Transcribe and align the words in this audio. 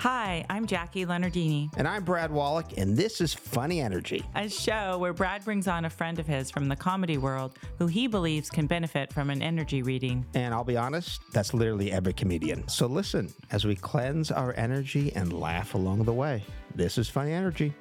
Hi, 0.00 0.46
I'm 0.48 0.66
Jakki 0.66 1.04
Leonardini, 1.04 1.68
And 1.76 1.86
I'm 1.86 2.04
Brad 2.04 2.30
Wollack, 2.30 2.78
and 2.78 2.96
this 2.96 3.20
is 3.20 3.34
Funny 3.34 3.82
Energy. 3.82 4.24
a 4.34 4.48
show 4.48 4.96
where 4.96 5.12
Brad 5.12 5.44
brings 5.44 5.68
on 5.68 5.84
a 5.84 5.90
friend 5.90 6.18
of 6.18 6.26
his 6.26 6.50
from 6.50 6.68
the 6.68 6.74
comedy 6.74 7.18
world 7.18 7.58
who 7.78 7.86
he 7.86 8.06
believes 8.06 8.48
can 8.48 8.66
benefit 8.66 9.12
from 9.12 9.28
an 9.28 9.42
energy 9.42 9.82
reading. 9.82 10.24
And 10.32 10.54
I'll 10.54 10.64
be 10.64 10.78
honest, 10.78 11.20
that's 11.34 11.52
literally 11.52 11.92
every 11.92 12.14
comedian. 12.14 12.66
So 12.66 12.86
listen 12.86 13.30
as 13.52 13.66
we 13.66 13.76
cleanse 13.76 14.30
our 14.30 14.54
energy 14.56 15.12
and 15.14 15.34
laugh 15.34 15.74
along 15.74 16.04
the 16.04 16.14
way. 16.14 16.44
This 16.74 16.96
is 16.96 17.10
Funny 17.10 17.32
Energy. 17.32 17.74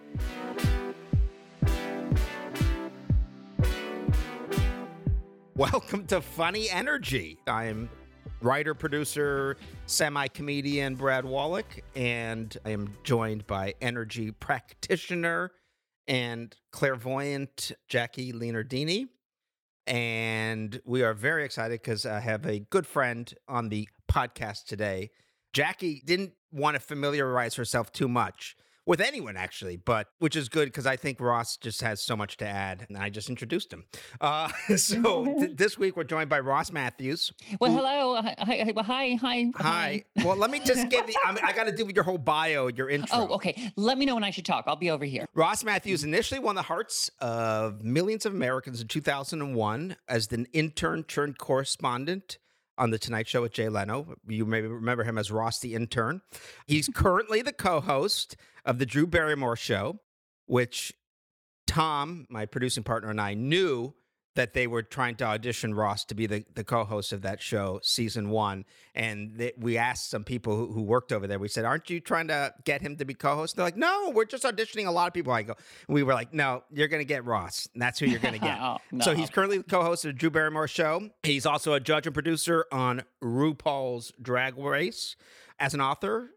Welcome 5.56 6.06
to 6.08 6.20
Funny 6.20 6.70
Energy. 6.70 7.40
I'm 7.48 7.90
writer, 8.42 8.74
producer, 8.74 9.58
semi 9.86 10.28
comedian 10.28 10.96
Brad 10.96 11.24
Wollack, 11.24 11.82
and 11.96 12.56
I 12.66 12.72
am 12.72 12.94
joined 13.04 13.46
by 13.48 13.76
energy 13.82 14.32
practitioner 14.32 15.52
and 16.08 16.56
clairvoyant 16.72 17.72
Jakki 17.90 18.34
Leonardini. 18.34 19.08
And 19.88 20.80
we 20.86 21.04
are 21.04 21.14
very 21.14 21.44
excited 21.44 21.82
because 21.82 22.06
I 22.06 22.20
have 22.20 22.46
a 22.46 22.60
good 22.60 22.86
friend 22.86 23.34
on 23.48 23.70
the 23.70 23.88
podcast 24.12 24.66
today. 24.66 25.10
Jakki 25.54 26.06
didn't 26.06 26.34
want 26.52 26.76
to 26.76 26.80
familiarize 26.80 27.56
herself 27.56 27.92
too 27.92 28.08
much 28.08 28.56
with 28.90 29.00
anyone, 29.00 29.38
actually, 29.38 29.78
but 29.78 30.08
which 30.18 30.36
is 30.36 30.50
good 30.50 30.66
because 30.66 30.88
I 30.88 30.96
think 30.96 31.22
Ross 31.22 31.58
just 31.58 31.84
has 31.84 32.02
so 32.02 32.18
much 32.18 32.38
to 32.38 32.48
add, 32.48 32.88
and 32.90 32.98
I 32.98 33.12
just 33.12 33.30
introduced 33.30 33.72
him. 33.72 33.86
Uh, 34.20 34.50
so 34.78 35.26
th- 35.26 35.56
this 35.56 35.78
week 35.78 35.96
we're 35.96 36.04
joined 36.04 36.28
by 36.28 36.40
Ross 36.40 36.72
Mathews. 36.72 37.32
Well, 37.62 37.72
hello. 37.72 38.20
Hi, 38.20 38.36
hi, 38.40 38.74
hi, 38.82 39.16
hi. 39.22 39.52
Hi. 39.58 40.04
Well, 40.26 40.36
let 40.36 40.50
me 40.50 40.60
just 40.60 40.90
give 40.90 41.06
the. 41.06 41.16
I, 41.26 41.32
mean, 41.32 41.44
I 41.44 41.54
got 41.54 41.66
to 41.66 41.72
do 41.72 41.86
with 41.86 41.96
your 41.96 42.04
whole 42.04 42.18
bio, 42.18 42.68
your 42.68 42.90
intro. 42.90 43.28
Oh, 43.30 43.36
okay. 43.36 43.72
Let 43.76 44.00
me 44.00 44.08
know 44.08 44.16
when 44.16 44.24
I 44.24 44.32
should 44.32 44.46
talk. 44.46 44.64
I'll 44.66 44.76
be 44.76 44.90
over 44.90 45.06
here. 45.06 45.28
Ross 45.36 45.64
Mathews 45.64 46.04
initially 46.04 46.40
won 46.40 46.56
the 46.56 46.64
hearts 46.64 47.12
of 47.20 47.84
millions 47.84 48.26
of 48.26 48.34
Americans 48.34 48.82
in 48.82 48.88
2001 48.88 49.98
as 50.08 50.30
the 50.30 50.48
intern 50.52 51.04
turned 51.04 51.38
correspondent 51.38 52.40
on 52.80 52.90
The 52.90 52.98
Tonight 52.98 53.28
Show 53.28 53.42
with 53.42 53.52
Jay 53.52 53.70
Leno. 53.70 54.16
You 54.28 54.46
may 54.46 54.62
remember 54.62 55.04
him 55.04 55.18
as 55.18 55.30
Ross 55.30 55.60
the 55.60 55.76
Intern. 55.76 56.22
He's 56.66 56.88
currently 56.94 57.42
the 57.44 57.54
co 57.54 57.82
host 57.82 58.36
of 58.66 58.80
The 58.80 58.86
Drew 58.86 59.06
Barrymore 59.06 59.58
Show, 59.58 60.00
which 60.48 60.94
Tom, 61.68 62.26
my 62.30 62.46
producing 62.46 62.84
partner, 62.84 63.10
and 63.10 63.22
I 63.22 63.36
knew 63.36 63.94
that 64.36 64.54
they 64.54 64.68
were 64.68 64.84
trying 64.84 65.16
to 65.16 65.26
audition 65.26 65.74
Ross 65.74 66.06
to 66.06 66.16
be 66.16 66.28
the, 66.28 66.46
the 66.54 66.64
co-host 66.64 67.12
of 67.12 67.24
that 67.24 67.42
show, 67.42 67.80
season 67.84 68.30
one. 68.30 68.64
And 68.96 69.34
they, 69.36 69.54
we 69.58 69.78
asked 69.78 70.10
some 70.10 70.24
people 70.24 70.56
who, 70.56 70.72
who 70.72 70.82
worked 70.84 71.12
over 71.12 71.28
there. 71.28 71.40
We 71.40 71.48
said, 71.48 71.66
"Aren't 71.66 71.90
you 71.90 72.00
trying 72.00 72.28
to 72.28 72.54
get 72.64 72.82
him 72.82 72.96
to 72.98 73.06
be 73.06 73.14
co-host?" 73.14 73.56
They're 73.56 73.66
like, 73.66 73.78
"No, 73.78 74.12
we're 74.14 74.26
just 74.26 74.44
auditioning 74.44 74.88
a 74.88 74.92
lot 74.92 75.08
of 75.08 75.14
people." 75.14 75.34
I 75.34 75.44
go, 75.44 75.56
we 75.88 76.04
were 76.04 76.14
like, 76.14 76.34
"No, 76.34 76.64
you're 76.72 76.88
going 76.88 77.02
to 77.02 77.06
get 77.06 77.26
Ross. 77.26 77.68
And 77.74 77.82
that's 77.82 78.00
who 78.00 78.06
you're 78.06 78.20
going 78.20 78.36
to 78.36 78.40
get." 78.40 78.50
Oh, 78.62 78.78
no. 78.92 79.06
So 79.06 79.16
he's 79.16 79.30
currently 79.30 79.60
the 79.60 79.64
co-host 79.64 80.04
of 80.06 80.18
Drew 80.18 80.30
Barrymore 80.30 80.68
Show. 80.68 81.10
He's 81.24 81.46
also 81.46 81.74
a 81.74 81.80
judge 81.80 82.08
and 82.08 82.14
producer 82.14 82.66
on 82.72 83.04
RuPaul's 83.24 84.12
Drag 84.22 84.58
Race. 84.58 85.16
As 85.60 85.74
an 85.74 85.80
author, 85.80 86.32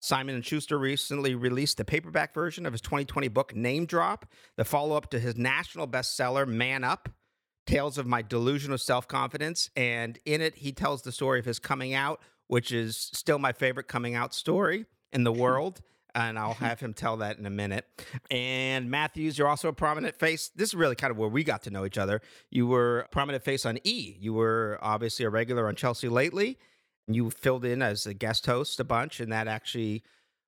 Simon 0.00 0.34
and 0.34 0.44
Schuster 0.44 0.78
recently 0.78 1.34
released 1.34 1.78
the 1.78 1.84
paperback 1.84 2.34
version 2.34 2.64
of 2.66 2.72
his 2.72 2.80
2020 2.82 3.28
book 3.28 3.56
Name 3.56 3.86
Drop, 3.86 4.26
the 4.56 4.64
follow-up 4.64 5.10
to 5.10 5.18
his 5.18 5.36
national 5.36 5.88
bestseller 5.88 6.46
Man 6.46 6.84
Up. 6.84 7.08
Tales 7.66 7.98
of 7.98 8.06
My 8.06 8.22
Delusional 8.22 8.78
Self 8.78 9.08
Confidence. 9.08 9.70
And 9.76 10.18
in 10.24 10.40
it, 10.40 10.56
he 10.56 10.72
tells 10.72 11.02
the 11.02 11.12
story 11.12 11.38
of 11.38 11.44
his 11.44 11.58
coming 11.58 11.94
out, 11.94 12.20
which 12.46 12.72
is 12.72 13.10
still 13.12 13.38
my 13.38 13.52
favorite 13.52 13.88
coming 13.88 14.14
out 14.14 14.34
story 14.34 14.86
in 15.12 15.24
the 15.24 15.32
world. 15.44 15.80
And 16.16 16.38
I'll 16.38 16.54
have 16.54 16.78
him 16.78 16.94
tell 16.94 17.16
that 17.16 17.38
in 17.38 17.46
a 17.46 17.50
minute. 17.50 17.86
And 18.30 18.88
Mathews, 18.88 19.36
you're 19.36 19.48
also 19.48 19.68
a 19.68 19.72
prominent 19.72 20.16
face. 20.16 20.48
This 20.54 20.68
is 20.68 20.74
really 20.76 20.94
kind 20.94 21.10
of 21.10 21.16
where 21.16 21.28
we 21.28 21.42
got 21.42 21.62
to 21.64 21.70
know 21.70 21.84
each 21.84 21.98
other. 21.98 22.20
You 22.50 22.68
were 22.68 23.00
a 23.00 23.08
prominent 23.08 23.42
face 23.42 23.66
on 23.66 23.78
E. 23.82 24.16
You 24.20 24.32
were 24.32 24.78
obviously 24.80 25.24
a 25.24 25.30
regular 25.30 25.66
on 25.66 25.74
Chelsea 25.74 26.08
lately. 26.08 26.56
And 27.08 27.16
you 27.16 27.30
filled 27.30 27.64
in 27.64 27.82
as 27.82 28.06
a 28.06 28.14
guest 28.14 28.46
host 28.46 28.78
a 28.78 28.84
bunch, 28.84 29.18
and 29.18 29.32
that 29.32 29.48
actually 29.48 30.04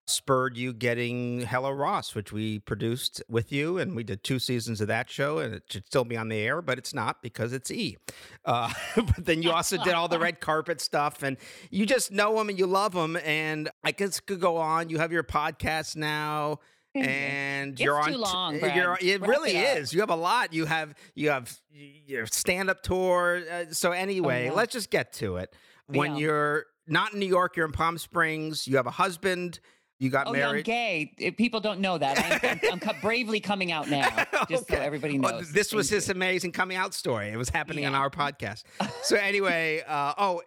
spurred 0.06 0.56
you 0.56 0.72
getting 0.72 1.42
Hello 1.42 1.70
Ross, 1.70 2.14
which 2.14 2.32
we 2.32 2.58
produced 2.60 3.22
with 3.28 3.50
you, 3.52 3.78
and 3.78 3.96
we 3.96 4.04
did 4.04 4.22
two 4.22 4.38
seasons 4.38 4.80
of 4.80 4.88
that 4.88 5.10
show, 5.10 5.38
and 5.38 5.54
it 5.54 5.64
should 5.68 5.86
still 5.86 6.04
be 6.04 6.16
on 6.16 6.28
the 6.28 6.38
air, 6.38 6.62
but 6.62 6.78
it's 6.78 6.94
not 6.94 7.22
because 7.22 7.52
it's 7.52 7.70
E. 7.70 7.96
Uh, 8.44 8.72
but 8.96 9.24
then 9.24 9.42
you 9.42 9.50
also 9.50 9.76
did 9.82 9.94
all 9.94 10.08
the 10.08 10.18
red 10.18 10.40
carpet 10.40 10.80
stuff, 10.80 11.22
and 11.22 11.36
you 11.70 11.86
just 11.86 12.12
know 12.12 12.36
them 12.36 12.48
and 12.48 12.58
you 12.58 12.66
love 12.66 12.92
them, 12.92 13.16
and 13.24 13.68
I 13.82 13.90
guess 13.92 14.20
could 14.20 14.40
go 14.40 14.56
on. 14.56 14.90
You 14.90 14.98
have 14.98 15.12
your 15.12 15.24
podcast 15.24 15.96
now. 15.96 16.60
And 16.94 17.72
It's 17.72 17.82
you're 17.82 18.00
on. 18.00 18.10
too 18.12 18.16
long, 18.16 18.54
You're, 18.54 18.96
it 19.02 19.20
Wrap 19.20 19.28
really 19.28 19.50
it 19.50 19.76
is. 19.78 19.92
You 19.92 20.00
have 20.00 20.08
a 20.08 20.16
lot. 20.16 20.54
You 20.54 20.64
have 20.64 20.94
you 21.14 21.28
have 21.28 21.54
your 21.70 22.24
stand 22.24 22.70
up 22.70 22.82
tour. 22.82 23.42
Uh, 23.52 23.64
so 23.70 23.92
anyway, 23.92 24.46
yeah. 24.46 24.52
let's 24.52 24.72
just 24.72 24.88
get 24.88 25.12
to 25.14 25.36
it. 25.36 25.54
When 25.88 26.12
Yeah. 26.12 26.18
you're 26.22 26.66
not 26.86 27.12
in 27.12 27.18
New 27.18 27.26
York, 27.26 27.54
you're 27.54 27.66
in 27.66 27.72
Palm 27.72 27.98
Springs. 27.98 28.66
You 28.66 28.76
have 28.78 28.86
a 28.86 28.92
husband. 28.92 29.60
You 29.98 30.10
got 30.10 30.26
Oh, 30.28 30.34
yeah, 30.34 30.48
I'm 30.50 30.62
gay. 30.62 31.12
If 31.18 31.36
people 31.38 31.60
don't 31.60 31.80
know 31.80 31.96
that. 31.96 32.18
I'm, 32.44 32.50
I'm, 32.64 32.72
I'm 32.74 32.80
co- 32.80 32.92
bravely 33.00 33.40
coming 33.40 33.72
out 33.72 33.88
now, 33.88 34.08
just 34.50 34.68
so 34.68 34.74
Okay. 34.74 34.84
everybody 34.84 35.18
Well, 35.18 35.36
knows. 35.36 35.52
this 35.52 35.72
was 35.72 35.88
Thank 35.88 36.02
his 36.02 36.10
amazing 36.10 36.52
coming 36.52 36.76
out 36.76 36.92
story. 36.92 37.28
It 37.30 37.36
was 37.38 37.48
happening 37.48 37.86
on 37.86 37.94
our 37.94 38.10
podcast. 38.10 38.64
So 39.02 39.16
anyway, 39.16 39.82
uh, 39.86 40.12
oh 40.18 40.42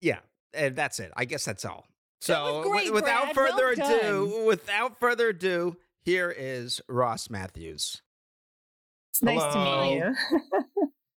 yeah, 0.00 0.18
and 0.52 0.76
that's 0.76 1.00
it. 1.00 1.10
I 1.16 1.24
guess 1.24 1.44
that's 1.44 1.64
all. 1.64 1.86
So 2.20 2.58
was 2.58 2.66
great, 2.68 2.86
wi- 2.86 2.94
without 2.94 3.34
Brad. 3.34 3.36
Well 3.36 3.58
further 3.58 3.68
ado, 3.72 4.30
done. 4.30 4.46
without 4.46 5.00
further 5.00 5.28
ado, 5.30 5.76
here 6.04 6.30
is 6.36 6.80
Ross 6.88 7.28
Mathews. 7.28 8.00
It's 9.10 9.22
nice 9.22 9.40
Hello. 9.40 9.54
to 9.54 9.82
meet 9.82 9.96
you. 9.98 10.40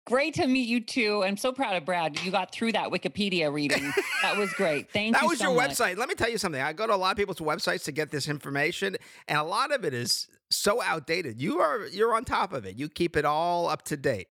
Great 0.07 0.33
to 0.35 0.47
meet 0.47 0.67
you 0.69 0.79
too. 0.79 1.23
I'm 1.25 1.35
so 1.35 1.51
proud 1.51 1.75
of 1.75 1.83
Brad. 1.83 2.17
You 2.23 2.31
got 2.31 2.51
through 2.53 2.71
that 2.71 2.89
Wikipedia 2.89 3.51
reading. 3.51 3.91
That 4.21 4.37
was 4.37 4.51
great. 4.53 4.89
Thank 4.93 5.13
That 5.15 5.23
you. 5.23 5.27
was 5.29 5.39
so 5.39 5.49
your 5.51 5.55
much. 5.55 5.71
website. 5.71 5.97
Let 5.97 6.07
me 6.07 6.15
tell 6.15 6.29
you 6.29 6.37
something. 6.37 6.61
I 6.61 6.71
go 6.71 6.87
to 6.87 6.93
a 6.93 6.97
lot 6.97 7.11
of 7.11 7.17
people's 7.17 7.39
websites 7.39 7.83
to 7.85 7.91
get 7.91 8.09
this 8.09 8.29
information, 8.29 8.95
and 9.27 9.37
a 9.37 9.43
lot 9.43 9.73
of 9.73 9.83
it 9.83 9.93
is 9.93 10.27
so 10.49 10.81
outdated. 10.81 11.41
You 11.41 11.59
are 11.59 11.87
you're 11.87 12.13
on 12.15 12.23
top 12.23 12.53
of 12.53 12.65
it. 12.65 12.77
You 12.77 12.87
keep 12.87 13.17
it 13.17 13.25
all 13.25 13.67
up 13.67 13.83
to 13.83 13.97
date. 13.97 14.27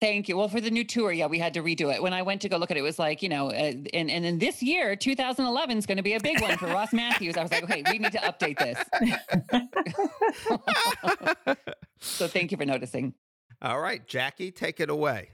Thank 0.00 0.28
you. 0.28 0.36
Well, 0.36 0.48
for 0.48 0.60
the 0.60 0.70
new 0.70 0.84
tour, 0.84 1.10
yeah, 1.10 1.26
we 1.26 1.40
had 1.40 1.52
to 1.54 1.60
redo 1.60 1.92
it. 1.92 2.00
When 2.00 2.12
I 2.12 2.22
went 2.22 2.40
to 2.42 2.48
go 2.48 2.56
look 2.56 2.70
at 2.70 2.76
it, 2.76 2.80
it 2.80 2.82
was 2.84 3.00
like, 3.00 3.20
you 3.20 3.28
know, 3.28 3.48
uh, 3.48 3.72
and 3.92 4.10
and 4.10 4.24
in 4.24 4.38
this 4.38 4.62
year, 4.62 4.96
2011 4.96 5.76
is 5.76 5.86
going 5.86 5.96
to 5.98 6.02
be 6.04 6.14
a 6.14 6.20
big 6.20 6.40
one 6.40 6.56
for 6.56 6.68
Ross 6.68 6.92
Mathews. 6.92 7.36
I 7.36 7.42
was 7.42 7.50
like, 7.50 7.64
okay, 7.64 7.82
we 7.90 7.98
need 7.98 8.12
to 8.12 8.18
update 8.18 8.58
this. 8.58 8.78
so 12.00 12.28
thank 12.28 12.50
you 12.50 12.56
for 12.56 12.64
noticing. 12.64 13.12
All 13.60 13.80
right, 13.80 14.06
Jakki, 14.06 14.54
take 14.54 14.80
it 14.80 14.90
away. 14.90 15.30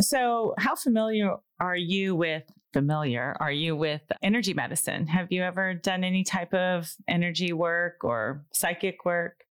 So, 0.00 0.54
how 0.58 0.74
familiar 0.74 1.36
are 1.60 1.76
you 1.76 2.16
with 2.16 2.44
familiar 2.72 3.36
are 3.38 3.52
you 3.52 3.76
with 3.76 4.00
energy 4.22 4.54
medicine? 4.54 5.06
Have 5.06 5.30
you 5.30 5.42
ever 5.42 5.74
done 5.74 6.04
any 6.04 6.24
type 6.24 6.54
of 6.54 6.90
energy 7.06 7.52
work 7.52 8.02
or 8.02 8.44
psychic 8.52 9.04
work? 9.04 9.44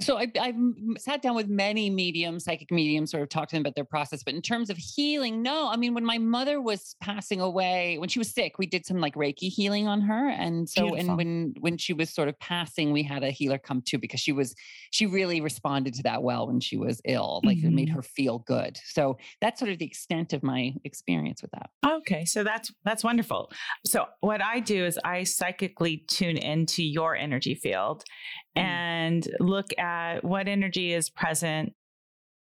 So 0.00 0.18
I, 0.18 0.30
I've 0.38 0.54
sat 0.98 1.22
down 1.22 1.34
with 1.34 1.48
many 1.48 1.88
mediums, 1.88 2.44
psychic 2.44 2.70
mediums, 2.70 3.10
sort 3.10 3.22
of 3.22 3.30
talked 3.30 3.50
to 3.50 3.56
them 3.56 3.62
about 3.62 3.74
their 3.76 3.84
process. 3.84 4.22
But 4.22 4.34
in 4.34 4.42
terms 4.42 4.68
of 4.68 4.76
healing, 4.76 5.42
no. 5.42 5.68
I 5.70 5.76
mean, 5.76 5.94
when 5.94 6.04
my 6.04 6.18
mother 6.18 6.60
was 6.60 6.94
passing 7.00 7.40
away, 7.40 7.96
when 7.98 8.08
she 8.10 8.18
was 8.18 8.30
sick, 8.30 8.58
we 8.58 8.66
did 8.66 8.84
some 8.84 8.98
like 9.00 9.14
Reiki 9.14 9.48
healing 9.48 9.86
on 9.88 10.02
her. 10.02 10.28
And 10.28 10.68
so, 10.68 10.88
Beautiful. 10.88 11.08
and 11.10 11.16
when 11.16 11.54
when 11.60 11.78
she 11.78 11.94
was 11.94 12.10
sort 12.10 12.28
of 12.28 12.38
passing, 12.40 12.92
we 12.92 13.02
had 13.02 13.22
a 13.24 13.30
healer 13.30 13.56
come 13.58 13.80
too 13.80 13.98
because 13.98 14.20
she 14.20 14.32
was 14.32 14.54
she 14.90 15.06
really 15.06 15.40
responded 15.40 15.94
to 15.94 16.02
that 16.02 16.22
well 16.22 16.46
when 16.46 16.60
she 16.60 16.76
was 16.76 17.00
ill. 17.06 17.40
Like 17.42 17.58
it 17.58 17.70
made 17.70 17.88
Mhm. 17.88 17.94
her 17.94 18.02
feel 18.02 18.40
good. 18.40 18.78
So 18.84 19.16
that's 19.40 19.58
sort 19.58 19.70
of 19.70 19.78
the 19.78 19.86
extent 19.86 20.32
of 20.34 20.42
my 20.42 20.74
experience 20.84 21.40
with 21.40 21.52
that. 21.52 21.70
Okay, 21.86 22.26
so 22.26 22.44
that's 22.44 22.70
that's 22.84 23.02
wonderful. 23.02 23.50
So 23.86 24.06
what 24.20 24.42
I 24.42 24.60
do 24.60 24.84
is 24.84 24.98
I 25.04 25.24
psychically 25.24 26.04
tune 26.06 26.36
into 26.36 26.82
your 26.82 27.16
energy 27.16 27.54
field. 27.54 28.04
Mm. 28.56 28.62
and 28.62 29.28
look 29.40 29.76
at 29.78 30.24
what 30.24 30.48
energy 30.48 30.92
is 30.92 31.10
present 31.10 31.74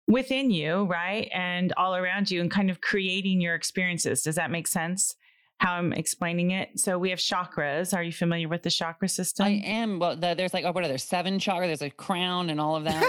within 0.06 0.50
you, 0.50 0.84
right? 0.84 1.28
And 1.34 1.72
all 1.76 1.94
around 1.94 2.30
you 2.30 2.40
and 2.40 2.50
kind 2.50 2.70
of 2.70 2.80
creating 2.80 3.40
your 3.40 3.54
experiences. 3.54 4.22
Does 4.22 4.36
that 4.36 4.50
make 4.50 4.66
sense? 4.66 5.14
How 5.60 5.74
I'm 5.74 5.92
explaining 5.92 6.52
it. 6.52 6.78
So 6.78 6.98
we 7.00 7.10
have 7.10 7.18
chakras. 7.18 7.92
Are 7.92 8.02
you 8.02 8.12
familiar 8.12 8.46
with 8.48 8.62
the 8.62 8.70
chakra 8.70 9.08
system? 9.08 9.46
I 9.46 9.60
am. 9.64 9.98
Well, 9.98 10.14
the, 10.14 10.34
there's 10.34 10.54
like, 10.54 10.64
oh, 10.64 10.70
what 10.70 10.84
are 10.84 10.88
there? 10.88 10.98
Seven 10.98 11.40
chakra. 11.40 11.66
There's 11.66 11.82
a 11.82 11.90
crown 11.90 12.48
and 12.48 12.60
all 12.60 12.76
of 12.76 12.84
that. 12.84 13.02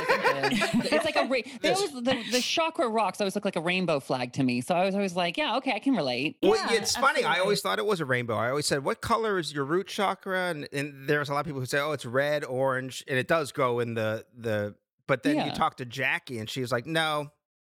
It's 0.51 1.05
like 1.05 1.15
a, 1.15 1.21
it's 1.29 1.29
ra- 1.29 1.59
they 1.61 1.71
always, 1.73 1.91
the, 1.93 2.23
the 2.31 2.41
chakra 2.41 2.89
rocks 2.89 3.21
always 3.21 3.35
look 3.35 3.45
like 3.45 3.55
a 3.55 3.61
rainbow 3.61 3.99
flag 3.99 4.33
to 4.33 4.43
me. 4.43 4.61
So 4.61 4.73
I 4.73 4.83
was 4.83 4.95
always 4.95 5.15
like, 5.15 5.37
yeah, 5.37 5.57
okay, 5.57 5.73
I 5.73 5.79
can 5.79 5.93
relate. 5.93 6.37
Well, 6.41 6.55
Yeah, 6.55 6.77
it's 6.79 6.95
funny. 6.97 7.23
I 7.23 7.37
always 7.39 7.61
thought 7.61 7.77
it 7.77 7.85
was 7.85 7.99
a 7.99 8.05
rainbow. 8.05 8.35
I 8.35 8.49
always 8.49 8.65
said, 8.65 8.83
"What 8.83 9.01
color 9.01 9.37
is 9.37 9.53
your 9.53 9.65
root 9.65 9.85
chakra?" 9.87 10.49
And, 10.49 10.67
and 10.73 11.07
there's 11.07 11.29
a 11.29 11.33
lot 11.33 11.41
of 11.41 11.45
people 11.45 11.59
who 11.59 11.67
say, 11.67 11.79
"Oh, 11.79 11.91
it's 11.91 12.05
red, 12.05 12.43
orange," 12.43 13.03
and 13.07 13.19
it 13.19 13.27
does 13.27 13.51
go 13.51 13.79
in 13.79 13.93
the 13.93 14.25
the. 14.35 14.73
But 15.07 15.21
then 15.23 15.45
you 15.45 15.51
talk 15.51 15.77
to 15.77 15.85
Jakki, 15.85 16.39
and 16.39 16.49
she's 16.49 16.71
like, 16.71 16.85
"No, 16.87 17.31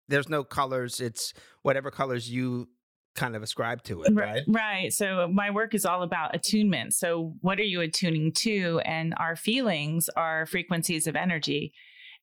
there's 0.09 0.29
no 0.29 0.45
colors. 0.45 1.01
It's 1.01 1.33
whatever 1.63 1.91
colors 1.91 2.31
you 2.31 2.69
kind 3.17 3.35
of 3.35 3.43
ascribe 3.43 3.83
to 3.85 4.03
it, 4.03 4.15
right? 4.15 4.43
Right. 4.47 4.93
So 4.93 5.25
uh, 5.25 5.29
my 5.29 5.51
work 5.51 5.75
is 5.75 5.85
all 5.85 6.03
about 6.03 6.35
attunement. 6.35 6.95
So 6.95 7.35
what 7.41 7.59
are 7.59 7.65
you 7.65 7.81
attuning 7.81 8.33
to? 8.39 8.81
And 8.85 9.15
our 9.19 9.35
feelings 9.35 10.09
are 10.17 10.47
frequencies 10.47 11.07
of 11.07 11.17
energy. 11.17 11.73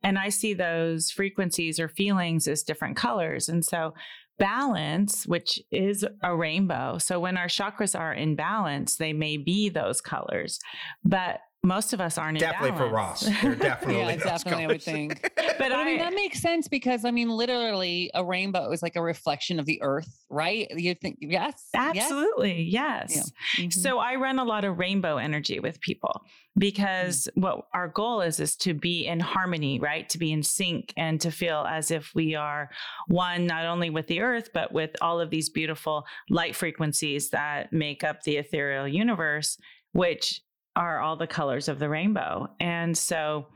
And 0.04 0.18
I 0.18 0.30
see 0.30 0.54
those 0.54 1.12
frequencies 1.12 1.80
or 1.80 1.88
feelings 1.88 2.48
as 2.48 2.63
different 2.63 2.98
colors. 2.98 3.50
And 3.50 3.63
so 3.63 3.94
balance, 4.38 5.25
which 5.28 5.60
is 5.72 6.06
a 6.22 6.36
rainbow. 6.36 6.98
So 6.98 7.19
when 7.19 7.38
our 7.38 7.48
chakras 7.48 7.98
are 7.98 8.13
in 8.13 8.36
balance, 8.36 8.96
they 8.96 9.13
may 9.13 9.38
be 9.38 9.69
those 9.69 10.01
colors. 10.01 10.60
But 11.04 11.39
most 11.65 11.94
of 11.94 12.01
us 12.01 12.18
aren't 12.18 12.39
definitely 12.39 12.77
for 12.77 12.89
Ross. 12.89 13.21
They're 13.42 13.56
definitely 13.56 13.98
yeah, 14.00 14.15
definitely. 14.18 14.65
I 14.65 14.68
would 14.68 14.83
think. 14.83 15.21
but, 15.36 15.56
but 15.57 15.71
I, 15.71 15.81
I, 15.81 15.86
mean 15.86 15.98
that 16.00 16.13
makes 16.13 16.42
sense 16.42 16.68
because 16.68 17.06
I 17.06 17.12
mean 17.12 17.30
literally 17.30 18.12
a 18.13 18.24
rainbow 18.24 18.71
is 18.71 18.83
like 18.83 18.98
a 18.98 19.01
reflection 19.01 19.60
of 19.60 19.65
the 19.65 19.81
earth, 19.81 20.25
right? 20.30 20.68
You 20.71 20.94
think 20.94 21.19
yes, 21.21 21.69
absolutely, 21.74 22.63
yes. 22.63 23.13
yes. 23.15 23.31
Yeah. 23.57 23.63
Mm-hmm. 23.65 23.80
So 23.80 24.00
I 24.00 24.15
run 24.15 24.39
a 24.39 24.44
lot 24.44 24.65
of 24.65 24.77
rainbow 24.77 25.18
energy 25.18 25.62
with 25.62 25.80
people 25.80 26.24
because 26.57 27.30
mm-hmm. 27.31 27.42
what 27.42 27.68
our 27.74 27.88
goal 27.88 28.19
is 28.19 28.42
is 28.42 28.57
to 28.57 28.74
be 28.74 29.07
in 29.07 29.21
harmony, 29.21 29.80
right? 29.80 30.10
To 30.10 30.18
be 30.18 30.33
in 30.33 30.44
sync 30.44 30.94
and 30.98 31.21
to 31.21 31.31
feel 31.31 31.65
as 31.69 31.92
if 31.92 32.12
we 32.13 32.36
are 32.36 32.69
one 33.07 33.48
not 33.48 33.65
only 33.65 33.89
with 33.89 34.07
the 34.07 34.19
earth 34.19 34.50
but 34.54 34.74
with 34.74 34.92
all 35.00 35.21
of 35.21 35.30
these 35.30 35.50
beautiful 35.50 36.04
light 36.30 36.57
frequencies 36.57 37.30
that 37.30 37.71
make 37.71 38.04
up 38.04 38.24
the 38.24 38.36
ethereal 38.36 38.88
universe 38.88 39.57
which 39.94 40.42
are 40.75 41.00
all 41.00 41.16
the 41.16 41.28
colors 41.28 41.68
of 41.68 41.80
the 41.80 41.90
rainbow. 41.90 42.48
And 42.60 42.98
so, 42.98 43.48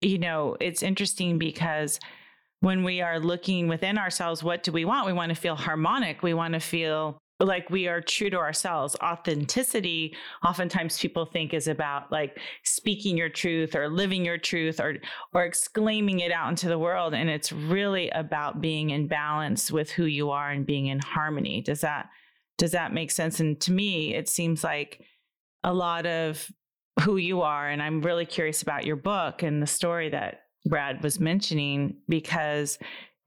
you 0.00 0.18
know, 0.18 0.56
it's 0.60 0.82
interesting 0.82 1.38
because 1.38 2.00
when 2.60 2.82
we 2.82 3.00
are 3.00 3.20
looking 3.20 3.68
within 3.68 3.98
ourselves, 3.98 4.42
what 4.42 4.62
do 4.62 4.72
we 4.72 4.84
want? 4.84 5.06
We 5.06 5.12
want 5.12 5.30
to 5.30 5.40
feel 5.40 5.54
harmonic. 5.54 6.22
We 6.22 6.34
want 6.34 6.54
to 6.54 6.60
feel 6.60 7.18
like 7.40 7.70
we 7.70 7.86
are 7.86 8.00
true 8.00 8.30
to 8.30 8.36
ourselves. 8.36 8.96
Authenticity, 9.02 10.16
oftentimes 10.44 10.98
people 10.98 11.24
think 11.24 11.54
is 11.54 11.68
about 11.68 12.10
like 12.10 12.38
speaking 12.64 13.16
your 13.16 13.28
truth 13.28 13.76
or 13.76 13.88
living 13.88 14.24
your 14.24 14.38
truth 14.38 14.80
or 14.80 14.96
or 15.32 15.44
exclaiming 15.44 16.20
it 16.20 16.32
out 16.32 16.50
into 16.50 16.68
the 16.68 16.78
world. 16.78 17.14
And 17.14 17.30
it's 17.30 17.52
really 17.52 18.10
about 18.10 18.60
being 18.60 18.90
in 18.90 19.06
balance 19.06 19.70
with 19.70 19.90
who 19.90 20.04
you 20.04 20.30
are 20.30 20.50
and 20.50 20.66
being 20.66 20.86
in 20.86 20.98
harmony. 20.98 21.60
Does 21.60 21.82
that 21.82 22.08
does 22.56 22.72
that 22.72 22.92
make 22.92 23.12
sense? 23.12 23.38
And 23.38 23.60
to 23.60 23.72
me, 23.72 24.14
it 24.14 24.28
seems 24.28 24.64
like 24.64 25.04
a 25.64 25.72
lot 25.72 26.06
of 26.06 26.50
who 27.02 27.16
you 27.16 27.42
are. 27.42 27.68
And 27.68 27.82
I'm 27.82 28.02
really 28.02 28.26
curious 28.26 28.62
about 28.62 28.84
your 28.84 28.96
book 28.96 29.42
and 29.42 29.62
the 29.62 29.66
story 29.66 30.10
that 30.10 30.42
Brad 30.66 31.02
was 31.02 31.20
mentioning 31.20 31.98
because 32.08 32.78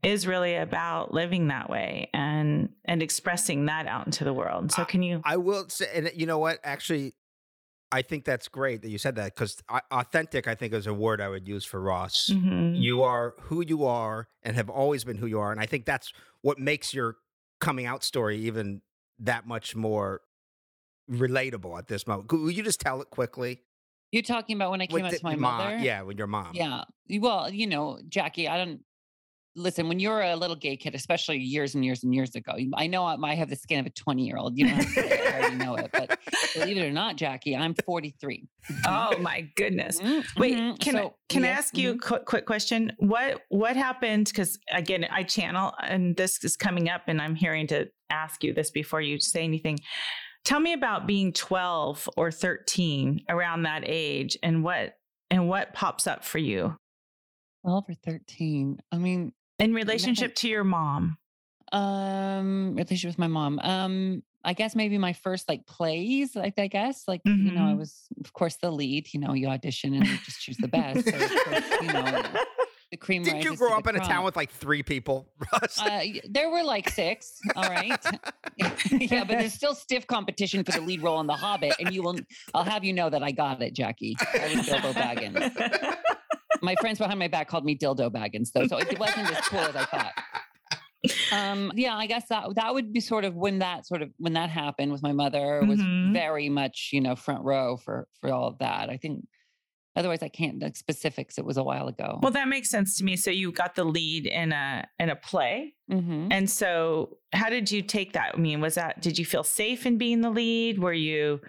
is 0.04 0.25
really 0.25 0.56
about 0.56 1.13
living 1.13 1.50
that 1.50 1.69
way 1.69 2.10
and 2.13 2.69
and 2.86 3.04
expressing 3.04 3.66
that 3.66 3.88
out 3.88 4.06
into 4.07 4.24
the 4.24 4.33
world. 4.33 4.72
So 4.72 4.83
can 4.83 5.04
you 5.04 5.22
I, 5.24 5.33
I 5.33 5.38
will 5.38 5.69
say 5.69 5.88
and 5.94 6.12
you 6.16 6.25
know 6.25 6.39
what 6.39 6.60
actually 6.63 7.13
I 7.92 8.01
think 8.01 8.25
that's 8.25 8.48
great 8.48 8.81
that 8.83 8.89
you 8.89 8.98
said 8.98 9.16
that 9.16 9.36
because 9.36 9.62
authentic, 9.92 10.48
I 10.48 10.56
think, 10.56 10.74
is 10.74 10.88
a 10.88 10.94
word 10.94 11.19
I 11.19 11.28
would 11.28 11.45
use 11.45 11.66
for 11.66 11.81
Ross. 11.81 12.30
Mm-hmm. 12.31 12.75
You 12.75 13.04
are 13.04 13.36
who 13.42 13.63
you 13.66 13.86
are 13.86 14.30
and 14.44 14.56
have 14.56 14.69
always 14.69 15.04
been 15.04 15.18
who 15.18 15.28
you 15.28 15.39
are. 15.39 15.51
And 15.51 15.60
I 15.60 15.66
think 15.66 15.86
that's 15.86 16.13
what 16.42 16.57
makes 16.57 16.94
your 16.94 17.18
coming 17.60 17.86
out 17.86 18.04
story 18.04 18.38
even 18.38 18.81
that 19.19 19.45
much 19.45 19.75
more 19.75 20.22
relatable 21.11 21.77
at 21.77 21.87
this 21.87 22.07
moment. 22.07 22.31
Will 22.31 22.51
you 22.51 22.63
just 22.63 22.79
tell 22.79 23.01
it 23.01 23.09
quickly? 23.09 23.61
You're 24.11 24.23
talking 24.23 24.55
about 24.55 24.71
when 24.71 24.81
I 24.81 24.87
came 24.87 25.05
out 25.05 25.13
to 25.13 25.19
my 25.23 25.35
mom, 25.35 25.57
mother? 25.57 25.77
Yeah, 25.77 26.01
with 26.01 26.17
your 26.17 26.27
mom. 26.27 26.51
Yeah. 26.53 26.83
Well, 27.09 27.49
you 27.49 27.67
know, 27.67 27.97
Jakki, 28.09 28.49
I 28.49 28.57
don't 28.57 28.81
listen, 29.55 29.87
when 29.87 29.99
you're 29.99 30.21
a 30.21 30.35
little 30.35 30.55
gay 30.55 30.77
kid, 30.77 30.95
especially 30.95 31.37
years 31.37 31.75
and 31.75 31.83
years 31.83 32.03
and 32.03 32.13
years 32.13 32.35
ago, 32.35 32.53
I 32.75 32.87
know 32.87 33.05
I 33.05 33.35
have 33.35 33.49
the 33.49 33.55
skin 33.55 33.79
of 33.79 33.85
a 33.85 33.89
20 33.89 34.25
year 34.25 34.37
old. 34.37 34.57
You 34.57 34.67
know, 34.67 34.79
I 34.97 35.39
already 35.39 35.55
know 35.55 35.75
it. 35.75 35.89
But 35.91 36.19
believe 36.53 36.77
it 36.77 36.85
or 36.85 36.91
not, 36.91 37.17
Jakki, 37.17 37.57
I'm 37.57 37.73
43. 37.73 38.47
Oh 38.87 39.17
my 39.19 39.49
goodness! 39.55 39.99
Mm-hmm. 39.99 40.39
Wait, 40.39 40.55
mm-hmm. 40.55 40.75
can 40.75 40.93
so, 40.93 40.99
I 40.99 41.11
can 41.29 41.43
yes, 41.43 41.49
I 41.49 41.59
ask 41.59 41.77
you 41.77 41.89
mm-hmm. 41.89 41.97
a 41.97 42.07
quick, 42.07 42.25
quick 42.25 42.45
question? 42.45 42.93
What 42.99 43.41
what 43.49 43.75
happened? 43.75 44.27
Because 44.27 44.59
again, 44.71 45.05
I 45.09 45.23
channel, 45.23 45.73
and 45.81 46.15
this 46.15 46.43
is 46.43 46.55
coming 46.55 46.87
up, 46.87 47.03
and 47.07 47.21
I'm 47.21 47.35
hearing 47.35 47.67
to 47.67 47.87
ask 48.09 48.43
you 48.43 48.53
this 48.53 48.69
before 48.69 49.01
you 49.01 49.19
say 49.19 49.43
anything. 49.43 49.79
Tell 50.43 50.59
me 50.59 50.73
about 50.73 51.07
being 51.07 51.33
12 51.33 52.09
or 52.17 52.31
13 52.31 53.25
around 53.29 53.63
that 53.63 53.83
age 53.85 54.38
and 54.41 54.63
what 54.63 54.97
and 55.29 55.47
what 55.47 55.73
pops 55.73 56.07
up 56.07 56.25
for 56.25 56.39
you. 56.39 56.75
12 57.63 57.83
or 57.89 57.93
13. 57.93 58.79
I 58.91 58.97
mean, 58.97 59.33
in 59.59 59.73
relationship 59.73 60.35
to 60.35 60.49
your 60.49 60.63
mom. 60.63 61.17
Um, 61.71 62.75
relationship 62.75 63.09
with 63.09 63.19
my 63.19 63.27
mom. 63.27 63.59
Um, 63.59 64.23
I 64.43 64.53
guess 64.53 64.75
maybe 64.75 64.97
my 64.97 65.13
first 65.13 65.47
like 65.47 65.67
plays, 65.67 66.35
like 66.35 66.57
I 66.57 66.67
guess, 66.67 67.03
like 67.07 67.21
mm-hmm. 67.23 67.45
you 67.45 67.51
know, 67.53 67.61
I 67.61 67.69
mm-hmm. 67.69 67.79
was 67.79 68.07
of 68.23 68.33
course 68.33 68.55
the 68.55 68.71
lead. 68.71 69.13
You 69.13 69.19
know, 69.19 69.33
you 69.33 69.47
audition 69.47 69.94
and 69.94 70.05
you 70.07 70.17
just 70.25 70.41
choose 70.41 70.57
the 70.57 70.67
best. 70.67 71.05
So 71.05 71.11
course, 71.11 71.81
you 71.81 71.94
know, 71.94 72.23
cream. 73.01 73.24
Did 73.24 73.44
you 73.44 73.56
grow 73.56 73.75
up 73.75 73.88
in 73.88 73.95
a 73.95 74.00
town 74.00 74.24
with 74.24 74.36
like 74.36 74.51
three 74.51 74.83
people, 74.83 75.27
uh, 75.53 76.01
there 76.30 76.50
were 76.50 76.63
like 76.63 76.89
six. 76.89 77.39
All 77.56 77.63
right. 77.63 78.03
yeah, 78.92 79.24
but 79.24 79.39
there's 79.39 79.53
still 79.53 79.75
stiff 79.75 80.07
competition 80.07 80.63
for 80.63 80.71
the 80.71 80.81
lead 80.81 81.01
role 81.01 81.19
in 81.19 81.27
The 81.27 81.33
Hobbit, 81.33 81.75
and 81.80 81.94
you 81.94 82.03
will. 82.03 82.15
I'll 82.53 82.63
have 82.63 82.83
you 82.83 82.94
know 82.94 83.09
that 83.09 83.24
I 83.24 83.31
got 83.31 83.62
it, 83.62 83.75
Jakki. 83.75 84.13
I 84.33 84.56
was 84.56 84.68
Bilbo 84.68 84.94
Baggins. 85.00 85.98
my 86.62 86.75
friends 86.80 87.00
behind 87.00 87.19
my 87.19 87.27
back 87.27 87.48
called 87.48 87.65
me 87.65 87.77
Dildo 87.77 88.09
Baggins, 88.09 88.51
though, 88.53 88.68
so 88.68 88.77
it 88.77 88.98
wasn't 88.98 89.30
as 89.31 89.47
cool 89.47 89.59
as 89.59 89.75
I 89.75 89.86
thought. 89.86 90.13
Um, 91.31 91.71
yeah, 91.75 91.95
I 91.95 92.06
guess 92.06 92.27
that 92.30 92.45
that 92.56 92.74
would 92.74 92.94
be 92.94 93.00
sort 93.00 93.25
of 93.25 93.36
when 93.36 93.59
that 93.59 93.88
sort 93.88 94.04
of 94.04 94.09
when 94.18 94.33
that 94.33 94.50
happened 94.50 94.92
with 94.92 95.01
my 95.01 95.13
mother 95.13 95.63
was 95.65 95.80
mm-hmm. 95.80 96.13
very 96.13 96.47
much 96.47 96.89
you 96.94 97.01
know 97.01 97.15
front 97.15 97.44
row 97.44 97.77
for 97.77 98.07
for 98.19 98.31
all 98.31 98.47
of 98.47 98.59
that. 98.59 98.89
I 98.89 98.97
think 98.97 99.25
Otherwise, 99.95 100.23
I 100.23 100.29
can't 100.29 100.61
like 100.61 100.77
specifics. 100.77 101.38
It 101.38 101.45
was 101.45 101.57
a 101.57 101.63
while 101.63 101.88
ago. 101.88 102.19
Well, 102.21 102.31
that 102.31 102.47
makes 102.47 102.69
sense 102.69 102.97
to 102.97 103.03
me. 103.03 103.17
So 103.17 103.29
you 103.29 103.51
got 103.51 103.75
the 103.75 103.83
lead 103.83 104.25
in 104.25 104.53
a 104.53 104.88
in 104.99 105.09
a 105.09 105.15
play, 105.15 105.75
mm-hmm. 105.91 106.29
and 106.31 106.49
so 106.49 107.17
how 107.33 107.49
did 107.49 107.69
you 107.69 107.81
take 107.81 108.13
that? 108.13 108.31
I 108.35 108.38
mean, 108.38 108.61
was 108.61 108.75
that 108.75 109.01
did 109.01 109.19
you 109.19 109.25
feel 109.25 109.43
safe 109.43 109.85
in 109.85 109.97
being 109.97 110.21
the 110.21 110.29
lead? 110.29 110.79
Were 110.79 110.93
you 110.93 111.41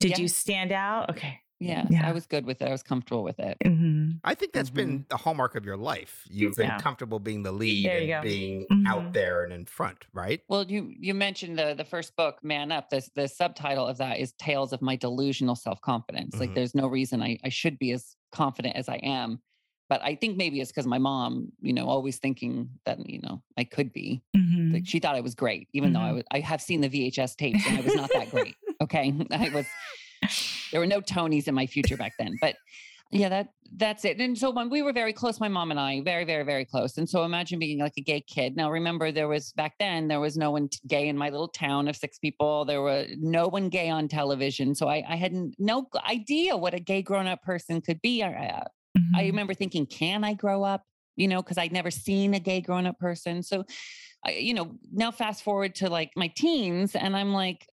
did 0.00 0.12
yeah. 0.12 0.20
you 0.20 0.28
stand 0.28 0.72
out? 0.72 1.10
Okay, 1.10 1.40
yeah, 1.60 1.86
yeah, 1.88 2.06
I 2.06 2.12
was 2.12 2.26
good 2.26 2.44
with 2.44 2.60
it. 2.62 2.68
I 2.68 2.72
was 2.72 2.82
comfortable 2.82 3.22
with 3.22 3.38
it. 3.38 3.56
Mm-hmm. 3.64 4.18
I 4.24 4.34
think 4.34 4.52
that's 4.52 4.70
mm-hmm. 4.70 4.76
been 4.76 5.06
the 5.08 5.16
hallmark 5.16 5.54
of 5.54 5.64
your 5.64 5.76
life. 5.76 6.26
You've 6.28 6.56
been 6.56 6.66
yeah. 6.66 6.78
comfortable 6.78 7.18
being 7.20 7.42
the 7.42 7.52
lead 7.52 7.86
and 7.86 8.08
go. 8.08 8.22
being 8.22 8.66
mm-hmm. 8.70 8.86
out 8.86 9.12
there 9.12 9.44
and 9.44 9.52
in 9.52 9.64
front, 9.64 10.04
right? 10.12 10.40
Well, 10.48 10.64
you 10.64 10.92
you 10.98 11.14
mentioned 11.14 11.58
the 11.58 11.74
the 11.74 11.84
first 11.84 12.16
book, 12.16 12.42
Man 12.42 12.72
Up. 12.72 12.90
The 12.90 13.06
the 13.14 13.28
subtitle 13.28 13.86
of 13.86 13.98
that 13.98 14.18
is 14.18 14.32
Tales 14.32 14.72
of 14.72 14.82
My 14.82 14.96
Delusional 14.96 15.54
Self 15.54 15.80
Confidence. 15.80 16.34
Like, 16.34 16.50
mm-hmm. 16.50 16.54
there's 16.54 16.74
no 16.74 16.88
reason 16.88 17.22
I 17.22 17.38
I 17.44 17.48
should 17.48 17.78
be 17.78 17.92
as 17.92 18.16
confident 18.32 18.76
as 18.76 18.88
I 18.88 18.96
am. 18.96 19.40
But 19.88 20.02
I 20.02 20.14
think 20.14 20.36
maybe 20.36 20.60
it's 20.60 20.72
because 20.72 20.86
my 20.86 20.98
mom, 20.98 21.52
you 21.60 21.72
know, 21.72 21.86
always 21.86 22.16
thinking 22.16 22.70
that 22.86 22.98
you 23.08 23.20
know 23.20 23.42
I 23.56 23.64
could 23.64 23.92
be. 23.92 24.22
Mm-hmm. 24.36 24.74
Like 24.74 24.86
she 24.86 24.98
thought 24.98 25.14
I 25.14 25.20
was 25.20 25.34
great, 25.34 25.68
even 25.72 25.92
though 25.92 26.00
I 26.00 26.06
mm-hmm. 26.06 26.16
was. 26.16 26.24
I 26.30 26.40
have 26.40 26.60
seen 26.60 26.80
the 26.80 26.88
VHS 26.88 27.36
tapes 27.36 27.66
and 27.66 27.78
I 27.78 27.80
was 27.82 27.94
not 27.94 28.10
that 28.12 28.30
great. 28.30 28.56
Okay, 28.82 29.14
I 29.30 29.50
was 29.50 29.66
there 30.74 30.80
were 30.80 30.88
no 30.88 31.00
Tonys 31.00 31.46
in 31.46 31.54
my 31.54 31.66
future 31.66 31.96
back 31.96 32.14
then, 32.18 32.36
but 32.40 32.56
yeah, 33.12 33.28
that 33.28 33.50
that's 33.76 34.04
it. 34.04 34.18
And 34.18 34.36
so 34.36 34.50
when 34.50 34.68
we 34.70 34.82
were 34.82 34.92
very 34.92 35.12
close, 35.12 35.38
my 35.38 35.46
mom 35.46 35.70
and 35.70 35.78
I, 35.78 36.00
very, 36.00 36.24
very, 36.24 36.42
very 36.42 36.64
close. 36.64 36.98
And 36.98 37.08
so 37.08 37.22
imagine 37.22 37.60
being 37.60 37.78
like 37.78 37.92
a 37.96 38.00
gay 38.00 38.20
kid. 38.20 38.56
Now 38.56 38.72
remember, 38.72 39.12
there 39.12 39.28
was 39.28 39.52
back 39.52 39.74
then 39.78 40.08
there 40.08 40.18
was 40.18 40.36
no 40.36 40.50
one 40.50 40.68
gay 40.88 41.06
in 41.06 41.16
my 41.16 41.30
little 41.30 41.46
town 41.46 41.86
of 41.86 41.94
six 41.94 42.18
people. 42.18 42.64
There 42.64 42.82
were 42.82 43.06
no 43.18 43.46
one 43.46 43.68
gay 43.68 43.88
on 43.88 44.08
television, 44.08 44.74
so 44.74 44.88
I, 44.88 45.04
I 45.08 45.14
had 45.14 45.32
no 45.60 45.86
idea 46.04 46.56
what 46.56 46.74
a 46.74 46.80
gay 46.80 47.02
grown 47.02 47.28
up 47.28 47.40
person 47.44 47.80
could 47.80 48.02
be. 48.02 48.20
I, 48.24 48.30
mm-hmm. 48.30 49.14
I 49.14 49.22
remember 49.26 49.54
thinking, 49.54 49.86
can 49.86 50.24
I 50.24 50.34
grow 50.34 50.64
up? 50.64 50.82
You 51.14 51.28
know, 51.28 51.40
because 51.40 51.56
I'd 51.56 51.70
never 51.70 51.92
seen 51.92 52.34
a 52.34 52.40
gay 52.40 52.60
grown 52.60 52.84
up 52.84 52.98
person. 52.98 53.44
So, 53.44 53.64
I, 54.26 54.32
you 54.32 54.54
know, 54.54 54.74
now 54.92 55.12
fast 55.12 55.44
forward 55.44 55.76
to 55.76 55.88
like 55.88 56.10
my 56.16 56.32
teens, 56.34 56.96
and 56.96 57.16
I'm 57.16 57.32
like, 57.32 57.68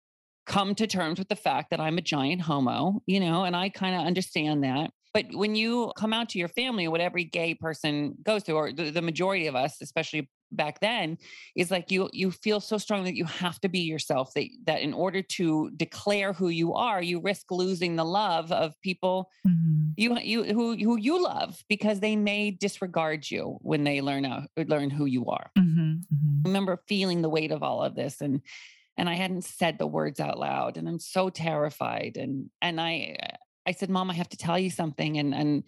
come 0.50 0.74
to 0.74 0.88
terms 0.88 1.20
with 1.20 1.30
the 1.30 1.36
fact 1.36 1.70
that 1.70 1.80
I'm 1.80 2.00
a 2.00 2.02
giant 2.02 2.42
homo, 2.42 3.04
you 3.06 3.20
know, 3.20 3.44
and 3.44 3.56
I 3.56 3.70
kind 3.70 3.96
of 3.96 4.06
understand 4.06 4.64
that. 4.64 4.92
But 5.14 5.28
when 5.32 5.56
you 5.56 5.92
come 5.96 6.12
out 6.12 6.30
to 6.30 6.40
your 6.40 6.48
family, 6.48 6.88
what 6.88 7.02
every 7.02 7.24
gay 7.24 7.54
person 7.54 8.16
goes 8.24 8.44
through, 8.44 8.56
or 8.56 8.72
the, 8.72 8.90
the, 8.92 9.02
majority 9.02 9.48
of 9.48 9.56
us, 9.56 9.82
especially 9.82 10.30
back 10.52 10.80
then, 10.82 11.18
is 11.56 11.72
like 11.72 11.90
you 11.90 12.10
you 12.14 12.30
feel 12.30 12.60
so 12.60 12.78
strong 12.78 13.04
that 13.06 13.16
you 13.16 13.26
have 13.26 13.60
to 13.62 13.70
be 13.70 13.80
yourself. 13.80 14.34
That 14.36 14.46
that 14.66 14.82
in 14.82 14.94
order 14.94 15.24
to 15.24 15.72
declare 15.76 16.34
who 16.34 16.50
you 16.50 16.74
are, 16.74 17.02
you 17.02 17.22
risk 17.22 17.50
losing 17.50 17.96
the 17.96 18.06
love 18.06 18.52
of 18.52 18.80
people 18.82 19.32
mm-hmm. 19.48 19.92
you 19.98 20.18
you 20.20 20.44
who 20.44 20.76
who 20.76 20.98
you 20.98 21.24
love 21.24 21.64
because 21.70 22.00
they 22.00 22.16
may 22.16 22.52
disregard 22.52 23.30
you 23.32 23.58
when 23.62 23.84
they 23.84 24.02
learn 24.02 24.26
out 24.26 24.44
learn 24.58 24.92
who 24.92 25.06
you 25.06 25.26
are. 25.26 25.50
Mm-hmm. 25.58 25.82
Mm-hmm. 25.82 26.42
I 26.46 26.50
remember 26.50 26.84
feeling 26.88 27.24
the 27.24 27.30
weight 27.30 27.52
of 27.52 27.64
all 27.64 27.82
of 27.82 27.96
this 27.96 28.22
and 28.22 28.42
and 29.00 29.10
I 29.10 29.16
hadn't 29.16 29.46
said 29.46 29.78
the 29.78 29.88
words 29.88 30.20
out 30.20 30.38
loud 30.38 30.78
and 30.78 30.88
I'm 30.88 31.00
so 31.00 31.30
terrified 31.30 32.18
and 32.18 32.50
and 32.62 32.80
I 32.80 33.18
uh, 33.22 33.36
I 33.66 33.72
said 33.72 33.90
mom 33.90 34.12
I 34.12 34.16
have 34.16 34.30
to 34.30 34.38
tell 34.38 34.60
you 34.60 34.70
something 34.70 35.18
and 35.18 35.34
and 35.34 35.64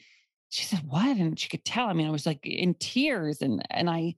she 0.50 0.66
said 0.66 0.82
what 0.86 1.18
and 1.18 1.40
she 1.40 1.50
could 1.50 1.66
tell 1.66 1.88
I 1.88 1.94
mean 1.94 2.08
I 2.08 2.12
was 2.12 2.26
like 2.26 2.46
in 2.46 2.76
tears 2.76 3.42
and 3.42 3.64
and 3.72 3.90
I 3.90 4.16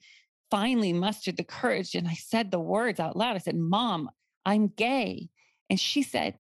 finally 0.53 0.93
mustered 0.93 1.35
the 1.35 1.43
courage 1.43 1.95
and 1.95 2.07
I 2.07 2.13
said 2.13 2.51
the 2.51 2.59
words 2.59 2.99
out 2.99 3.17
loud. 3.17 3.35
I 3.35 3.39
said, 3.39 3.55
Mom, 3.55 4.07
I'm 4.45 4.67
gay. 4.67 5.29
And 5.71 5.79
she 5.79 6.03
said, 6.03 6.37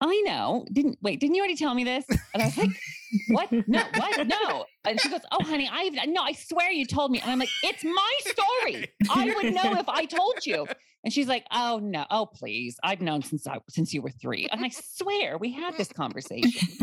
I 0.00 0.22
know. 0.24 0.64
Didn't 0.72 0.98
wait, 1.02 1.18
didn't 1.18 1.34
you 1.34 1.42
already 1.42 1.56
tell 1.56 1.74
me 1.74 1.82
this? 1.82 2.04
And 2.32 2.40
I 2.40 2.46
was 2.46 2.56
like, 2.56 2.70
What? 3.28 3.50
No, 3.68 3.82
what? 3.96 4.26
No. 4.26 4.64
And 4.84 5.00
she 5.00 5.08
goes, 5.08 5.20
Oh, 5.30 5.42
honey, 5.44 5.68
I 5.70 5.88
no, 6.06 6.22
I 6.22 6.32
swear 6.32 6.70
you 6.72 6.84
told 6.86 7.10
me. 7.10 7.20
And 7.20 7.30
I'm 7.30 7.38
like, 7.38 7.50
It's 7.62 7.84
my 7.84 8.12
story. 8.20 8.88
I 9.10 9.26
would 9.36 9.54
know 9.54 9.74
if 9.78 9.88
I 9.88 10.04
told 10.04 10.44
you. 10.44 10.66
And 11.04 11.12
she's 11.12 11.28
like, 11.28 11.44
Oh 11.50 11.80
no, 11.82 12.04
oh 12.10 12.26
please. 12.26 12.76
I've 12.82 13.00
known 13.00 13.22
since 13.22 13.46
I 13.46 13.58
since 13.70 13.92
you 13.94 14.02
were 14.02 14.10
three. 14.10 14.48
And 14.50 14.64
I 14.64 14.68
swear 14.70 15.38
we 15.38 15.52
had 15.52 15.76
this 15.76 15.92
conversation. 15.92 16.78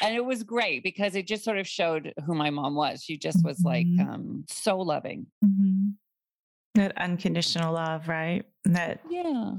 and 0.00 0.14
it 0.14 0.24
was 0.24 0.42
great 0.42 0.82
because 0.82 1.14
it 1.14 1.26
just 1.26 1.44
sort 1.44 1.58
of 1.58 1.66
showed 1.66 2.12
who 2.26 2.34
my 2.34 2.50
mom 2.50 2.74
was. 2.74 3.02
She 3.02 3.16
just 3.16 3.44
was 3.44 3.60
like 3.64 3.86
Mhm. 3.86 4.08
um, 4.08 4.44
so 4.48 4.78
loving. 4.78 5.26
Mm-hmm. 5.44 5.90
That 6.74 6.96
unconditional 6.98 7.74
love, 7.74 8.08
right? 8.08 8.44
That 8.64 9.00
Yeah. 9.10 9.56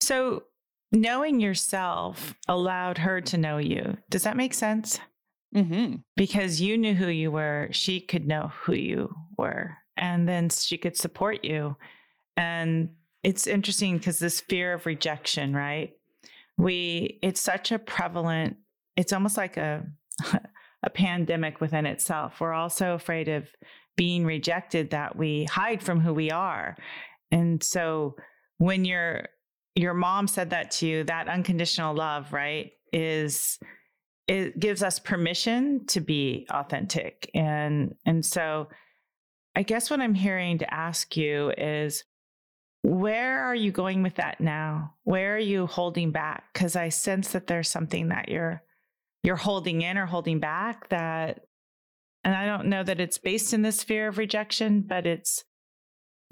so 0.00 0.44
knowing 0.92 1.40
yourself 1.40 2.34
allowed 2.48 2.98
her 2.98 3.20
to 3.22 3.38
know 3.38 3.58
you. 3.58 3.96
Does 4.10 4.22
that 4.24 4.36
make 4.36 4.54
sense? 4.54 5.00
hmm 5.54 5.96
Because 6.16 6.60
you 6.60 6.78
knew 6.78 6.94
who 6.94 7.08
you 7.08 7.30
were, 7.30 7.68
she 7.72 8.00
could 8.00 8.26
know 8.26 8.52
who 8.62 8.74
you 8.74 9.14
were, 9.36 9.76
and 9.96 10.28
then 10.28 10.48
she 10.50 10.78
could 10.78 10.96
support 10.96 11.44
you. 11.44 11.76
And 12.36 12.90
it's 13.22 13.46
interesting 13.46 13.98
because 13.98 14.18
this 14.18 14.40
fear 14.40 14.74
of 14.74 14.86
rejection, 14.86 15.54
right? 15.54 15.92
We 16.58 17.18
it's 17.22 17.40
such 17.40 17.72
a 17.72 17.78
prevalent, 17.78 18.56
it's 18.96 19.12
almost 19.12 19.36
like 19.36 19.56
a 19.56 19.84
a 20.82 20.90
pandemic 20.90 21.60
within 21.60 21.86
itself. 21.86 22.40
We're 22.40 22.52
all 22.52 22.70
so 22.70 22.94
afraid 22.94 23.28
of 23.28 23.48
being 23.96 24.24
rejected 24.24 24.90
that 24.90 25.16
we 25.16 25.44
hide 25.44 25.82
from 25.82 26.00
who 26.00 26.12
we 26.12 26.30
are. 26.30 26.76
And 27.30 27.62
so 27.62 28.16
when 28.58 28.84
your 28.84 29.28
your 29.74 29.94
mom 29.94 30.28
said 30.28 30.50
that 30.50 30.70
to 30.72 30.86
you, 30.86 31.04
that 31.04 31.28
unconditional 31.28 31.94
love, 31.94 32.32
right, 32.32 32.72
is 32.92 33.58
it 34.28 34.58
gives 34.58 34.82
us 34.82 34.98
permission 34.98 35.86
to 35.86 36.00
be 36.00 36.46
authentic. 36.50 37.30
And 37.34 37.94
and 38.06 38.24
so 38.24 38.68
I 39.54 39.62
guess 39.62 39.90
what 39.90 40.00
I'm 40.00 40.14
hearing 40.14 40.58
to 40.58 40.74
ask 40.74 41.16
you 41.16 41.52
is 41.56 42.04
where 42.82 43.40
are 43.44 43.54
you 43.54 43.70
going 43.70 44.02
with 44.02 44.16
that 44.16 44.40
now? 44.40 44.94
Where 45.04 45.36
are 45.36 45.38
you 45.38 45.66
holding 45.66 46.10
back? 46.10 46.44
Because 46.52 46.74
I 46.76 46.88
sense 46.88 47.32
that 47.32 47.46
there's 47.46 47.68
something 47.68 48.08
that 48.08 48.28
you're 48.28 48.62
you're 49.22 49.36
holding 49.36 49.82
in 49.82 49.98
or 49.98 50.06
holding 50.06 50.40
back 50.40 50.88
that 50.88 51.40
and 52.24 52.34
I 52.34 52.46
don't 52.46 52.68
know 52.68 52.84
that 52.84 53.00
it's 53.00 53.18
based 53.18 53.52
in 53.52 53.62
this 53.62 53.82
fear 53.82 54.08
of 54.08 54.18
rejection, 54.18 54.82
but 54.82 55.06
it's 55.06 55.44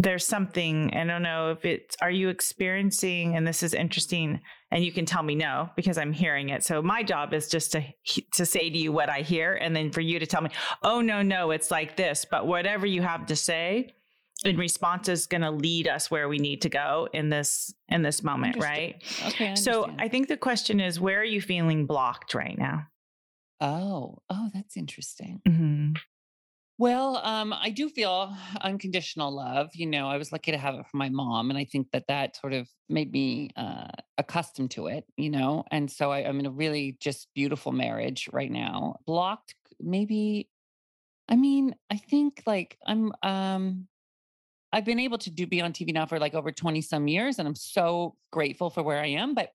there's 0.02 0.26
something 0.26 0.92
i 0.94 1.04
don't 1.04 1.22
know 1.22 1.50
if 1.50 1.64
it's 1.64 1.96
are 2.00 2.10
you 2.10 2.28
experiencing 2.28 3.36
and 3.36 3.46
this 3.46 3.62
is 3.62 3.74
interesting 3.74 4.40
and 4.70 4.84
you 4.84 4.92
can 4.92 5.04
tell 5.04 5.22
me 5.22 5.34
no 5.34 5.68
because 5.76 5.98
i'm 5.98 6.12
hearing 6.12 6.48
it 6.48 6.64
so 6.64 6.80
my 6.80 7.02
job 7.02 7.34
is 7.34 7.48
just 7.48 7.72
to 7.72 7.82
to 8.32 8.46
say 8.46 8.70
to 8.70 8.78
you 8.78 8.92
what 8.92 9.08
i 9.10 9.20
hear 9.20 9.54
and 9.54 9.74
then 9.76 9.90
for 9.90 10.00
you 10.00 10.18
to 10.18 10.26
tell 10.26 10.40
me 10.40 10.50
oh 10.82 11.00
no 11.00 11.22
no 11.22 11.50
it's 11.50 11.70
like 11.70 11.96
this 11.96 12.24
but 12.30 12.46
whatever 12.46 12.86
you 12.86 13.02
have 13.02 13.26
to 13.26 13.36
say 13.36 13.94
in 14.44 14.56
response 14.56 15.06
is 15.08 15.26
going 15.26 15.42
to 15.42 15.50
lead 15.50 15.86
us 15.86 16.10
where 16.10 16.26
we 16.26 16.38
need 16.38 16.62
to 16.62 16.70
go 16.70 17.06
in 17.12 17.28
this 17.28 17.74
in 17.88 18.00
this 18.00 18.22
moment 18.22 18.56
right 18.56 19.02
Okay. 19.26 19.50
I 19.50 19.54
so 19.54 19.90
i 19.98 20.08
think 20.08 20.28
the 20.28 20.36
question 20.38 20.80
is 20.80 20.98
where 20.98 21.20
are 21.20 21.24
you 21.24 21.42
feeling 21.42 21.84
blocked 21.86 22.32
right 22.34 22.56
now 22.58 22.86
oh, 23.62 24.22
oh, 24.30 24.48
that's 24.54 24.76
interesting. 24.76 25.42
Mhm. 25.46 25.98
Well, 26.80 27.18
um, 27.18 27.52
I 27.52 27.68
do 27.68 27.90
feel 27.90 28.34
unconditional 28.62 29.30
love. 29.30 29.68
You 29.74 29.84
know, 29.84 30.08
I 30.08 30.16
was 30.16 30.32
lucky 30.32 30.50
to 30.50 30.56
have 30.56 30.76
it 30.76 30.86
from 30.86 30.96
my 30.96 31.10
mom, 31.10 31.50
and 31.50 31.58
I 31.58 31.66
think 31.66 31.90
that 31.90 32.06
that 32.08 32.36
sort 32.36 32.54
of 32.54 32.70
made 32.88 33.12
me 33.12 33.50
uh, 33.54 33.88
accustomed 34.16 34.70
to 34.70 34.86
it. 34.86 35.04
You 35.18 35.28
know, 35.28 35.62
and 35.70 35.90
so 35.90 36.10
I, 36.10 36.20
I'm 36.20 36.40
in 36.40 36.46
a 36.46 36.50
really 36.50 36.96
just 36.98 37.28
beautiful 37.34 37.70
marriage 37.70 38.30
right 38.32 38.50
now. 38.50 38.96
Blocked, 39.04 39.54
maybe. 39.78 40.48
I 41.28 41.36
mean, 41.36 41.74
I 41.90 41.98
think 41.98 42.42
like 42.46 42.78
I'm. 42.86 43.12
um 43.22 43.86
I've 44.72 44.86
been 44.86 45.00
able 45.00 45.18
to 45.18 45.30
do 45.30 45.46
be 45.46 45.60
on 45.60 45.74
TV 45.74 45.92
now 45.92 46.06
for 46.06 46.18
like 46.18 46.32
over 46.34 46.50
20 46.50 46.80
some 46.80 47.08
years, 47.08 47.38
and 47.38 47.46
I'm 47.46 47.56
so 47.56 48.16
grateful 48.32 48.70
for 48.70 48.82
where 48.82 49.02
I 49.02 49.08
am. 49.08 49.34
But 49.34 49.50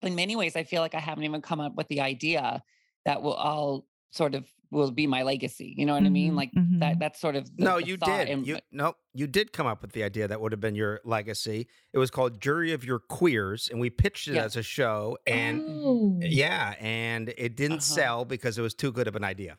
in 0.00 0.14
many 0.14 0.36
ways, 0.36 0.56
I 0.56 0.64
feel 0.64 0.80
like 0.80 0.94
I 0.94 1.00
haven't 1.00 1.24
even 1.24 1.42
come 1.42 1.60
up 1.60 1.74
with 1.74 1.88
the 1.88 2.00
idea 2.00 2.62
that 3.04 3.20
will 3.22 3.34
all 3.34 3.84
sort 4.12 4.34
of 4.34 4.46
will 4.72 4.90
be 4.90 5.06
my 5.06 5.22
legacy. 5.22 5.74
You 5.76 5.86
know 5.86 5.92
what 5.94 6.02
I 6.02 6.08
mean? 6.08 6.32
Mhm, 6.32 6.36
Like 6.36 6.50
mhm. 6.52 6.80
that. 6.80 6.98
That's 6.98 7.20
sort 7.20 7.36
of 7.36 7.44
the, 7.56 7.62
no, 7.62 7.78
the 7.78 7.86
you 7.86 7.96
did. 7.96 8.28
in- 8.28 8.44
You 8.44 8.58
no, 8.72 8.94
you 9.14 9.26
did 9.28 9.52
come 9.52 9.66
up 9.68 9.82
with 9.82 9.92
the 9.92 10.02
idea 10.02 10.26
that 10.26 10.40
would 10.40 10.50
have 10.52 10.60
been 10.60 10.74
your 10.74 11.00
legacy. 11.04 11.68
It 11.92 11.98
was 11.98 12.10
called 12.10 12.40
Jury 12.40 12.72
of 12.72 12.84
Your 12.84 12.98
Queers, 12.98 13.68
and 13.70 13.78
we 13.78 13.90
pitched 13.90 14.26
it 14.28 14.34
Yeah. 14.34 14.44
as 14.44 14.56
a 14.56 14.62
show, 14.62 15.16
and 15.26 15.60
Oh. 15.68 16.18
yeah, 16.22 16.74
and 16.80 17.32
it 17.38 17.56
didn't 17.56 17.78
Uh-huh. 17.84 17.94
sell 18.00 18.24
because 18.24 18.58
it 18.58 18.62
was 18.62 18.74
too 18.74 18.90
good 18.90 19.06
of 19.06 19.14
an 19.14 19.24
idea, 19.24 19.56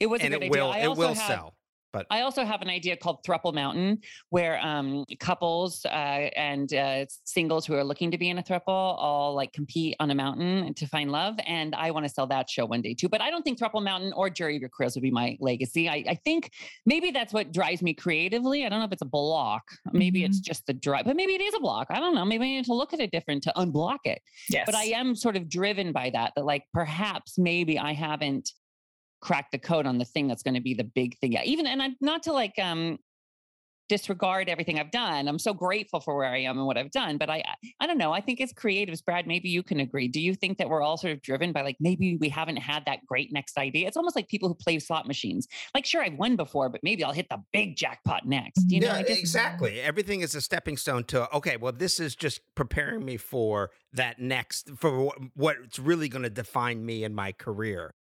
it 0.00 0.06
was 0.06 0.20
and 0.20 0.34
a 0.34 0.36
it 0.36 0.40
good 0.40 0.46
idea. 0.50 0.62
will 0.64 0.72
I 0.72 0.78
it 0.80 0.96
will 0.96 1.14
have, 1.14 1.26
sell. 1.26 1.57
But 1.92 2.06
I 2.10 2.20
also 2.22 2.44
have 2.44 2.62
an 2.62 2.68
idea 2.68 2.96
called 2.96 3.24
Thruple 3.24 3.54
Mountain, 3.54 4.00
where 4.30 4.60
um, 4.64 5.04
couples 5.20 5.84
uh, 5.86 5.88
and 5.88 6.72
uh, 6.74 7.06
singles 7.24 7.66
who 7.66 7.74
are 7.74 7.84
looking 7.84 8.10
to 8.10 8.18
be 8.18 8.28
in 8.28 8.38
a 8.38 8.42
thruple 8.42 8.62
all 8.68 9.34
like 9.34 9.52
compete 9.52 9.96
on 10.00 10.10
a 10.10 10.14
mountain 10.14 10.74
to 10.74 10.86
find 10.86 11.10
love. 11.10 11.36
And 11.46 11.74
I 11.74 11.90
want 11.90 12.04
to 12.06 12.12
sell 12.12 12.26
that 12.28 12.50
show 12.50 12.66
one 12.66 12.82
day 12.82 12.94
too. 12.94 13.08
But 13.08 13.20
I 13.20 13.30
don't 13.30 13.42
think 13.42 13.58
Thruple 13.58 13.82
Mountain 13.82 14.12
or 14.14 14.30
Jury 14.30 14.56
of 14.56 14.60
Your 14.60 14.70
Queers 14.70 14.94
would 14.94 15.02
be 15.02 15.10
my 15.10 15.36
legacy. 15.40 15.88
I, 15.88 16.04
I 16.08 16.14
think 16.14 16.52
maybe 16.86 17.10
that's 17.10 17.32
what 17.32 17.52
drives 17.52 17.82
me 17.82 17.94
creatively. 17.94 18.64
I 18.66 18.68
don't 18.68 18.80
know 18.80 18.86
if 18.86 18.92
it's 18.92 19.02
a 19.02 19.06
block. 19.06 19.64
Maybe 19.92 20.24
it's 20.24 20.40
just 20.40 20.66
the 20.66 20.74
drive, 20.74 21.04
but 21.04 21.16
maybe 21.16 21.34
it 21.34 21.40
is 21.40 21.54
a 21.54 21.60
block. 21.60 21.88
I 21.90 22.00
don't 22.00 22.14
know. 22.14 22.24
Maybe 22.24 22.44
I 22.44 22.48
need 22.48 22.64
to 22.66 22.74
look 22.74 22.92
at 22.92 23.00
it 23.00 23.10
different 23.10 23.42
to 23.44 23.52
unblock 23.56 23.98
it. 24.04 24.20
yes 24.50 24.64
But 24.66 24.74
I 24.74 24.84
am 24.84 25.14
sort 25.14 25.36
of 25.36 25.48
driven 25.48 25.92
by 25.92 26.10
that, 26.10 26.32
that 26.36 26.44
like 26.44 26.64
perhaps 26.72 27.38
maybe 27.38 27.78
I 27.78 27.92
haven't 27.92 28.50
cracked 29.20 29.52
the 29.52 29.58
code 29.58 29.86
on 29.86 29.98
the 29.98 30.04
thing 30.04 30.28
that's 30.28 30.42
going 30.42 30.54
to 30.54 30.60
be 30.60 30.74
the 30.74 30.84
big 30.84 31.18
thing. 31.18 31.32
Yeah. 31.32 31.42
Even, 31.44 31.66
and 31.66 31.82
I'm 31.82 31.96
not 32.00 32.22
to 32.24 32.32
like, 32.32 32.58
um, 32.58 32.98
disregard 33.88 34.48
everything 34.48 34.78
I've 34.78 34.90
done. 34.90 35.28
I'm 35.28 35.38
so 35.38 35.54
grateful 35.54 36.00
for 36.00 36.16
where 36.16 36.28
I 36.28 36.42
am 36.42 36.58
and 36.58 36.66
what 36.66 36.76
I've 36.76 36.90
done, 36.90 37.18
but 37.18 37.30
I, 37.30 37.42
I, 37.80 37.86
don't 37.86 37.98
know. 37.98 38.12
I 38.12 38.20
think 38.20 38.40
as 38.40 38.52
creatives, 38.52 39.04
Brad, 39.04 39.26
maybe 39.26 39.48
you 39.48 39.62
can 39.62 39.80
agree. 39.80 40.08
Do 40.08 40.20
you 40.20 40.34
think 40.34 40.58
that 40.58 40.68
we're 40.68 40.82
all 40.82 40.96
sort 40.96 41.14
of 41.14 41.22
driven 41.22 41.52
by 41.52 41.62
like, 41.62 41.76
maybe 41.80 42.16
we 42.20 42.28
haven't 42.28 42.56
had 42.56 42.84
that 42.86 43.04
great 43.06 43.32
next 43.32 43.58
idea? 43.58 43.88
It's 43.88 43.96
almost 43.96 44.14
like 44.14 44.28
people 44.28 44.48
who 44.48 44.54
play 44.54 44.78
slot 44.78 45.06
machines. 45.06 45.48
Like, 45.74 45.86
sure, 45.86 46.02
I've 46.02 46.14
won 46.14 46.36
before, 46.36 46.68
but 46.68 46.82
maybe 46.84 47.02
I'll 47.02 47.12
hit 47.12 47.28
the 47.30 47.42
big 47.52 47.76
jackpot 47.76 48.26
next. 48.26 48.70
You 48.70 48.80
know, 48.80 48.88
yeah, 48.88 49.02
just, 49.02 49.18
exactly. 49.18 49.80
Everything 49.80 50.20
is 50.20 50.34
a 50.34 50.40
stepping 50.40 50.76
stone 50.76 51.04
to 51.04 51.34
okay. 51.36 51.56
Well, 51.56 51.72
this 51.72 51.98
is 51.98 52.14
just 52.14 52.40
preparing 52.54 53.04
me 53.04 53.16
for 53.16 53.70
that 53.92 54.18
next 54.18 54.70
for 54.76 55.06
wh- 55.08 55.36
what's 55.36 55.78
really 55.78 56.08
going 56.08 56.22
to 56.22 56.30
define 56.30 56.84
me 56.84 57.04
in 57.04 57.14
my 57.14 57.32
career. 57.32 57.94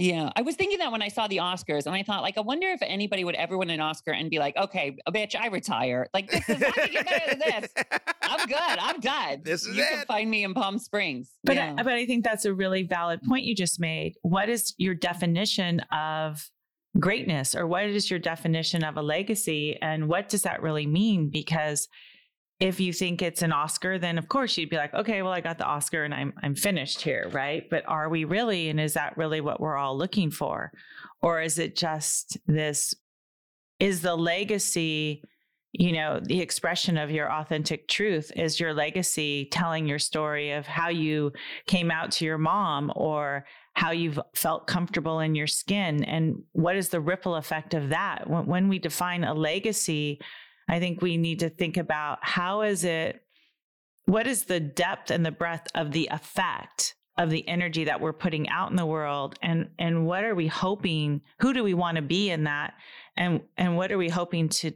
Yeah, 0.00 0.30
I 0.36 0.42
was 0.42 0.54
thinking 0.54 0.78
that 0.78 0.92
when 0.92 1.02
I 1.02 1.08
saw 1.08 1.26
the 1.26 1.38
Oscars, 1.38 1.86
and 1.86 1.94
I 1.94 2.04
thought, 2.04 2.22
like, 2.22 2.38
I 2.38 2.40
wonder 2.40 2.68
if 2.68 2.80
anybody 2.82 3.24
would 3.24 3.34
ever 3.34 3.58
win 3.58 3.68
an 3.68 3.80
Oscar 3.80 4.12
and 4.12 4.30
be 4.30 4.38
like, 4.38 4.56
"Okay, 4.56 4.96
bitch, 5.08 5.34
I 5.34 5.48
retire." 5.48 6.06
Like, 6.14 6.30
this 6.30 6.48
is 6.48 6.62
I 6.62 6.70
can 6.70 6.92
get 6.92 7.04
better 7.04 7.30
than 7.30 7.38
this. 7.40 7.72
I'm 8.22 8.46
good. 8.46 8.56
I'm 8.58 9.00
done. 9.00 9.40
This 9.42 9.66
is 9.66 9.76
you 9.76 9.84
can 9.84 10.04
find 10.06 10.30
me 10.30 10.44
in 10.44 10.54
Palm 10.54 10.78
Springs. 10.78 11.32
But 11.42 11.56
yeah. 11.56 11.74
I, 11.76 11.82
but 11.82 11.94
I 11.94 12.06
think 12.06 12.24
that's 12.24 12.44
a 12.44 12.54
really 12.54 12.84
valid 12.84 13.22
point 13.22 13.44
you 13.44 13.56
just 13.56 13.80
made. 13.80 14.14
What 14.22 14.48
is 14.48 14.72
your 14.78 14.94
definition 14.94 15.80
of 15.90 16.48
greatness, 17.00 17.56
or 17.56 17.66
what 17.66 17.86
is 17.86 18.08
your 18.08 18.20
definition 18.20 18.84
of 18.84 18.96
a 18.96 19.02
legacy, 19.02 19.78
and 19.82 20.08
what 20.08 20.28
does 20.28 20.42
that 20.42 20.62
really 20.62 20.86
mean? 20.86 21.28
Because 21.28 21.88
if 22.60 22.80
you 22.80 22.92
think 22.92 23.22
it's 23.22 23.42
an 23.42 23.52
Oscar, 23.52 23.98
then 23.98 24.18
of 24.18 24.28
course 24.28 24.58
you'd 24.58 24.70
be 24.70 24.76
like, 24.76 24.92
okay, 24.92 25.22
well, 25.22 25.32
I 25.32 25.40
got 25.40 25.58
the 25.58 25.64
Oscar 25.64 26.04
and 26.04 26.12
I'm 26.12 26.32
I'm 26.42 26.54
finished 26.54 27.02
here, 27.02 27.28
right? 27.32 27.68
But 27.70 27.84
are 27.86 28.08
we 28.08 28.24
really? 28.24 28.68
And 28.68 28.80
is 28.80 28.94
that 28.94 29.16
really 29.16 29.40
what 29.40 29.60
we're 29.60 29.76
all 29.76 29.96
looking 29.96 30.30
for, 30.30 30.72
or 31.22 31.40
is 31.40 31.58
it 31.58 31.76
just 31.76 32.38
this? 32.46 32.94
Is 33.78 34.02
the 34.02 34.16
legacy? 34.16 35.22
you 35.72 35.92
know, 35.92 36.18
the 36.24 36.40
expression 36.40 36.96
of 36.96 37.10
your 37.10 37.30
authentic 37.30 37.88
truth 37.88 38.32
is 38.34 38.58
your 38.58 38.72
legacy 38.72 39.48
telling 39.52 39.86
your 39.86 39.98
story 39.98 40.52
of 40.52 40.66
how 40.66 40.88
you 40.88 41.30
came 41.66 41.90
out 41.90 42.10
to 42.10 42.24
your 42.24 42.38
mom 42.38 42.90
or 42.96 43.44
how 43.74 43.90
you've 43.90 44.18
felt 44.34 44.66
comfortable 44.66 45.20
in 45.20 45.34
your 45.34 45.46
skin 45.46 46.02
and 46.04 46.42
what 46.52 46.74
is 46.74 46.88
the 46.88 47.00
ripple 47.00 47.36
effect 47.36 47.74
of 47.74 47.90
that 47.90 48.28
when, 48.28 48.46
when 48.46 48.68
we 48.68 48.78
define 48.78 49.24
a 49.24 49.34
legacy 49.34 50.18
i 50.68 50.78
think 50.78 51.02
we 51.02 51.16
need 51.16 51.40
to 51.40 51.48
think 51.48 51.76
about 51.76 52.18
how 52.22 52.62
is 52.62 52.84
it 52.84 53.22
what 54.08 54.26
is 54.26 54.44
the 54.44 54.58
depth 54.58 55.10
and 55.10 55.24
the 55.24 55.30
breadth 55.30 55.68
of 55.74 55.92
the 55.92 56.08
effect 56.10 56.94
of 57.18 57.30
the 57.30 57.46
energy 57.48 57.84
that 57.84 58.00
we're 58.00 58.12
putting 58.12 58.48
out 58.48 58.70
in 58.70 58.76
the 58.76 58.86
world? 58.86 59.38
And 59.42 59.68
and 59.78 60.06
what 60.06 60.24
are 60.24 60.34
we 60.34 60.46
hoping 60.46 61.20
who 61.40 61.52
do 61.52 61.62
we 61.62 61.74
want 61.74 61.96
to 61.96 62.02
be 62.02 62.30
in 62.30 62.44
that? 62.44 62.74
And 63.16 63.42
and 63.58 63.76
what 63.76 63.92
are 63.92 63.98
we 63.98 64.08
hoping 64.08 64.48
to 64.48 64.72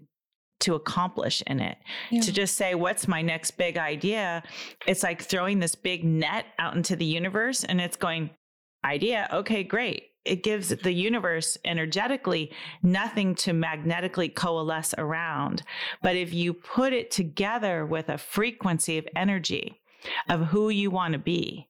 to 0.60 0.74
accomplish 0.74 1.42
in 1.46 1.60
it? 1.60 1.78
Yeah. 2.10 2.20
to 2.20 2.32
just 2.32 2.56
say 2.56 2.74
what's 2.74 3.08
my 3.08 3.22
next 3.22 3.52
big 3.52 3.78
idea? 3.78 4.42
It's 4.86 5.02
like 5.02 5.22
throwing 5.22 5.60
this 5.60 5.74
big 5.74 6.04
net 6.04 6.46
out 6.58 6.76
into 6.76 6.94
the 6.94 7.06
universe 7.06 7.64
and 7.64 7.80
it's 7.80 7.96
going 7.96 8.30
idea? 8.84 9.28
Okay 9.32 9.64
great 9.64 10.11
it 10.24 10.42
gives 10.42 10.68
the 10.68 10.92
universe 10.92 11.58
energetically 11.64 12.52
nothing 12.82 13.34
to 13.34 13.52
magnetically 13.52 14.28
coalesce 14.28 14.94
around. 14.98 15.62
But 16.02 16.16
if 16.16 16.32
you 16.32 16.54
put 16.54 16.92
it 16.92 17.10
together 17.10 17.84
with 17.84 18.08
a 18.08 18.18
frequency 18.18 18.98
of 18.98 19.08
energy 19.16 19.80
of 20.28 20.46
who 20.46 20.68
you 20.68 20.90
want 20.90 21.12
to 21.12 21.18
be, 21.18 21.68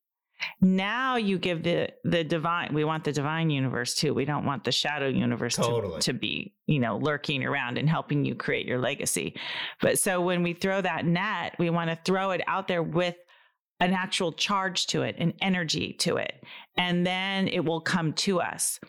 now 0.60 1.16
you 1.16 1.38
give 1.38 1.62
the 1.62 1.88
the 2.04 2.24
divine 2.24 2.72
we 2.72 2.84
want 2.84 3.04
the 3.04 3.12
divine 3.12 3.50
universe 3.50 3.94
too 3.94 4.14
we 4.14 4.24
don't 4.24 4.44
want 4.44 4.64
the 4.64 4.72
shadow 4.72 5.08
universe 5.08 5.56
Totally. 5.56 6.00
to, 6.00 6.12
to 6.12 6.12
be 6.12 6.54
you 6.66 6.78
know 6.78 6.98
lurking 6.98 7.44
around 7.44 7.78
and 7.78 7.88
helping 7.88 8.24
you 8.24 8.34
create 8.34 8.66
your 8.66 8.78
legacy 8.78 9.34
but 9.80 9.98
so 9.98 10.20
when 10.20 10.42
we 10.42 10.52
throw 10.52 10.80
that 10.80 11.04
net 11.04 11.54
we 11.58 11.70
want 11.70 11.90
to 11.90 11.98
throw 12.04 12.30
it 12.30 12.40
out 12.46 12.68
there 12.68 12.82
with 12.82 13.16
an 13.82 13.92
actual 13.92 14.32
charge 14.32 14.86
to 14.86 15.02
it 15.02 15.16
an 15.18 15.34
energy 15.42 15.92
to 15.92 16.16
it 16.16 16.42
and 16.78 17.06
then 17.06 17.48
it 17.48 17.64
will 17.64 17.80
come 17.80 18.12
to 18.12 18.40
us 18.40 18.80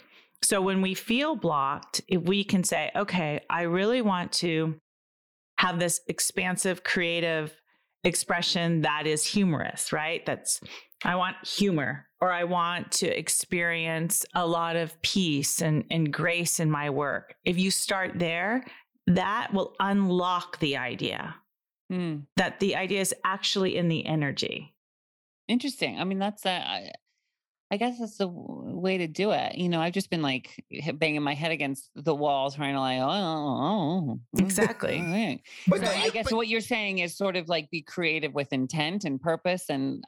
so 0.44 0.62
when 0.62 0.82
we 0.82 0.94
feel 0.94 1.36
blocked 1.36 2.02
if 2.08 2.22
we 2.22 2.44
can 2.44 2.64
say 2.64 2.92
okay 2.96 3.42
i 3.50 3.64
really 3.64 4.02
want 4.02 4.32
to 4.32 4.76
have 5.58 5.80
this 5.80 6.00
expansive 6.08 6.84
creative 6.84 7.60
expression 8.04 8.82
that 8.82 9.08
is 9.08 9.26
humorous 9.26 9.92
right 9.92 10.26
that's 10.26 10.62
I 11.06 11.16
want 11.16 11.36
humor 11.46 12.08
or 12.22 12.32
I 12.32 12.46
want 12.46 12.90
to 12.94 13.08
experience 13.08 14.26
a 14.36 14.48
lot 14.48 14.78
of 14.78 15.02
peace 15.02 15.62
and, 15.62 15.84
and 15.92 16.14
grace 16.14 16.62
in 16.62 16.72
my 16.72 16.90
work. 16.90 17.36
If 17.44 17.58
you 17.58 17.72
start 17.72 18.20
there, 18.20 18.66
that 19.08 19.54
will 19.54 19.76
unlock 19.82 20.60
the 20.60 20.78
idea 20.78 21.36
Hmm. 21.94 22.20
that 22.38 22.60
the 22.60 22.76
idea 22.76 23.02
is 23.02 23.14
actually 23.24 23.76
in 23.76 23.90
the 23.90 24.06
energy. 24.06 24.74
Interesting. 25.48 26.00
I 26.00 26.04
mean, 26.04 26.20
that's 26.20 26.46
a, 26.46 26.50
I, 26.52 26.92
I 27.72 27.78
guess 27.78 28.00
that's 28.00 28.18
the 28.18 28.28
way 28.28 29.00
to 29.00 29.08
do 29.08 29.32
it. 29.32 29.56
You 29.56 29.68
know, 29.68 29.82
I've 29.82 29.94
just 29.94 30.10
been 30.10 30.22
like 30.22 30.64
banging 30.96 31.24
my 31.24 31.34
head 31.34 31.52
against 31.52 31.90
the 31.96 32.14
wall, 32.16 32.52
trying 32.52 32.76
to 32.76 32.80
like, 32.80 33.00
oh, 33.00 33.10
oh, 33.10 34.20
oh, 34.38 34.40
Exactly. 34.40 35.42
But 35.68 35.80
So 35.80 35.86
don't 35.86 35.98
I 35.98 36.10
guess 36.10 36.26
but- 36.30 36.36
what 36.36 36.48
you're 36.48 36.62
saying 36.62 37.00
is 37.00 37.16
sort 37.18 37.36
of 37.36 37.50
like 37.50 37.70
be 37.72 37.82
creative 37.82 38.34
with 38.34 38.54
intent 38.54 39.06
and 39.06 39.20
purpose, 39.20 39.70
and 39.70 40.04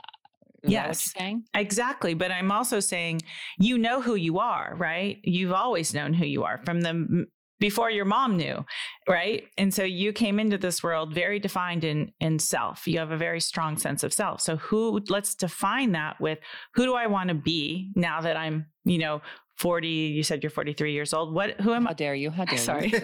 is 0.63 0.71
Yes. 0.71 1.13
Exactly. 1.53 2.13
But 2.13 2.31
I'm 2.31 2.51
also 2.51 2.79
saying 2.79 3.21
you 3.59 3.77
know 3.77 4.01
who 4.01 4.15
you 4.15 4.39
are, 4.39 4.75
right? 4.77 5.19
You've 5.23 5.51
always 5.53 5.93
known 5.93 6.13
who 6.13 6.25
you 6.25 6.43
are 6.43 6.59
from 6.65 6.81
the 6.81 7.25
before 7.59 7.89
your 7.89 8.05
mom 8.05 8.37
knew, 8.37 8.65
right? 9.07 9.43
And 9.57 9.73
so 9.73 9.83
you 9.83 10.11
came 10.13 10.39
into 10.39 10.57
this 10.57 10.83
world 10.83 11.13
very 11.13 11.39
defined 11.39 11.83
in 11.83 12.11
in 12.19 12.39
self. 12.39 12.87
You 12.87 12.99
have 12.99 13.11
a 13.11 13.17
very 13.17 13.39
strong 13.39 13.77
sense 13.77 14.03
of 14.03 14.11
self. 14.13 14.41
So 14.41 14.57
who 14.57 15.01
let's 15.09 15.35
define 15.35 15.93
that 15.93 16.19
with 16.19 16.39
who 16.73 16.85
do 16.85 16.95
I 16.95 17.07
want 17.07 17.29
to 17.29 17.35
be 17.35 17.91
now 17.95 18.21
that 18.21 18.35
I'm, 18.37 18.65
you 18.83 18.97
know, 18.97 19.21
40, 19.57 19.87
you 19.87 20.21
said 20.21 20.43
you're 20.43 20.49
43 20.49 20.91
years 20.91 21.13
old. 21.13 21.33
What 21.33 21.51
who 21.61 21.73
am 21.73 21.85
How 21.85 21.91
I? 21.91 21.93
dare 21.93 22.13
you? 22.13 22.29
How 22.29 22.43
dare 22.51 22.57
Sorry. 22.57 22.87
you? 22.93 22.99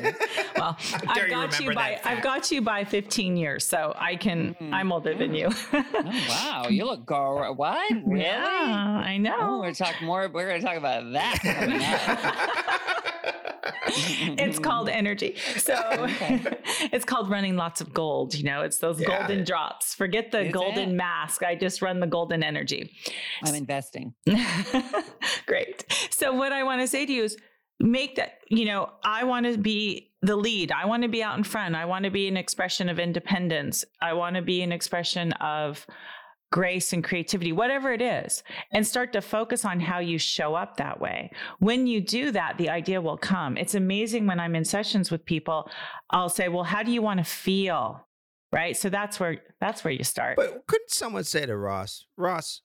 Well, 0.58 0.77
dare 1.15 1.24
I've 1.24 1.29
got 1.29 1.60
you 1.62 1.70
remember 1.70 1.74
by 1.75 1.89
that 1.91 2.05
I've 2.05 2.22
got 2.22 2.51
you 2.51 2.62
by 2.62 2.84
15 2.84 3.38
years, 3.38 3.65
so 3.65 3.93
I 3.98 4.17
can 4.17 4.53
Mhm. 4.60 4.74
I'm 4.74 4.91
older 4.91 5.15
than 5.15 5.34
you. 5.34 5.48
Oh, 5.74 6.25
wow, 6.29 6.67
you 6.70 6.84
look 6.84 7.05
go 7.05 7.53
what? 7.53 7.89
Really? 8.05 8.24
Yeah, 8.25 9.01
I 9.05 9.17
know. 9.17 9.38
Oh, 9.39 9.58
we're 9.60 9.72
gonna 9.72 9.75
talk 9.75 10.01
more. 10.01 10.27
We're 10.27 10.48
going 10.50 10.60
to 10.60 10.67
talk 10.67 10.75
about 10.75 11.10
that 11.13 11.39
coming 11.41 11.81
up. 11.84 13.41
It's 13.88 14.60
called 14.60 14.90
energy. 15.01 15.36
So 15.58 15.75
Okay. 15.92 16.42
it's 16.92 17.06
called 17.06 17.30
running 17.30 17.56
lots 17.56 17.82
of 17.82 17.94
gold. 17.94 18.34
You 18.36 18.44
know, 18.44 18.62
it's 18.62 18.78
those 18.80 19.00
Yeah. 19.00 19.20
golden 19.20 19.44
drops. 19.44 19.94
Forget 19.96 20.32
the 20.32 20.48
Is 20.48 20.54
golden 20.54 20.90
it? 20.92 20.94
mask. 20.96 21.44
I 21.44 21.56
just 21.56 21.82
run 21.82 22.00
the 22.00 22.08
golden 22.08 22.44
energy. 22.44 22.92
I'm 23.44 23.56
investing. 23.56 24.13
Great. 25.46 25.86
So 26.10 26.34
what 26.34 26.51
I 26.51 26.63
want 26.63 26.82
to 26.82 26.88
say 26.88 27.06
to 27.06 27.12
you 27.12 27.24
is 27.24 27.38
make 27.80 28.16
that, 28.16 28.40
you 28.50 28.66
know, 28.66 28.90
I 29.04 29.24
want 29.24 29.46
to 29.48 29.58
be 29.58 30.12
the 30.22 30.36
lead. 30.36 30.72
I 30.72 30.86
want 30.86 31.04
to 31.04 31.10
be 31.10 31.24
out 31.24 31.38
in 31.38 31.44
front. 31.44 31.75
I 31.75 31.86
want 31.86 32.06
to 32.06 32.12
be 32.12 32.28
an 32.28 32.38
expression 32.38 32.90
of 32.90 33.00
independence. 33.00 33.84
I 34.01 34.13
want 34.13 34.36
to 34.36 34.42
be 34.42 34.62
an 34.62 34.72
expression 34.72 35.32
of 35.34 35.86
grace 36.51 36.94
and 36.94 37.03
creativity, 37.03 37.51
whatever 37.51 37.92
it 37.92 38.01
is, 38.01 38.44
and 38.72 38.85
start 38.85 39.14
to 39.14 39.22
focus 39.22 39.66
on 39.66 39.79
how 39.79 40.00
you 40.00 40.18
show 40.18 40.53
up 40.53 40.77
that 40.77 41.00
way. 41.00 41.31
When 41.59 41.87
you 41.87 42.01
do 42.01 42.31
that, 42.31 42.57
the 42.57 42.70
idea 42.70 43.01
will 43.01 43.18
come. 43.18 43.57
It's 43.57 43.75
amazing 43.75 44.27
when 44.27 44.40
I'm 44.40 44.55
in 44.55 44.66
sessions 44.66 45.09
with 45.09 45.25
people, 45.25 45.70
I'll 46.09 46.29
say, 46.29 46.50
"Well, 46.50 46.64
how 46.64 46.83
do 46.83 46.92
you 46.92 47.01
want 47.01 47.20
to 47.20 47.24
feel?" 47.24 48.07
Right? 48.51 48.75
So 48.75 48.90
that's 48.90 49.20
where 49.20 49.37
that's 49.59 49.83
where 49.83 49.94
you 49.94 50.03
start. 50.03 50.35
But 50.35 50.68
couldn't 50.68 50.92
someone 50.92 51.24
say 51.24 51.46
to 51.46 51.55
Ross, 51.55 52.05
Ross, 52.18 52.61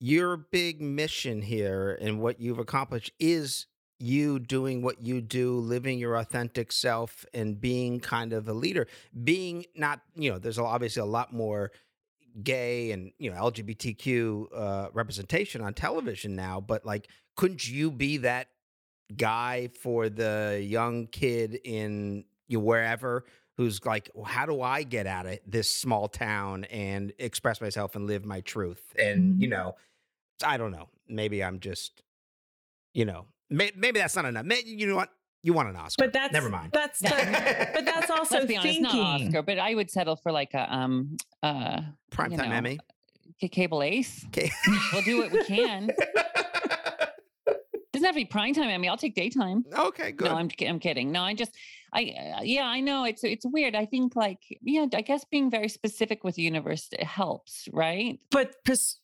your 0.00 0.36
big 0.36 0.80
mission 0.80 1.42
here 1.42 1.98
and 2.00 2.20
what 2.20 2.40
you've 2.40 2.58
accomplished 2.58 3.12
is 3.18 3.66
you 3.98 4.38
doing 4.38 4.82
what 4.82 5.04
you 5.04 5.20
do, 5.20 5.58
living 5.58 5.98
your 5.98 6.16
authentic 6.16 6.70
self 6.70 7.24
and 7.32 7.60
being 7.60 7.98
kind 7.98 8.32
of 8.32 8.46
a 8.48 8.52
leader, 8.52 8.86
being 9.24 9.64
not, 9.74 10.00
you 10.14 10.30
know, 10.30 10.38
there's 10.38 10.58
obviously 10.58 11.00
a 11.00 11.06
lot 11.06 11.32
more 11.32 11.72
gay 12.42 12.90
and, 12.92 13.12
you 13.18 13.30
know, 13.30 13.36
LGBTQ 13.36 14.46
uh, 14.54 14.88
representation 14.92 15.60
on 15.60 15.74
television 15.74 16.36
now, 16.36 16.60
but 16.60 16.84
like, 16.84 17.08
couldn't 17.36 17.68
you 17.68 17.90
be 17.90 18.18
that 18.18 18.48
guy 19.16 19.68
for 19.80 20.08
the 20.08 20.62
young 20.66 21.06
kid 21.06 21.58
in 21.64 22.24
you 22.48 22.60
wherever 22.60 23.24
who's 23.56 23.84
like, 23.86 24.10
well, 24.14 24.24
how 24.24 24.44
do 24.46 24.60
I 24.60 24.82
get 24.82 25.06
out 25.06 25.26
of 25.26 25.38
this 25.46 25.70
small 25.70 26.08
town 26.08 26.64
and 26.64 27.12
express 27.18 27.60
myself 27.60 27.96
and 27.96 28.06
live 28.06 28.24
my 28.24 28.40
truth? 28.42 28.94
And, 28.98 29.40
you 29.40 29.48
Mhm. 29.48 29.50
know, 29.50 29.76
I 30.44 30.56
don't 30.58 30.72
know. 30.72 30.88
Maybe 31.08 31.42
I'm 31.42 31.60
just, 31.60 32.02
you 32.92 33.04
know, 33.04 33.26
may, 33.48 33.72
maybe 33.76 34.00
that's 34.00 34.16
not 34.16 34.26
enough. 34.26 34.44
May, 34.44 34.62
you 34.64 34.86
know 34.86 34.96
what? 34.96 35.10
You 35.46 35.52
want 35.52 35.68
an 35.68 35.76
Oscar. 35.76 36.04
But 36.06 36.12
that's 36.12 36.32
never 36.32 36.48
mind. 36.50 36.70
That's 36.72 36.98
the, 37.08 37.68
but 37.72 37.84
that's 37.84 38.10
also 38.10 38.34
Let's 38.34 38.46
be 38.48 38.56
honest, 38.56 38.80
thinking. 38.80 38.98
not 39.00 39.20
Oscar, 39.22 39.42
but 39.42 39.60
I 39.60 39.76
would 39.76 39.88
settle 39.92 40.16
for 40.16 40.32
like 40.32 40.52
a 40.54 40.74
um 40.74 41.16
uh 41.40 41.82
Primetime 42.10 42.30
you 42.32 42.36
know, 42.38 42.42
Emmy. 42.50 42.78
c- 43.40 43.48
cable 43.48 43.80
ace. 43.84 44.24
Okay. 44.26 44.50
We'll 44.92 45.02
do 45.02 45.18
what 45.18 45.30
we 45.30 45.44
can. 45.44 45.90
Doesn't 47.92 48.04
have 48.04 48.14
to 48.14 48.20
be 48.20 48.24
prime 48.26 48.52
time. 48.52 48.68
I 48.68 48.76
mean, 48.76 48.90
I'll 48.90 48.98
take 48.98 49.14
daytime. 49.14 49.64
okay, 49.72 50.12
good. 50.12 50.26
No, 50.26 50.34
I'm 50.34 50.50
I'm 50.66 50.78
kidding. 50.80 51.12
No, 51.12 51.22
I 51.22 51.32
just 51.32 51.52
I 51.94 52.12
uh, 52.36 52.42
yeah, 52.42 52.64
I 52.66 52.80
know 52.80 53.04
it's 53.04 53.24
it's 53.24 53.46
weird. 53.46 53.74
I 53.74 53.86
think 53.86 54.14
like 54.16 54.40
yeah, 54.60 54.84
I 54.94 55.00
guess 55.00 55.24
being 55.24 55.48
very 55.50 55.68
specific 55.68 56.22
with 56.22 56.34
the 56.34 56.42
universe 56.42 56.88
it 56.92 57.04
helps, 57.04 57.68
right? 57.72 58.18
but 58.30 58.56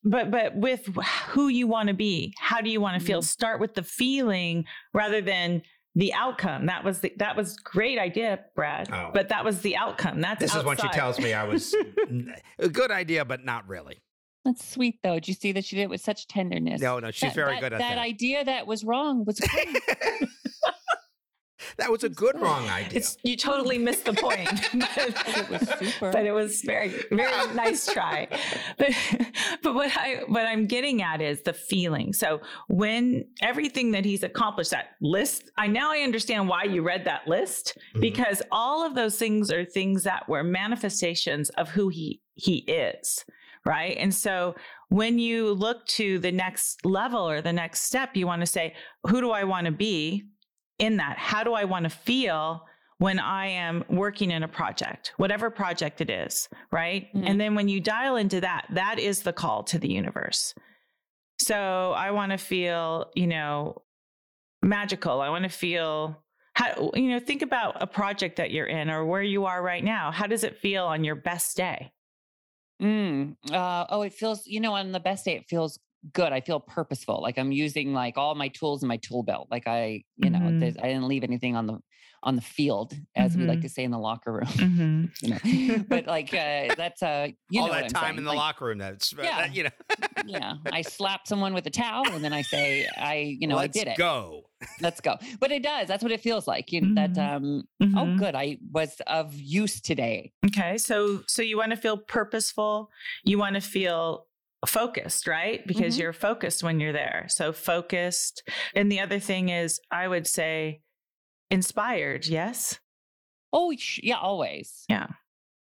but 0.04 0.30
but 0.30 0.56
with 0.56 0.88
who 1.28 1.48
you 1.48 1.66
want 1.68 1.88
to 1.88 1.94
be 1.94 2.34
how 2.38 2.60
do 2.60 2.68
you 2.68 2.80
want 2.82 3.00
to 3.00 3.06
feel 3.06 3.20
Mhm. 3.22 3.24
start 3.24 3.60
with 3.60 3.74
the 3.74 3.82
feeling 3.82 4.66
rather 4.92 5.22
than 5.22 5.62
the 5.94 6.12
outcome 6.14 6.66
that 6.66 6.84
was 6.84 7.00
the, 7.00 7.12
that 7.18 7.36
was 7.36 7.56
great 7.56 7.98
idea 7.98 8.38
brad 8.54 8.88
Oh. 8.92 9.10
but 9.12 9.28
that 9.28 9.44
was 9.44 9.60
the 9.60 9.76
outcome 9.76 10.20
that's 10.20 10.40
this 10.40 10.54
is 10.54 10.64
what 10.64 10.80
she 10.80 10.88
tells 10.88 11.18
me 11.18 11.32
I 11.34 11.44
was 11.44 11.74
a 12.58 12.68
good 12.68 12.90
idea, 12.90 13.24
but 13.24 13.44
not 13.44 13.68
really. 13.68 14.00
That's 14.44 14.66
sweet 14.68 14.98
though. 15.04 15.14
Did 15.14 15.28
you 15.28 15.34
see 15.34 15.52
that 15.52 15.64
she 15.64 15.76
did 15.76 15.82
it 15.82 15.90
with 15.90 16.00
such 16.00 16.26
tenderness? 16.26 16.80
No, 16.80 16.98
no, 16.98 17.10
she's 17.10 17.30
That- 17.30 17.34
very 17.34 17.52
that- 17.54 17.60
good 17.60 17.72
at 17.74 17.78
that. 17.78 17.94
that. 17.96 17.98
idea 17.98 18.44
that 18.44 18.66
was 18.66 18.82
wrong 18.84 19.24
was 19.24 19.38
great. 19.38 19.68
that 21.76 21.90
was 21.90 22.04
a 22.04 22.08
good 22.08 22.40
wrong 22.40 22.68
idea. 22.68 22.98
it's 22.98 23.16
you 23.22 23.36
totally 23.36 23.78
missed 23.78 24.04
the 24.04 24.12
point 24.14 24.48
it 24.74 25.50
was 25.50 25.68
super. 25.78 26.10
but 26.12 26.24
it 26.26 26.32
was 26.32 26.62
very 26.62 26.92
very 27.10 27.54
nice 27.54 27.86
try 27.92 28.26
but 28.78 28.90
but 29.62 29.74
what 29.74 29.90
i 29.96 30.20
what 30.28 30.46
i'm 30.46 30.66
getting 30.66 31.02
at 31.02 31.20
is 31.20 31.42
the 31.42 31.52
feeling 31.52 32.12
so 32.12 32.40
when 32.68 33.24
everything 33.40 33.90
that 33.92 34.04
he's 34.04 34.22
accomplished 34.22 34.70
that 34.70 34.90
list 35.00 35.50
i 35.56 35.66
now 35.66 35.92
i 35.92 35.98
understand 35.98 36.48
why 36.48 36.64
you 36.64 36.82
read 36.82 37.04
that 37.04 37.26
list 37.26 37.76
Mhm. 37.94 38.00
because 38.00 38.42
all 38.50 38.84
of 38.86 38.94
those 38.94 39.16
things 39.18 39.50
are 39.50 39.64
things 39.64 40.02
that 40.04 40.28
were 40.28 40.42
manifestations 40.42 41.50
of 41.50 41.68
who 41.70 41.88
he 41.88 42.20
he 42.34 42.56
is 42.58 43.24
right 43.64 43.96
and 43.98 44.14
so 44.14 44.54
when 44.88 45.18
you 45.18 45.52
look 45.52 45.86
to 45.86 46.18
the 46.18 46.32
next 46.32 46.84
level 46.84 47.28
or 47.28 47.40
the 47.40 47.52
next 47.52 47.82
step 47.82 48.10
you 48.16 48.26
want 48.26 48.40
to 48.40 48.46
say 48.46 48.74
who 49.06 49.20
do 49.20 49.30
i 49.30 49.44
want 49.44 49.66
to 49.66 49.72
be 49.72 50.24
in 50.82 50.96
that 50.96 51.16
how 51.18 51.42
do 51.44 51.52
i 51.54 51.64
want 51.64 51.84
to 51.84 51.90
feel 51.90 52.66
when 52.98 53.18
i 53.18 53.46
am 53.46 53.84
working 53.88 54.30
in 54.30 54.42
a 54.42 54.48
project 54.48 55.12
whatever 55.16 55.48
project 55.50 56.00
it 56.00 56.10
is 56.10 56.48
right? 56.70 57.02
Mhm. 57.14 57.28
and 57.28 57.40
then 57.40 57.54
when 57.54 57.68
you 57.68 57.80
dial 57.80 58.16
into 58.16 58.40
that 58.40 58.66
that 58.70 58.98
is 58.98 59.22
the 59.22 59.32
call 59.32 59.62
to 59.64 59.78
the 59.78 59.88
universe. 59.88 60.54
So 61.38 61.92
i 62.06 62.10
want 62.10 62.32
to 62.32 62.38
feel 62.38 63.10
you 63.14 63.26
know 63.26 63.82
magical. 64.62 65.20
I 65.20 65.28
want 65.28 65.44
to 65.44 65.50
feel 65.50 66.22
how 66.54 66.92
you 66.94 67.08
know 67.10 67.18
think 67.18 67.42
about 67.42 67.82
a 67.82 67.86
project 67.86 68.36
that 68.36 68.50
you're 68.52 68.66
in 68.66 68.90
or 68.90 69.04
where 69.04 69.22
you 69.34 69.44
are 69.46 69.60
right 69.62 69.82
now. 69.82 70.12
How 70.12 70.26
does 70.26 70.44
it 70.44 70.56
feel 70.56 70.84
on 70.84 71.04
your 71.04 71.16
best 71.16 71.56
day? 71.56 71.92
Mm, 72.80 73.36
uh, 73.50 73.86
oh, 73.90 74.02
it 74.02 74.12
feels, 74.12 74.46
you 74.46 74.60
know, 74.60 74.74
on 74.74 74.92
the 74.92 75.00
best 75.00 75.24
day, 75.24 75.36
it 75.36 75.46
feels 75.48 75.78
good. 76.12 76.32
I 76.32 76.40
feel 76.40 76.60
purposeful. 76.60 77.20
Like 77.22 77.38
I'm 77.38 77.52
using 77.52 77.92
like 77.92 78.16
all 78.18 78.34
my 78.34 78.48
tools 78.48 78.82
in 78.82 78.88
my 78.88 78.96
tool 78.98 79.22
belt. 79.22 79.48
Like 79.50 79.66
I, 79.66 80.02
you 80.16 80.30
know, 80.30 80.38
Mhm. 80.40 80.76
I 80.82 80.86
didn't 80.88 81.08
leave 81.08 81.24
anything 81.24 81.54
on 81.56 81.66
the 81.66 81.78
on 82.24 82.36
the 82.36 82.42
field, 82.42 82.94
as 83.16 83.36
we 83.36 83.46
like 83.46 83.58
Mhm. 83.58 83.62
to 83.62 83.68
say 83.68 83.82
in 83.82 83.90
the 83.90 83.98
locker 83.98 84.32
room. 84.32 84.46
Mhm. 84.46 85.10
you 85.22 85.28
know, 85.78 85.84
but 85.88 86.06
like 86.06 86.32
uh, 86.32 86.74
that's 86.76 87.02
uh, 87.02 87.28
you 87.50 87.60
All 87.60 87.66
know 87.66 87.72
that 87.72 87.84
I'm 87.86 87.90
time 87.90 88.02
saying. 88.04 88.18
in 88.18 88.24
the 88.24 88.30
Like, 88.30 88.36
locker 88.38 88.64
room. 88.66 88.78
That's 88.78 89.12
uh, 89.12 89.22
Yeah. 89.22 89.36
that, 89.42 89.54
you 89.56 89.64
know. 89.64 89.70
yeah, 90.26 90.54
I 90.70 90.82
slap 90.82 91.26
someone 91.26 91.52
with 91.52 91.66
a 91.66 91.70
towel 91.70 92.06
and 92.06 92.24
then 92.24 92.32
I 92.32 92.42
say, 92.42 92.86
I, 92.96 93.36
you 93.40 93.48
know, 93.48 93.56
Let's 93.56 93.76
I 93.76 93.84
did 93.84 93.88
it. 93.92 93.98
Go. 93.98 94.44
Let's 94.80 95.00
go. 95.00 95.16
But 95.40 95.50
it 95.50 95.64
does. 95.64 95.88
That's 95.88 96.02
what 96.04 96.12
it 96.12 96.20
feels 96.20 96.46
like. 96.46 96.70
You 96.70 96.82
know, 96.82 96.94
that 96.94 97.14
Mhm. 97.14 97.36
um, 97.36 97.64
oh, 97.82 98.06
Mhm. 98.06 98.18
good. 98.18 98.34
I 98.36 98.58
was 98.70 99.00
of 99.08 99.34
use 99.34 99.80
today. 99.80 100.32
Okay, 100.46 100.78
so 100.78 101.22
so 101.26 101.42
you 101.42 101.56
want 101.56 101.70
to 101.70 101.76
feel 101.76 101.96
purposeful, 101.98 102.88
you 103.24 103.36
want 103.38 103.54
to 103.56 103.60
feel 103.60 104.26
focused, 104.66 105.26
right? 105.26 105.66
Because 105.66 105.96
Mhm. 105.96 106.00
you're 106.00 106.12
focused 106.12 106.62
when 106.62 106.78
you're 106.80 106.92
there. 106.92 107.26
So 107.28 107.52
focused. 107.52 108.48
And 108.74 108.90
the 108.90 109.00
other 109.00 109.18
thing 109.18 109.48
is 109.48 109.80
I 109.90 110.06
would 110.08 110.26
say 110.26 110.82
inspired, 111.50 112.26
yes? 112.26 112.78
Oh, 113.52 113.74
yeah, 114.02 114.18
always. 114.18 114.84
Yeah. 114.88 115.08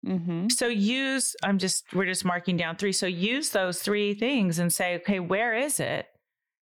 Mm-hmm. 0.06 0.50
So 0.50 0.68
use 0.68 1.36
I'm 1.44 1.58
just 1.58 1.94
we're 1.94 2.06
just 2.06 2.26
marking 2.26 2.58
down 2.58 2.76
3. 2.76 2.92
So 2.92 3.08
use 3.08 3.50
those 3.50 3.82
3 3.82 4.14
things 4.14 4.60
and 4.60 4.72
say, 4.72 4.96
okay, 4.98 5.20
where 5.20 5.54
is 5.56 5.80
it? 5.80 6.08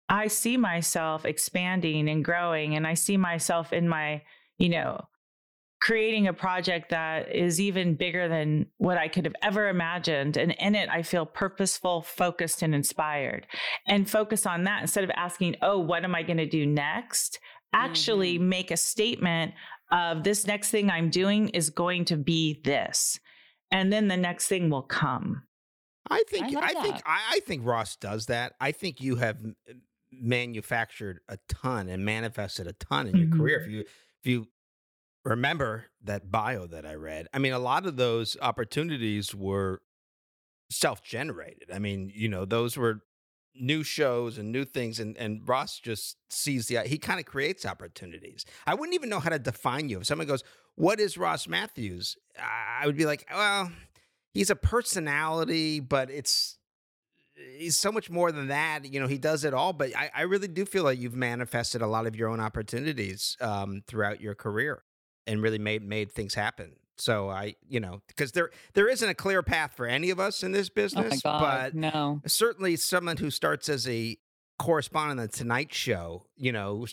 I 0.08 0.26
see 0.26 0.56
myself 0.56 1.24
expanding 1.24 2.08
and 2.08 2.24
growing 2.24 2.74
and 2.74 2.86
I 2.86 2.94
see 2.94 3.16
myself 3.16 3.72
in 3.72 3.88
my, 3.88 4.22
you 4.58 4.68
know, 4.68 5.06
creating 5.80 6.28
a 6.28 6.32
project 6.32 6.90
that 6.90 7.34
is 7.34 7.60
even 7.60 7.94
bigger 7.94 8.28
than 8.28 8.66
what 8.76 8.98
I 8.98 9.08
could 9.08 9.24
have 9.24 9.34
ever 9.42 9.68
imagined. 9.68 10.36
And 10.36 10.54
in 10.58 10.74
it, 10.74 10.88
I 10.90 11.02
feel 11.02 11.24
purposeful, 11.24 12.02
focused, 12.02 12.62
and 12.62 12.74
inspired. 12.74 13.46
And 13.86 14.08
focus 14.08 14.44
on 14.44 14.64
that 14.64 14.82
instead 14.82 15.04
of 15.04 15.10
asking, 15.16 15.56
oh, 15.62 15.78
what 15.78 16.04
am 16.04 16.14
I 16.14 16.22
going 16.22 16.36
to 16.36 16.48
do 16.48 16.66
next? 16.66 17.38
Actually, 17.72 18.36
make 18.36 18.70
a 18.70 18.76
statement 18.76 19.54
of 19.90 20.22
this 20.22 20.46
next 20.46 20.70
thing 20.70 20.90
I'm 20.90 21.08
doing 21.08 21.48
is 21.50 21.70
going 21.70 22.04
to 22.06 22.16
be 22.16 22.60
this. 22.62 23.18
And 23.70 23.92
then 23.92 24.08
the 24.08 24.16
next 24.16 24.48
thing 24.48 24.68
will 24.68 24.82
come. 24.82 25.44
I 26.10 26.24
think 26.28 26.56
I 26.56 26.60
I, 26.60 26.82
think. 26.82 26.96
I, 27.06 27.20
I 27.32 27.40
think 27.40 27.64
Ross 27.64 27.96
does 27.96 28.26
that. 28.26 28.54
I 28.60 28.72
think 28.72 29.00
you 29.00 29.16
have 29.16 29.38
manufactured 30.12 31.20
a 31.28 31.38
ton 31.48 31.88
and 31.88 32.04
manifested 32.04 32.66
a 32.66 32.72
ton 32.72 33.06
in 33.06 33.16
your 33.16 33.28
career. 33.28 33.60
Mhm. 33.60 33.66
If 33.66 33.70
you 33.70 33.80
if 33.80 34.26
you 34.26 34.48
remember 35.24 35.86
that 36.02 36.30
bio 36.30 36.66
that 36.66 36.86
I 36.86 36.94
read, 36.94 37.28
I 37.32 37.38
mean, 37.38 37.52
a 37.52 37.58
lot 37.58 37.86
of 37.86 37.96
those 37.96 38.36
opportunities 38.40 39.34
were 39.34 39.82
self-generated. 40.70 41.70
I 41.72 41.78
mean, 41.78 42.10
you 42.14 42.28
know, 42.28 42.44
those 42.44 42.76
were 42.76 43.02
new 43.54 43.82
shows 43.82 44.38
and 44.38 44.52
new 44.52 44.64
things 44.64 45.00
and 45.00 45.16
and 45.16 45.46
Ross 45.46 45.80
just 45.80 46.16
sees 46.30 46.68
the 46.68 46.80
he 46.86 46.98
kind 46.98 47.18
of 47.18 47.26
creates 47.26 47.66
opportunities. 47.66 48.44
I 48.66 48.74
wouldn't 48.74 48.94
even 48.94 49.08
know 49.08 49.20
how 49.20 49.30
to 49.30 49.38
define 49.38 49.88
you. 49.88 49.98
If 49.98 50.06
someone 50.06 50.26
goes, 50.26 50.44
"What 50.76 51.00
is 51.00 51.18
Ross 51.18 51.48
Mathews?" 51.48 52.16
I 52.38 52.86
would 52.86 52.96
be 52.96 53.06
like, 53.06 53.26
"Well, 53.30 53.70
he's 54.32 54.50
a 54.50 54.56
personality, 54.56 55.80
but 55.80 56.10
it's 56.10 56.58
he's 57.58 57.76
so 57.76 57.90
much 57.90 58.10
more 58.10 58.30
than 58.32 58.48
that. 58.48 58.84
You 58.84 59.00
know, 59.00 59.06
he 59.06 59.18
does 59.18 59.44
it 59.44 59.54
all. 59.54 59.72
But 59.72 59.96
I, 59.96 60.10
I 60.14 60.22
really 60.22 60.48
do 60.48 60.64
feel 60.64 60.84
like 60.84 60.98
you've 60.98 61.16
manifested 61.16 61.82
a 61.82 61.86
lot 61.86 62.06
of 62.06 62.14
your 62.16 62.28
own 62.28 62.40
opportunities 62.40 63.36
um, 63.40 63.82
throughout 63.86 64.20
your 64.20 64.34
career 64.34 64.84
and 65.30 65.42
really 65.42 65.58
made 65.58 65.82
made 65.82 66.10
things 66.12 66.34
happen. 66.34 66.72
So 66.98 67.30
I, 67.30 67.54
you 67.68 67.80
know, 67.80 68.02
because 68.08 68.32
there 68.32 68.50
there 68.74 68.88
isn't 68.88 69.08
a 69.08 69.14
clear 69.14 69.42
path 69.42 69.72
for 69.74 69.86
any 69.86 70.10
of 70.10 70.18
us 70.20 70.42
in 70.42 70.52
this 70.52 70.68
Oh 70.68 70.72
my 70.76 70.82
business, 70.82 71.22
God. 71.22 71.40
but 71.40 71.74
no. 71.74 72.20
certainly 72.26 72.76
someone 72.76 73.16
who 73.16 73.30
starts 73.30 73.68
as 73.68 73.88
a 73.88 74.18
correspondent 74.58 75.20
on 75.20 75.26
the 75.26 75.32
Tonight 75.32 75.72
Show, 75.72 76.24
you 76.36 76.52
know, 76.52 76.86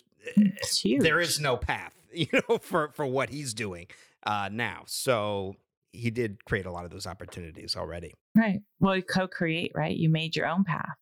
there 1.00 1.20
is 1.20 1.38
no 1.40 1.56
path, 1.56 1.94
you 2.12 2.26
know, 2.48 2.58
for 2.58 2.90
for 2.94 3.04
what 3.06 3.28
he's 3.30 3.52
doing 3.52 3.86
uh, 4.26 4.48
now. 4.50 4.84
So 4.86 5.56
he 5.92 6.10
did 6.10 6.44
create 6.44 6.64
a 6.66 6.70
lot 6.70 6.84
of 6.84 6.90
those 6.90 7.06
opportunities 7.06 7.76
already. 7.76 8.14
right. 8.36 8.60
Well, 8.80 8.96
you 8.96 9.02
co-create, 9.02 9.72
right? 9.74 9.96
You 9.96 10.08
made 10.08 10.36
your 10.36 10.46
own 10.46 10.64
path. 10.64 10.96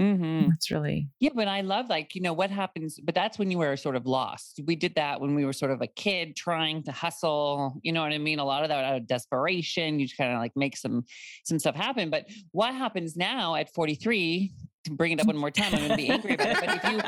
Mm-hmm. 0.00 0.48
That's 0.48 0.70
really 0.70 1.08
Yeah, 1.20 1.30
but 1.34 1.46
I 1.46 1.60
love 1.60 1.90
like, 1.90 2.14
you 2.14 2.22
know, 2.22 2.32
what 2.32 2.50
happens, 2.50 2.98
but 3.02 3.14
that's 3.14 3.38
when 3.38 3.50
you 3.50 3.58
were 3.58 3.76
sort 3.76 3.96
of 3.96 4.06
lost. 4.06 4.60
We 4.64 4.74
did 4.74 4.94
that 4.94 5.20
when 5.20 5.34
we 5.34 5.44
were 5.44 5.52
sort 5.52 5.72
of 5.72 5.82
a 5.82 5.86
kid 5.86 6.36
trying 6.36 6.82
to 6.84 6.92
hustle. 6.92 7.78
You 7.82 7.92
know 7.92 8.00
what 8.02 8.12
I 8.12 8.18
mean? 8.18 8.38
A 8.38 8.44
lot 8.44 8.62
of 8.62 8.70
that 8.70 8.82
out 8.82 8.96
of 8.96 9.06
desperation. 9.06 10.00
You 10.00 10.06
just 10.06 10.16
kind 10.16 10.32
of 10.32 10.38
like 10.38 10.52
make 10.56 10.76
some 10.76 11.04
some 11.44 11.58
stuff 11.58 11.74
happen. 11.74 12.08
But 12.08 12.26
what 12.52 12.74
happens 12.74 13.14
now 13.14 13.56
at 13.56 13.74
43, 13.74 14.52
to 14.84 14.90
bring 14.92 15.12
it 15.12 15.20
up 15.20 15.26
one 15.26 15.36
more 15.36 15.50
time, 15.50 15.74
I'm 15.74 15.82
gonna 15.82 15.96
be 15.96 16.08
angry 16.08 16.34
about 16.34 16.48
it. 16.48 16.60
But 16.60 16.76
if 16.76 16.92
you 16.92 17.00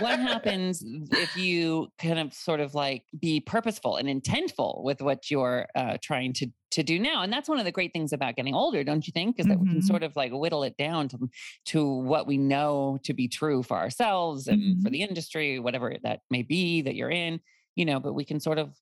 what 0.00 0.20
happens 0.20 0.84
if 1.10 1.36
you 1.36 1.88
kind 1.98 2.20
of 2.20 2.32
sort 2.32 2.60
of 2.60 2.74
like 2.74 3.02
be 3.18 3.40
purposeful 3.40 3.96
and 3.96 4.08
intentful 4.08 4.84
with 4.84 5.00
what 5.02 5.28
you're 5.30 5.66
uh, 5.74 5.96
trying 6.00 6.32
to 6.34 6.46
to 6.70 6.82
do 6.82 6.98
now 6.98 7.22
and 7.22 7.32
that's 7.32 7.48
one 7.48 7.58
of 7.58 7.64
the 7.64 7.72
great 7.72 7.92
things 7.92 8.12
about 8.12 8.36
getting 8.36 8.54
older 8.54 8.84
don't 8.84 9.06
you 9.06 9.12
think 9.12 9.38
is 9.38 9.46
that 9.46 9.60
we 9.60 9.66
can 9.68 9.80
Mhm. 9.80 9.82
sort 9.82 10.02
of 10.02 10.14
like 10.16 10.32
whittle 10.32 10.62
it 10.62 10.76
down 10.76 11.08
to 11.08 11.18
to 11.64 11.86
what 11.86 12.26
we 12.26 12.36
know 12.38 12.98
to 13.04 13.14
be 13.14 13.28
true 13.28 13.62
for 13.62 13.76
ourselves 13.76 14.46
and 14.48 14.80
for 14.82 14.90
Mhm. 14.90 14.90
the 14.90 15.02
industry 15.02 15.58
whatever 15.58 15.96
that 16.02 16.20
may 16.30 16.42
be 16.42 16.82
that 16.82 16.94
you're 16.94 17.10
in 17.10 17.40
you 17.76 17.84
know 17.84 18.00
but 18.00 18.12
we 18.14 18.24
can 18.24 18.40
sort 18.40 18.58
of 18.58 18.78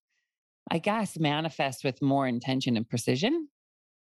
i 0.70 0.79
guess 0.79 1.18
manifest 1.18 1.85
with 1.85 2.03
more 2.03 2.27
intention 2.29 2.77
and 2.77 2.88
precision 2.88 3.49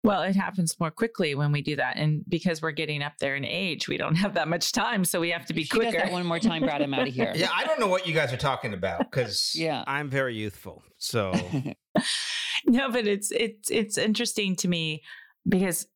Well, 0.02 0.22
it 0.22 0.34
happens 0.34 0.78
more 0.80 0.90
quickly 0.90 1.34
when 1.34 1.52
we 1.52 1.60
do 1.60 1.76
that. 1.76 1.96
And 1.98 2.24
because 2.28 2.62
we're 2.62 2.70
getting 2.70 3.02
up 3.02 3.18
there 3.18 3.36
in 3.36 3.44
age, 3.44 3.86
we 3.86 3.98
don't 3.98 4.14
have 4.14 4.32
that 4.34 4.48
much 4.48 4.72
time. 4.72 5.04
So 5.04 5.20
we 5.20 5.30
have 5.30 5.44
to 5.46 5.52
be 5.54 5.60
If 5.62 5.66
she 5.68 5.78
does 5.78 5.88
quicker. 5.92 6.04
that 6.06 6.12
one 6.12 6.24
more 6.24 6.38
time 6.38 6.62
brad 6.62 6.80
i'm 6.80 6.94
out 6.94 7.06
of 7.06 7.12
here 7.20 7.32
Yeah, 7.36 7.50
I 7.54 7.64
don't 7.64 7.78
know 7.78 7.86
what 7.88 8.06
you 8.06 8.14
guys 8.14 8.32
are 8.32 8.38
talking 8.38 8.72
about 8.72 9.00
because 9.10 9.52
Yeah. 9.54 9.84
I'm 9.86 10.08
very 10.08 10.34
youthful. 10.36 10.82
So 10.96 11.32
no, 12.66 12.90
but 12.90 13.06
it's 13.06 13.30
it's 13.30 13.70
it's 13.70 13.98
interesting 13.98 14.56
to 14.56 14.68
me 14.68 15.02
because 15.48 15.86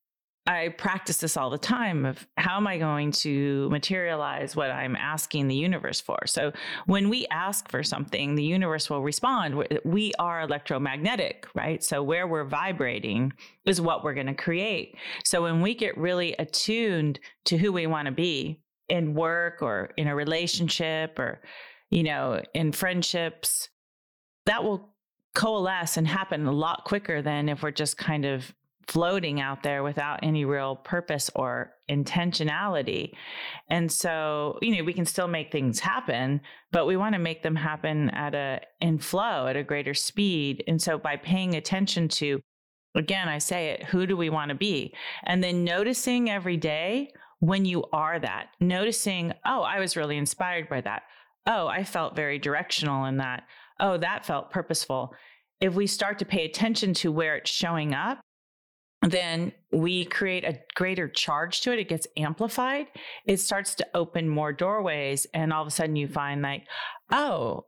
I 0.46 0.68
practice 0.76 1.16
this 1.18 1.38
all 1.38 1.48
the 1.48 1.57
time 1.57 2.04
of 2.04 2.26
how 2.37 2.59
am 2.59 2.66
I 2.66 2.76
going 2.76 3.12
to 3.12 3.68
materialize 3.70 4.54
what 4.54 4.70
I'm 4.70 4.94
asking 4.94 5.48
the 5.48 5.54
universe 5.54 6.02
for? 6.02 6.18
So 6.26 6.52
when 6.85 7.09
we 7.09 7.26
ask 7.30 7.70
for 7.70 7.83
something, 7.83 8.35
the 8.35 8.44
universe 8.44 8.90
will 8.90 9.02
respond. 9.02 9.66
We- 9.85 10.12
are 10.18 10.42
electromagnetic, 10.42 11.46
right? 11.54 11.83
So 11.83 12.02
where 12.02 12.26
we're 12.26 12.44
vibrating 12.44 13.33
is 13.64 13.80
what 13.80 14.04
we're 14.04 14.14
going 14.14 14.26
to 14.26 14.35
create. 14.35 14.96
So 15.24 15.42
when 15.42 15.61
we 15.61 15.74
get 15.74 15.96
really 15.96 16.35
attuned 16.38 17.18
to 17.46 17.57
who 17.57 17.72
we 17.72 17.87
want 17.87 18.07
to 18.07 18.12
be 18.12 18.61
in 18.88 19.14
work 19.14 19.62
or 19.62 19.90
in 19.96 20.07
a 20.09 20.14
relationship 20.14 21.18
or 21.18 21.40
you 21.90 22.02
know, 22.02 22.42
in 22.54 22.72
friendships, 22.72 23.68
that 24.46 24.64
will 24.64 24.90
coalesce 25.35 25.96
and 25.96 26.09
happen 26.09 26.46
a 26.46 26.52
lot 26.52 26.85
quicker 26.85 27.22
than 27.22 27.48
if 27.48 27.62
we're 27.62 27.70
just 27.70 27.96
kind 27.96 28.24
of 28.24 28.52
floating 28.88 29.40
out 29.40 29.62
there 29.62 29.83
without 29.83 30.20
any 30.23 30.44
real 30.44 30.77
purpose 30.77 31.31
or 31.35 31.73
intentionality. 31.90 33.12
And 33.68 33.90
so, 33.90 34.59
you 34.62 34.77
know, 34.77 34.85
we 34.85 34.92
can 34.92 35.07
still 35.07 35.29
make 35.29 35.51
things 35.51 35.81
happen, 35.81 36.40
but 36.73 36.87
we 36.87 36.97
want 36.97 37.14
to 37.14 37.18
make 37.18 37.42
them 37.42 37.57
happen 37.57 38.11
at 38.11 38.35
a 38.35 38.61
in 38.81 38.99
flow 38.99 39.47
at 39.47 39.57
a 39.57 39.62
greater 39.62 39.94
speed. 39.94 40.64
And 40.66 40.81
so 40.81 40.99
by 40.99 41.16
paying 41.16 41.55
attention 41.55 42.09
to 42.09 42.40
again, 42.94 43.29
I 43.29 43.38
say 43.38 43.70
it, 43.70 43.85
who 43.85 44.07
do 44.07 44.16
we 44.16 44.31
want 44.31 44.51
to 44.51 44.55
be? 44.55 44.94
And 45.25 45.42
then 45.42 45.64
noticing 45.64 46.31
every 46.31 46.57
day 46.57 47.11
when 47.40 47.64
you 47.64 47.85
are 47.92 48.18
that, 48.18 48.49
noticing, 48.61 49.33
oh, 49.44 49.62
I 49.62 49.81
was 49.81 49.97
really 49.97 50.16
inspired 50.16 50.68
by 50.68 50.81
that. 50.83 51.03
Oh, 51.47 51.66
I 51.66 51.85
felt 51.85 52.16
very 52.16 52.38
directional 52.38 53.05
in 53.05 53.18
that. 53.18 53.44
Oh, 53.81 53.97
that 53.99 54.25
felt 54.25 54.51
purposeful. 54.51 55.14
If 55.61 55.75
we 55.75 55.87
start 55.87 56.18
to 56.20 56.25
pay 56.25 56.44
attention 56.44 56.94
to 56.94 57.12
where 57.12 57.37
it's 57.37 57.51
showing 57.51 57.94
up, 57.94 58.20
then 59.04 59.52
we 59.72 60.04
create 60.04 60.44
a 60.44 60.58
greater 60.74 61.08
charge 61.08 61.60
to 61.62 61.72
it. 61.72 61.78
It 61.78 61.88
gets 61.88 62.06
amplified. 62.16 62.86
It 63.26 63.38
starts 63.38 63.74
to 63.76 63.86
open 63.94 64.28
more 64.28 64.52
doorways. 64.52 65.26
And 65.34 65.52
all 65.52 65.62
of 65.62 65.68
a 65.68 65.70
sudden 65.70 65.96
you 65.96 66.08
find 66.08 66.42
like, 66.42 66.62
oh, 67.10 67.66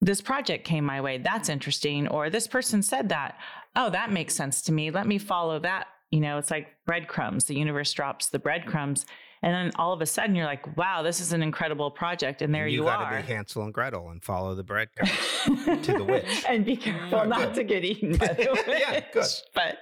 this 0.00 0.20
project 0.20 0.64
came 0.66 0.84
my 0.84 1.00
way. 1.00 1.18
That's 1.18 1.48
interesting. 1.48 2.08
Or 2.08 2.30
this 2.30 2.46
person 2.46 2.82
said 2.82 3.08
that. 3.10 3.36
Oh, 3.74 3.90
that 3.90 4.12
makes 4.12 4.34
sense 4.34 4.62
to 4.62 4.72
me. 4.72 4.90
Let 4.90 5.06
me 5.06 5.18
follow 5.18 5.58
that. 5.60 5.86
You 6.10 6.20
know, 6.20 6.38
it's 6.38 6.50
like 6.50 6.68
breadcrumbs. 6.86 7.44
The 7.46 7.54
universe 7.56 7.92
drops 7.92 8.28
the 8.28 8.38
breadcrumbs. 8.38 9.06
And 9.42 9.52
then 9.54 9.72
all 9.76 9.92
of 9.92 10.00
a 10.00 10.06
sudden 10.06 10.34
you're 10.34 10.46
like, 10.46 10.76
wow, 10.76 11.02
this 11.02 11.20
is 11.20 11.32
an 11.32 11.42
incredible 11.42 11.90
project. 11.90 12.42
And 12.42 12.54
there 12.54 12.66
you, 12.66 12.80
you 12.80 12.84
gotta 12.84 13.04
are. 13.04 13.16
be 13.20 13.26
Hansel 13.26 13.62
and 13.64 13.72
Gretel 13.74 14.08
and 14.10 14.22
follow 14.24 14.54
the 14.54 14.62
breadcrumbs. 14.64 15.12
to 15.84 15.92
the 15.92 16.04
witch. 16.04 16.44
and 16.48 16.64
be 16.64 16.76
careful 16.76 17.20
Oh, 17.20 17.24
not 17.24 17.40
good. 17.40 17.54
to 17.54 17.64
get 17.64 17.84
eaten 17.84 18.16
by 18.16 18.28
the 18.28 18.48
witch. 18.50 18.64
Yeah, 18.80 19.00
good. 19.12 19.26
But 19.54 19.78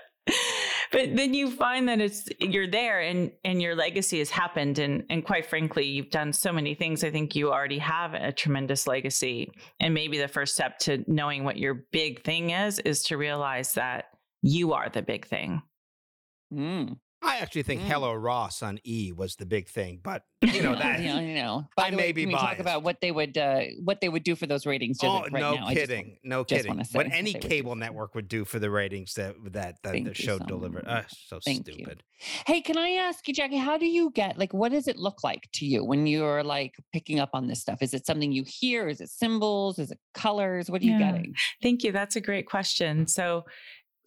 but 0.94 1.16
then 1.16 1.34
you 1.34 1.50
find 1.50 1.88
that 1.88 2.00
it's 2.00 2.28
you're 2.38 2.68
there 2.68 3.00
and 3.00 3.32
and 3.42 3.60
your 3.60 3.74
legacy 3.74 4.20
has 4.20 4.30
happened. 4.30 4.78
And 4.78 5.04
and 5.10 5.24
quite 5.24 5.44
frankly 5.44 5.84
you've 5.84 6.10
done 6.10 6.32
so 6.32 6.52
many 6.52 6.76
things. 6.76 7.02
I 7.02 7.10
think 7.10 7.34
you 7.34 7.52
already 7.52 7.78
have 7.78 8.14
a 8.14 8.30
tremendous 8.30 8.86
legacy. 8.86 9.50
And 9.80 9.92
maybe 9.92 10.18
the 10.18 10.28
first 10.28 10.54
step 10.54 10.78
to 10.80 11.04
knowing 11.08 11.42
what 11.42 11.56
your 11.56 11.84
big 11.90 12.22
thing 12.22 12.50
is 12.50 12.78
is 12.78 13.02
to 13.04 13.16
realize 13.16 13.74
that 13.74 14.04
you 14.42 14.72
are 14.72 14.88
the 14.88 15.02
big 15.02 15.26
thing. 15.26 15.62
Mm. 16.52 16.96
I 17.24 17.38
actually 17.38 17.62
think 17.62 17.80
Mm. 17.82 17.84
Hello 17.86 18.12
Ross 18.14 18.62
on 18.62 18.78
E 18.84 19.12
was 19.12 19.36
the 19.36 19.46
big 19.46 19.68
thing, 19.68 20.00
but 20.02 20.22
you 20.42 20.62
know 20.62 20.74
that. 20.76 21.00
yeah, 21.00 21.16
I 21.16 21.24
know. 21.34 21.64
I 21.78 21.82
By 21.84 21.90
the 21.90 21.96
may 21.96 22.02
way, 22.04 22.12
be 22.12 22.22
can 22.22 22.28
we 22.28 22.34
talk 22.34 22.42
biased. 22.44 22.60
about 22.60 22.82
what 22.82 23.00
they 23.00 23.10
would 23.10 23.36
uh, 23.38 23.60
what 23.82 24.00
they 24.00 24.08
would 24.08 24.22
do 24.24 24.36
for 24.36 24.46
those 24.46 24.66
ratings? 24.66 24.98
Oh, 25.02 25.22
right 25.22 25.32
no 25.32 25.54
now? 25.54 25.66
I 25.66 25.74
just 25.74 25.86
kidding. 25.88 26.18
no 26.22 26.44
just 26.44 26.62
kidding. 26.64 26.76
What 26.78 26.88
what 26.92 27.06
any 27.12 27.32
they 27.32 27.38
cable 27.38 27.72
for- 27.72 27.76
network 27.78 28.14
would 28.14 28.28
do 28.28 28.44
for 28.44 28.58
the 28.58 28.70
ratings 28.70 29.14
that 29.14 29.34
that, 29.52 29.76
that 29.82 30.04
the 30.04 30.14
show 30.14 30.38
so 30.38 30.44
delivered. 30.44 30.84
much. 30.86 31.04
Uh, 31.04 31.14
so 31.28 31.40
Thank 31.44 31.66
you. 31.66 31.74
stupid. 31.74 32.02
Hey, 32.46 32.60
can 32.60 32.76
I 32.78 32.90
ask 32.90 33.26
you, 33.26 33.34
Jakki? 33.34 33.58
How 33.58 33.78
do 33.78 33.86
you 33.86 34.10
get 34.10 34.38
like 34.38 34.52
what 34.52 34.72
does 34.72 34.86
it 34.86 34.96
look 34.98 35.24
like 35.24 35.48
to 35.54 35.66
you 35.66 35.84
when 35.84 36.06
you're 36.06 36.42
like 36.44 36.74
picking 36.92 37.20
up 37.20 37.30
on 37.32 37.46
this 37.48 37.60
stuff? 37.60 37.78
Is 37.80 37.94
it 37.94 38.06
something 38.06 38.30
you 38.32 38.44
hear? 38.46 38.86
Is 38.88 39.00
it 39.00 39.08
symbols? 39.08 39.78
Is 39.78 39.90
it 39.90 39.98
colors? 40.14 40.70
What 40.70 40.82
are 40.82 40.84
you 40.84 40.92
Yeah. 40.92 41.12
getting? 41.12 41.34
Thank 41.62 41.84
you. 41.84 41.90
That's 41.92 42.16
a 42.16 42.20
great 42.20 42.46
question. 42.46 43.06
So 43.06 43.44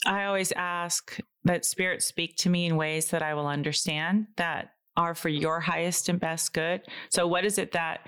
I 0.06 0.26
always 0.26 0.52
ask 0.52 1.20
that 1.48 1.66
spirits 1.66 2.06
speak 2.06 2.36
to 2.38 2.50
me 2.50 2.66
in 2.66 2.76
ways 2.76 3.08
that 3.08 3.22
I 3.22 3.34
will 3.34 3.48
understand 3.48 4.28
that 4.38 4.72
are 4.96 5.16
for 5.16 5.30
your 5.30 5.60
highest 5.60 6.10
and 6.10 6.20
best 6.20 6.54
good. 6.54 6.82
So, 7.10 7.28
what 7.28 7.46
is 7.46 7.58
it 7.58 7.72
that 7.74 8.08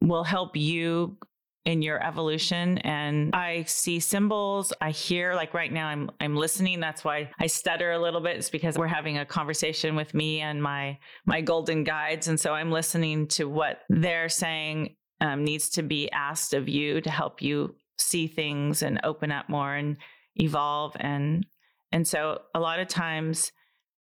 will 0.00 0.24
help 0.24 0.56
you 0.56 1.18
in 1.64 1.82
your 1.82 2.02
evolution? 2.04 2.78
And 2.78 3.34
I 3.34 3.64
see 3.64 4.00
symbols. 4.00 4.72
I 4.80 4.90
hear, 4.90 5.34
like 5.34 5.54
right 5.54 5.72
now, 5.72 5.88
I'm 5.88 6.10
I'm 6.20 6.36
listening. 6.36 6.80
That's 6.80 7.04
why 7.04 7.30
I 7.38 7.46
stutter 7.48 7.92
a 7.92 7.98
little 7.98 8.20
bit. 8.20 8.36
It's 8.36 8.50
because 8.50 8.78
we're 8.78 8.86
having 8.86 9.18
a 9.18 9.26
conversation 9.26 9.96
with 9.96 10.14
me 10.14 10.40
and 10.40 10.62
my 10.62 10.98
my 11.26 11.40
golden 11.40 11.84
guides, 11.84 12.28
and 12.28 12.38
so 12.38 12.54
I'm 12.54 12.70
listening 12.70 13.26
to 13.28 13.44
what 13.44 13.80
they're 13.88 14.28
saying 14.28 14.96
um, 15.20 15.44
needs 15.44 15.68
to 15.70 15.82
be 15.82 16.10
asked 16.12 16.54
of 16.54 16.68
you 16.68 17.00
to 17.00 17.10
help 17.10 17.42
you 17.42 17.74
see 17.98 18.26
things 18.26 18.82
and 18.82 19.00
open 19.04 19.30
up 19.30 19.48
more 19.48 19.74
and 19.74 19.96
evolve 20.36 20.96
and 20.98 21.44
and 21.92 22.06
so 22.06 22.42
a 22.54 22.60
lot 22.60 22.80
of 22.80 22.88
times 22.88 23.52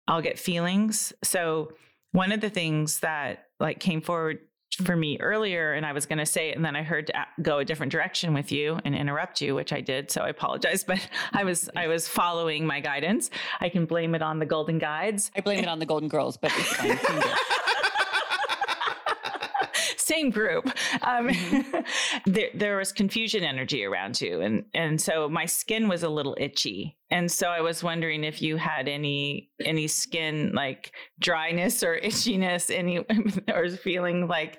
I'll 0.08 0.22
get 0.22 0.38
feelings. 0.38 1.12
So 1.22 1.72
one 2.12 2.32
of 2.32 2.40
the 2.40 2.50
things 2.50 3.00
that 3.00 3.46
like 3.60 3.78
came 3.78 4.00
forward 4.00 4.40
for 4.84 4.94
me 4.94 5.18
earlier 5.20 5.72
and 5.72 5.84
I 5.84 5.92
was 5.92 6.06
going 6.06 6.18
to 6.18 6.26
say 6.26 6.50
it 6.50 6.56
and 6.56 6.64
then 6.64 6.76
I 6.76 6.82
heard 6.82 7.08
to 7.08 7.26
go 7.42 7.58
a 7.58 7.64
different 7.64 7.90
direction 7.90 8.32
with 8.32 8.52
you 8.52 8.78
and 8.84 8.94
interrupt 8.94 9.40
you 9.40 9.54
which 9.54 9.72
I 9.72 9.80
did 9.80 10.10
so 10.10 10.22
I 10.22 10.28
apologize 10.28 10.84
but 10.86 11.00
I 11.32 11.42
was 11.44 11.68
I 11.74 11.88
was 11.88 12.06
following 12.06 12.66
my 12.66 12.80
guidance. 12.80 13.30
I 13.60 13.68
can 13.68 13.84
blame 13.84 14.14
it 14.14 14.22
on 14.22 14.38
the 14.38 14.46
golden 14.46 14.78
guides. 14.78 15.30
I 15.36 15.40
blame 15.40 15.60
it 15.60 15.68
on 15.68 15.78
the 15.78 15.86
Golden 15.86 16.08
Girls, 16.08 16.36
but 16.36 16.52
it's 16.56 16.72
fine. 16.74 17.22
Same 20.20 20.30
group. 20.30 20.66
Um, 21.02 21.28
Mhm. 21.28 21.86
there, 22.26 22.50
there 22.54 22.76
was 22.76 22.92
confusion 22.92 23.42
energy 23.44 23.84
around 23.84 24.20
you, 24.20 24.40
and 24.40 24.64
and 24.74 25.00
so 25.00 25.28
my 25.28 25.46
skin 25.46 25.88
was 25.88 26.02
a 26.02 26.08
little 26.08 26.36
itchy, 26.38 26.96
and 27.10 27.30
so 27.30 27.48
I 27.48 27.60
was 27.60 27.82
wondering 27.82 28.24
if 28.24 28.42
you 28.42 28.56
had 28.56 28.88
any 28.88 29.50
any 29.64 29.86
skin 29.88 30.52
like 30.54 30.92
dryness 31.18 31.82
or 31.82 31.98
itchiness, 32.02 32.70
any 32.74 32.98
or 33.54 33.68
feeling 33.70 34.28
like 34.28 34.58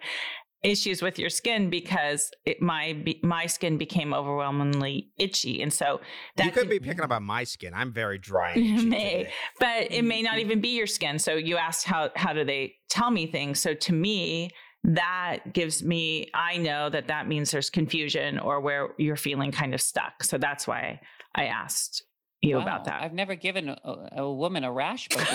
issues 0.63 1.01
with 1.01 1.17
your 1.17 1.29
skin 1.29 1.71
because 1.71 2.29
it, 2.45 2.61
my 2.61 3.03
my 3.23 3.45
skin 3.47 3.77
became 3.77 4.13
overwhelmingly 4.13 5.09
itchy, 5.17 5.61
and 5.61 5.71
so 5.73 6.01
that 6.37 6.45
you 6.45 6.51
could 6.51 6.69
be 6.69 6.79
picking 6.79 7.01
up 7.01 7.11
on 7.11 7.23
my 7.23 7.43
skin. 7.43 7.73
I'm 7.73 7.91
very 7.93 8.17
dry. 8.17 8.53
And 8.53 8.65
itchy 8.79 8.85
May. 8.87 9.09
today. 9.17 9.31
but 9.59 9.91
it 9.91 10.03
may 10.03 10.21
not 10.21 10.35
Mhm. 10.35 10.41
even 10.41 10.61
be 10.61 10.69
your 10.69 10.87
skin. 10.87 11.19
So 11.19 11.35
you 11.35 11.57
asked 11.57 11.85
how 11.85 12.09
how 12.15 12.33
do 12.33 12.43
they 12.45 12.75
tell 12.89 13.11
me 13.11 13.27
things? 13.27 13.59
So 13.59 13.73
to 13.73 13.93
me, 13.93 14.49
that 14.83 15.53
gives 15.53 15.83
me 15.83 16.29
I 16.33 16.57
know 16.57 16.89
that 16.89 17.07
that 17.07 17.27
means 17.27 17.51
there's 17.51 17.69
confusion 17.69 18.39
or 18.39 18.59
where 18.59 18.89
you're 18.97 19.15
feeling 19.15 19.51
kind 19.51 19.73
of 19.73 19.81
stuck. 19.81 20.23
So 20.23 20.37
that's 20.37 20.67
why 20.67 21.01
I 21.35 21.45
asked 21.45 22.03
you 22.41 22.55
Wow, 22.55 22.63
about 22.63 22.85
that. 22.85 23.03
I've 23.03 23.13
never 23.13 23.35
given 23.35 23.69
a, 23.69 23.77
a 24.17 24.31
woman 24.31 24.63
a 24.63 24.71
rash 24.71 25.07
before. 25.09 25.25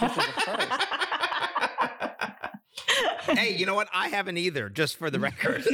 this 0.00 0.12
is 0.12 0.18
a 0.18 0.32
first. 0.42 0.82
hey, 3.38 3.56
you 3.56 3.66
know 3.66 3.74
what? 3.74 3.88
I 3.94 4.08
haven't 4.08 4.36
either. 4.36 4.68
Just 4.68 4.96
for 4.96 5.10
the 5.10 5.18
record. 5.20 5.64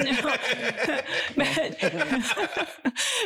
but, 1.37 1.77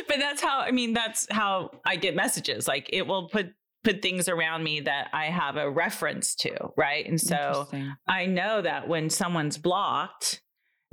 but 0.07 0.17
that's 0.19 0.41
how 0.41 0.59
I 0.59 0.71
mean 0.71 0.93
that's 0.93 1.27
how 1.29 1.71
I 1.85 1.95
get 1.95 2.15
messages. 2.15 2.67
Like 2.67 2.89
it 2.91 3.05
will 3.05 3.29
put 3.29 3.53
put 3.83 4.01
things 4.01 4.29
around 4.29 4.63
me 4.63 4.81
that 4.81 5.09
I 5.13 5.25
have 5.25 5.57
a 5.57 5.69
reference 5.69 6.35
to, 6.35 6.69
right? 6.77 7.07
And 7.07 7.19
so 7.19 7.67
I 8.07 8.25
know 8.25 8.61
that 8.61 8.87
when 8.87 9.09
someone's 9.09 9.57
blocked, 9.57 10.41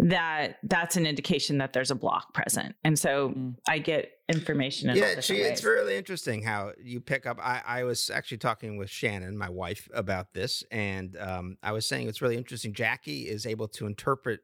that 0.00 0.58
that's 0.62 0.96
an 0.96 1.06
indication 1.06 1.58
that 1.58 1.72
there's 1.72 1.90
a 1.90 1.94
block 1.96 2.32
present. 2.32 2.76
And 2.84 2.96
so 2.98 3.30
Mm. 3.30 3.56
I 3.66 3.78
get 3.80 4.12
information 4.28 4.90
in 4.90 4.96
yeah, 4.96 5.20
she, 5.20 5.36
it's 5.38 5.64
really 5.64 5.96
interesting 5.96 6.42
how 6.42 6.72
you 6.80 7.00
pick 7.00 7.26
up. 7.26 7.38
I, 7.42 7.62
I 7.66 7.82
was 7.82 8.08
actually 8.08 8.38
talking 8.38 8.76
with 8.76 8.90
Shannon, 8.90 9.36
my 9.36 9.48
wife, 9.48 9.88
about 9.92 10.34
this, 10.34 10.62
and 10.70 11.16
um, 11.18 11.56
I 11.62 11.72
was 11.72 11.84
saying 11.84 12.08
it's 12.08 12.22
really 12.22 12.36
interesting. 12.36 12.72
Jakki 12.72 13.26
is 13.26 13.44
able 13.44 13.66
to 13.68 13.86
interpret 13.86 14.40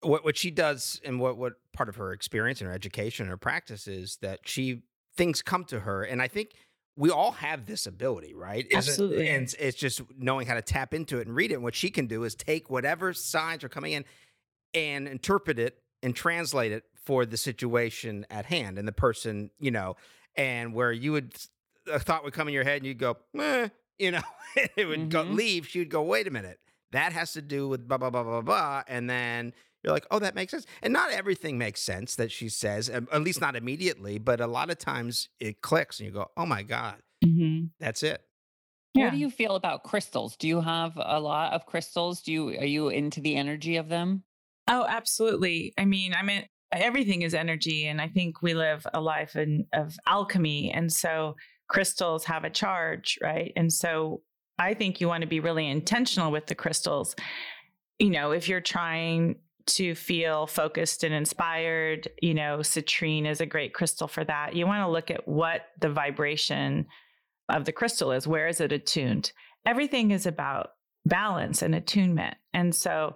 what 0.00 0.24
what 0.24 0.36
she 0.36 0.50
does, 0.52 1.00
and 1.04 1.18
what 1.18 1.36
what 1.36 1.54
part 1.72 1.88
of 1.88 1.96
her 1.96 2.12
experience 2.12 2.60
and 2.60 2.68
her 2.68 2.74
education 2.74 3.24
and 3.24 3.30
her 3.30 3.36
practice 3.36 3.88
is 3.88 4.18
that 4.22 4.40
she 4.44 4.82
things 5.16 5.42
come 5.42 5.64
to 5.64 5.80
her, 5.80 6.04
and 6.04 6.22
I 6.22 6.28
think 6.28 6.52
we 6.98 7.10
all 7.10 7.30
have 7.32 7.64
this 7.64 7.86
ability, 7.86 8.34
right? 8.34 8.66
Isn't- 8.66 8.76
Absolutely. 8.76 9.28
and 9.28 9.44
it's- 9.58 9.74
just 9.74 10.02
knowing 10.18 10.46
how 10.48 10.54
to 10.54 10.62
tap 10.62 10.92
into 10.92 11.18
it 11.18 11.26
and 11.28 11.34
read 11.36 11.52
it. 11.52 11.54
And 11.54 11.62
what 11.62 11.74
she 11.76 11.90
can 11.90 12.06
do 12.08 12.24
is 12.24 12.34
take 12.34 12.68
whatever 12.68 13.12
signs 13.14 13.62
are 13.62 13.68
coming 13.68 13.92
in 13.92 14.04
and 14.74 15.06
interpret 15.06 15.58
it 15.60 15.78
and 16.02 16.14
translate 16.14 16.72
it 16.72 16.84
for 17.04 17.24
the 17.24 17.36
situation 17.36 18.26
at 18.30 18.46
hand 18.46 18.78
and 18.78 18.86
the 18.88 18.92
person, 18.92 19.50
you 19.60 19.70
know, 19.70 19.96
and 20.36 20.74
where 20.74 20.92
you 20.92 21.12
would 21.12 21.34
a 21.90 21.98
thought 21.98 22.22
would 22.24 22.34
come 22.34 22.48
in 22.48 22.54
your 22.54 22.64
head 22.64 22.78
and 22.78 22.86
you'd 22.86 22.98
go, 22.98 23.16
eh, 23.38 23.68
you 23.98 24.10
know, 24.10 24.20
it 24.76 24.86
would 24.86 25.08
go 25.10 25.24
Mhm. 25.24 25.34
leave. 25.34 25.66
She 25.68 25.78
would 25.78 25.88
go, 25.90 26.02
wait 26.02 26.26
a 26.26 26.30
minute, 26.30 26.58
that 26.90 27.12
has 27.12 27.32
to 27.34 27.40
do 27.42 27.66
with 27.68 27.86
blah 27.88 27.96
blah 27.98 28.10
blah 28.10 28.24
blah 28.24 28.40
blah, 28.42 28.82
and 28.88 29.08
then 29.08 29.54
you're 29.82 29.92
like, 29.92 30.06
oh, 30.10 30.18
that 30.18 30.34
makes 30.34 30.50
sense. 30.50 30.66
And 30.82 30.92
not 30.92 31.10
everything 31.12 31.56
makes 31.58 31.80
sense 31.80 32.16
that 32.16 32.32
she 32.32 32.48
says, 32.48 32.90
um, 32.92 33.08
at 33.12 33.22
least 33.22 33.40
not 33.40 33.56
immediately, 33.56 34.18
but 34.18 34.40
a 34.40 34.46
lot 34.46 34.70
of 34.70 34.78
times 34.78 35.28
it 35.40 35.62
clicks 35.62 36.00
and 36.00 36.06
you 36.08 36.12
go, 36.12 36.30
oh 36.36 36.46
my 36.46 36.62
god, 36.62 36.96
Mhm. 37.24 37.70
that's 37.80 38.02
it. 38.02 38.22
Yeah. 38.94 39.04
What 39.04 39.12
do 39.12 39.18
you 39.18 39.30
feel 39.30 39.54
about 39.54 39.84
crystals? 39.84 40.36
Do 40.36 40.48
you 40.48 40.60
have 40.60 40.92
a 40.96 41.20
lot 41.20 41.52
of 41.52 41.66
crystals? 41.66 42.22
Do 42.22 42.32
you 42.32 42.48
are 42.58 42.64
you 42.64 42.88
into 42.88 43.20
the 43.20 43.36
energy 43.36 43.76
of 43.76 43.88
them? 43.88 44.24
Oh, 44.66 44.84
absolutely. 44.88 45.72
I 45.78 45.84
mean, 45.84 46.14
I 46.14 46.22
mean, 46.22 46.44
everything 46.72 47.22
is 47.22 47.32
energy, 47.34 47.86
and 47.86 48.00
I 48.00 48.08
think 48.08 48.42
we 48.42 48.54
live 48.54 48.86
a 48.92 49.00
life 49.00 49.36
in, 49.36 49.66
of 49.72 49.96
alchemy, 50.06 50.70
and 50.72 50.92
so 50.92 51.36
crystals 51.68 52.24
have 52.24 52.44
a 52.44 52.50
charge, 52.50 53.18
right? 53.22 53.52
And 53.56 53.72
so 53.72 54.22
I 54.58 54.74
think 54.74 55.00
you 55.00 55.06
want 55.06 55.20
to 55.22 55.28
be 55.28 55.40
really 55.40 55.68
intentional 55.68 56.32
with 56.32 56.46
the 56.46 56.54
crystals. 56.54 57.14
You 57.98 58.10
know, 58.10 58.32
if 58.32 58.48
you're 58.48 58.60
trying 58.60 59.36
to 59.68 59.94
feel 59.94 60.46
focused 60.46 61.04
and 61.04 61.14
inspired, 61.14 62.08
you 62.20 62.34
know, 62.34 62.58
citrine 62.58 63.26
is 63.26 63.40
a 63.40 63.46
great 63.46 63.74
crystal 63.74 64.08
for 64.08 64.24
that. 64.24 64.54
You 64.56 64.66
want 64.66 64.82
to 64.86 64.90
look 64.90 65.10
at 65.10 65.26
what 65.28 65.62
the 65.80 65.90
vibration 65.90 66.86
of 67.48 67.64
the 67.64 67.72
crystal 67.72 68.12
is. 68.12 68.26
Where 68.26 68.48
is 68.48 68.60
it 68.60 68.72
attuned? 68.72 69.32
Everything 69.66 70.10
is 70.10 70.26
about 70.26 70.70
balance 71.06 71.62
and 71.62 71.74
attunement. 71.74 72.36
And 72.52 72.74
so 72.74 73.14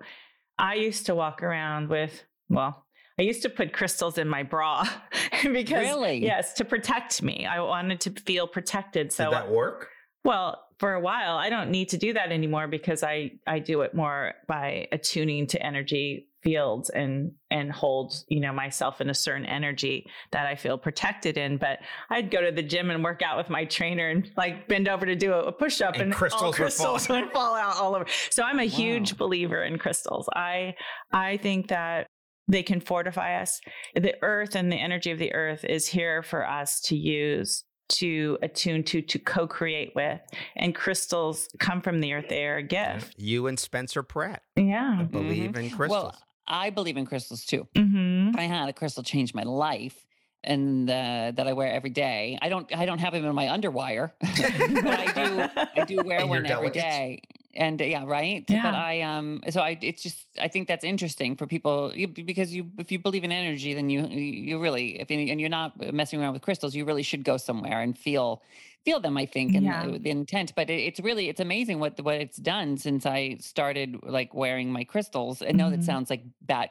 I 0.59 0.75
used 0.75 1.07
to 1.07 1.15
walk 1.15 1.43
around 1.43 1.89
with, 1.89 2.23
well, 2.49 2.85
I 3.19 3.23
used 3.23 3.43
to 3.43 3.51
put 3.51 3.73
crystals 3.73 4.19
in 4.19 4.29
my 4.29 4.43
bra 4.43 4.89
because, 5.43 5.87
Really? 5.87 6.23
yes, 6.23 6.55
to 6.55 6.65
protect 6.65 7.23
me. 7.23 7.47
I 7.47 7.61
wanted 7.61 8.01
to 8.03 8.11
feel 8.11 8.47
protected. 8.47 9.13
So, 9.13 9.31
that 9.31 9.51
work? 9.51 9.89
well, 10.25 10.65
for 10.79 10.95
a 10.95 11.01
while, 11.01 11.37
I 11.37 11.49
don't 11.49 11.71
need 11.71 11.91
to 11.91 11.97
do 11.97 12.13
that 12.15 12.33
anymore 12.33 12.67
because 12.67 13.05
I 13.05 13.33
I 13.47 13.61
do 13.61 13.83
it 13.83 13.95
more 13.95 14.35
by 14.49 14.89
attuning 14.91 15.47
to 15.49 15.65
energy 15.65 16.27
fields 16.43 16.91
and 16.91 17.33
and 17.51 17.71
hold 17.71 18.15
you 18.29 18.41
know 18.41 18.53
myself 18.53 19.01
in 19.01 19.11
a 19.11 19.15
certain 19.15 19.47
energy 19.47 20.07
that 20.33 20.47
I 20.47 20.55
feel 20.55 20.77
protected 20.79 21.39
in. 21.39 21.57
But 21.57 21.79
I'd 22.11 22.31
go 22.31 22.41
to 22.41 22.51
the 22.51 22.63
gym 22.63 22.91
and 22.91 23.03
work 23.03 23.23
out 23.23 23.37
with 23.37 23.51
my 23.51 23.65
trainer 23.65 24.09
and 24.09 24.31
like 24.37 24.69
bend 24.69 24.89
over 24.89 25.07
to 25.07 25.15
do 25.15 25.33
a, 25.33 25.45
a 25.45 25.53
push 25.53 25.81
up 25.81 25.95
And 25.95 26.05
and, 26.05 26.15
crystals 26.15 26.43
all 26.59 26.65
would 26.65 26.73
fall 26.73 26.93
would 27.21 27.33
fall 27.33 27.55
out 27.55 27.77
all 27.77 27.95
over. 27.95 28.07
So 28.31 28.43
I'm 28.43 28.59
a 28.59 28.65
huge 28.65 29.13
Wow. 29.13 29.19
believer 29.19 29.63
in 29.63 29.79
crystals. 29.79 30.29
I 30.35 30.75
I 31.13 31.37
think 31.39 31.69
that 31.69 32.07
they 32.49 32.63
can 32.63 32.81
fortify 32.81 33.41
us. 33.41 33.61
The 33.95 34.15
earth 34.23 34.57
and 34.57 34.71
the 34.71 34.77
energy 34.77 35.11
of 35.11 35.19
the 35.19 35.33
earth 35.35 35.65
is 35.65 35.87
here 35.87 36.23
for 36.23 36.47
us 36.49 36.81
to 36.83 36.97
use 36.97 37.65
to 37.89 38.39
attune 38.43 38.83
to 38.83 39.03
to 39.03 39.19
co-create 39.19 39.93
with 39.95 40.21
and 40.57 40.75
crystals 40.75 41.49
come 41.59 41.83
from 41.83 42.01
the 42.01 42.13
earth 42.15 42.27
they 42.29 42.47
are 42.47 42.57
a 42.57 42.63
gift 42.63 43.15
You 43.19 43.49
and 43.49 43.59
Spencer 43.59 44.03
Pratt 44.03 44.43
yeah 44.57 44.97
mm-hmm. 44.99 45.05
believe 45.07 45.57
in 45.57 45.71
crystals. 45.71 45.91
Well, 45.91 46.19
I 46.47 46.71
believe 46.71 46.97
in 46.97 47.07
crystals 47.07 47.45
too. 47.45 47.67
hmm 47.77 48.31
I 48.37 48.43
had 48.43 48.69
a 48.69 48.73
crystal 48.73 49.03
change 49.03 49.35
my 49.35 49.43
life 49.43 50.07
and 50.45 50.89
uh, 50.91 51.33
that 51.35 51.47
I 51.47 51.53
wear 51.53 51.73
every 51.73 51.91
day. 51.91 52.39
I 52.43 52.49
don't 52.49 52.67
I 52.75 52.87
don't 52.87 52.99
have 52.99 53.13
them 53.13 53.25
in 53.25 53.35
my 53.35 53.47
underwire, 53.47 54.11
but 54.21 54.99
I 55.01 55.13
do 55.13 55.49
I 55.81 55.85
do 55.85 56.03
wear 56.07 56.27
one 56.27 56.47
every 56.47 56.71
day. 56.71 57.23
and 57.55 57.81
uh, 57.81 57.85
yeah, 57.85 58.05
right. 58.07 58.45
Yeah. 58.49 58.63
But 58.63 58.75
I 58.75 59.03
um, 59.03 59.43
so 59.51 59.61
I 59.61 59.79
it's 59.81 60.03
just 60.03 60.27
I 60.41 60.49
think 60.49 60.69
that's 60.69 60.85
interesting 60.85 61.37
for 61.37 61.47
people 61.47 61.93
you, 61.95 62.09
because 62.09 62.53
you 62.55 62.71
if 62.79 62.91
you 62.91 62.99
believe 62.99 63.25
in 63.25 63.33
energy, 63.33 63.75
then 63.75 63.89
you 63.91 64.07
you 64.09 64.59
really 64.61 65.01
if 65.01 65.11
you, 65.11 65.19
and 65.31 65.41
you're 65.41 65.51
not 65.51 65.93
messing 65.93 66.21
around 66.21 66.33
with 66.33 66.43
crystals, 66.43 66.75
you 66.75 66.85
really 66.85 67.03
should 67.03 67.25
go 67.25 67.37
somewhere 67.37 67.81
and 67.81 67.97
feel 67.97 68.43
feel 68.85 68.99
them. 69.01 69.17
I 69.17 69.27
think 69.27 69.55
and 69.55 69.65
Yeah. 69.67 69.87
the, 69.87 69.99
the 69.99 70.11
intent. 70.11 70.55
But 70.57 70.69
it, 70.71 70.81
it's 70.81 70.99
really 71.01 71.29
it's 71.29 71.41
amazing 71.41 71.79
what 71.79 72.01
what 72.03 72.17
it's 72.17 72.37
done 72.39 72.79
since 72.79 73.07
I 73.07 73.37
started 73.41 74.01
like 74.03 74.35
wearing 74.35 74.73
my 74.73 74.85
crystals. 74.85 75.41
I 75.43 75.53
know 75.53 75.67
Mhm. 75.69 75.71
that 75.73 75.85
sounds 75.85 76.11
like 76.11 76.23
bat 76.41 76.71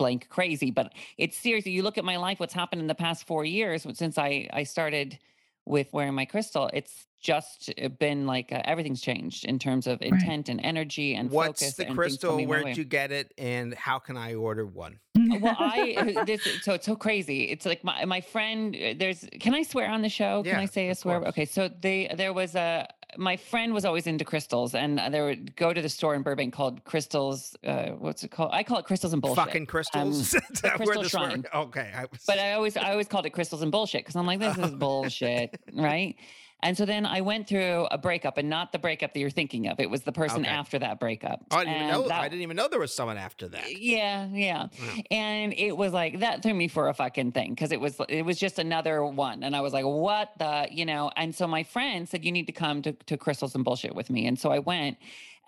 blank 0.00 0.28
crazy, 0.30 0.70
but 0.70 0.92
it's 1.18 1.36
seriously. 1.36 1.72
You 1.72 1.82
look 1.82 1.98
at 1.98 2.04
my 2.04 2.16
life, 2.16 2.40
what's 2.40 2.54
happened 2.54 2.80
in 2.80 2.88
the 2.88 2.94
past 3.06 3.26
four 3.26 3.44
years 3.44 3.86
since 3.92 4.16
I 4.16 4.48
I 4.60 4.62
started 4.64 5.18
with 5.66 5.92
wearing 5.92 6.14
my 6.14 6.24
crystal. 6.24 6.70
It's 6.72 7.06
just 7.20 7.70
uh, 7.80 7.88
been 7.88 8.26
like 8.26 8.50
uh, 8.50 8.62
everything's 8.64 9.02
changed 9.02 9.44
in 9.44 9.58
terms 9.58 9.86
of 9.86 10.00
intent 10.00 10.48
and 10.48 10.58
energy 10.72 11.14
and 11.14 11.30
What's 11.30 11.60
focus 11.60 11.74
the 11.76 11.84
crystal? 11.84 12.44
Where'd 12.46 12.76
you 12.78 12.84
get 12.84 13.12
it? 13.12 13.34
And 13.36 13.74
how 13.74 13.98
can 13.98 14.16
I 14.16 14.34
order 14.34 14.64
one? 14.64 14.98
well, 15.14 15.56
I 15.58 16.22
this 16.26 16.42
so 16.64 16.72
it's 16.74 16.86
so 16.86 16.96
crazy. 16.96 17.40
It's 17.52 17.66
like 17.66 17.84
my 17.84 18.04
my 18.06 18.22
friend. 18.22 18.74
uh, 18.74 18.94
There's 18.96 19.20
can 19.38 19.54
I 19.54 19.62
swear 19.62 19.90
on 19.90 20.00
the 20.02 20.08
show? 20.08 20.42
Can 20.42 20.54
Yeah, 20.56 20.60
I 20.60 20.66
say 20.66 20.88
a 20.88 20.94
swear? 20.94 21.18
course. 21.20 21.28
Okay, 21.30 21.44
so 21.44 21.68
they 21.68 21.98
there 22.16 22.32
was 22.32 22.54
a 22.54 22.88
my 23.16 23.36
friend 23.36 23.72
was 23.74 23.84
always 23.84 24.06
into 24.06 24.24
crystals, 24.24 24.74
and 24.74 25.00
they 25.12 25.20
would 25.20 25.56
go 25.56 25.72
to 25.72 25.80
the 25.82 25.88
store 25.88 26.14
in 26.14 26.22
Burbank 26.22 26.52
called 26.54 26.84
Crystals. 26.84 27.56
Uh, 27.64 27.90
what's 27.98 28.22
it 28.24 28.30
called? 28.30 28.50
I 28.52 28.62
call 28.62 28.78
it 28.78 28.84
Crystals 28.84 29.12
and 29.12 29.20
Bullshit. 29.22 29.44
Fucking 29.44 29.66
crystals. 29.66 30.32
That 30.62 30.74
Crystal 30.76 31.02
word- 31.02 31.10
Shrine. 31.10 31.44
Okay. 31.54 31.90
I 31.94 32.02
was, 32.10 32.22
but 32.26 32.38
I 32.38 32.52
always 32.52 32.76
I 32.76 32.90
always 32.90 33.08
called 33.08 33.26
it 33.26 33.30
crystals 33.30 33.62
and 33.62 33.72
bullshit 33.72 34.02
because 34.02 34.16
I'm 34.16 34.26
like 34.26 34.38
this 34.40 34.56
is 34.58 34.70
bullshit, 34.84 35.58
right? 35.72 36.16
And 36.62 36.76
so 36.76 36.84
then 36.84 37.06
I 37.06 37.20
went 37.22 37.46
through 37.48 37.86
a 37.90 37.98
breakup, 37.98 38.38
and 38.38 38.48
not 38.50 38.72
the 38.72 38.78
breakup 38.78 39.12
that 39.14 39.20
you're 39.20 39.30
thinking 39.30 39.66
of. 39.68 39.80
It 39.80 39.88
was 39.90 40.02
the 40.02 40.12
person 40.12 40.42
Okay. 40.42 40.50
after 40.50 40.78
that 40.78 41.00
breakup. 41.00 41.40
I 41.50 41.64
didn't 41.64 41.76
even 41.76 41.88
know. 41.88 42.08
that- 42.08 42.20
I 42.20 42.28
didn't 42.28 42.42
even 42.42 42.56
know 42.56 42.68
there 42.68 42.78
was 42.80 42.94
someone 42.94 43.16
after 43.16 43.48
that. 43.48 43.80
yeah, 43.80 44.26
yeah. 44.32 44.62
Wow. 44.64 44.68
And 45.10 45.54
it 45.54 45.76
was 45.76 45.92
like 45.92 46.20
that 46.20 46.42
threw 46.42 46.54
me 46.54 46.68
for 46.68 46.88
a 46.88 46.94
fucking 46.94 47.32
thing 47.32 47.50
because 47.50 47.72
it 47.72 47.80
was 47.80 47.98
it 48.08 48.24
was 48.24 48.38
just 48.38 48.58
another 48.58 49.04
one, 49.04 49.42
and 49.42 49.56
I 49.56 49.60
was 49.60 49.72
like, 49.72 49.84
what 49.84 50.30
the 50.38 50.68
you 50.70 50.84
know? 50.84 51.10
And 51.16 51.34
so 51.34 51.46
my 51.46 51.62
friend 51.62 52.08
said 52.08 52.24
you 52.24 52.32
need 52.32 52.46
to 52.46 52.52
come 52.52 52.82
to 52.82 52.92
to 52.92 53.16
crystals 53.16 53.54
and 53.54 53.64
bullshit 53.64 53.94
with 53.94 54.10
me, 54.10 54.26
and 54.26 54.38
so 54.38 54.50
I 54.50 54.58
went, 54.58 54.98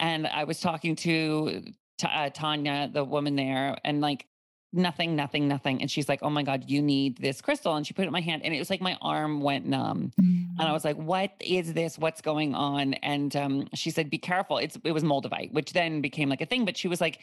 and 0.01 0.27
I 0.27 0.45
was 0.45 0.61
talking 0.61 0.97
to 0.97 1.63
Ta- 1.99 2.09
uh, 2.09 2.31
Tanya, 2.31 2.89
the 2.93 3.05
woman 3.05 3.37
there, 3.37 3.77
and 3.85 4.01
like 4.01 4.27
nothing, 4.73 5.15
nothing, 5.17 5.49
nothing, 5.49 5.81
and 5.81 5.91
she's 5.91 6.09
like, 6.09 6.21
oh 6.23 6.31
my 6.31 6.43
god, 6.43 6.65
you 6.69 6.83
need 6.83 7.19
this 7.19 7.41
crystal, 7.41 7.75
and 7.75 7.87
she 7.87 7.95
put 7.95 8.03
it 8.03 8.07
in 8.09 8.13
my 8.13 8.21
hand, 8.21 8.43
and 8.45 8.55
it 8.55 8.59
was 8.59 8.71
like 8.71 8.81
my 8.81 8.97
arm 9.01 9.41
went 9.41 9.67
numb. 9.67 10.13
And 10.59 10.69
I 10.69 10.73
was 10.73 10.85
like, 10.85 10.97
"What 10.97 11.33
is 11.41 11.73
this? 11.73 11.99
What's 11.99 12.21
going 12.21 12.55
on?" 12.55 12.95
And 12.95 13.35
um, 13.37 13.69
she 13.75 13.91
said, 13.91 14.11
"Be 14.11 14.19
careful. 14.19 14.59
It's 14.59 14.79
it 14.85 14.93
was 14.93 15.03
moldavite, 15.03 15.53
which 15.53 15.73
then 15.73 16.01
became 16.01 16.29
like 16.29 16.41
a 16.41 16.47
thing. 16.47 16.65
But 16.65 16.77
she 16.77 16.89
was 16.89 17.01
like, 17.01 17.21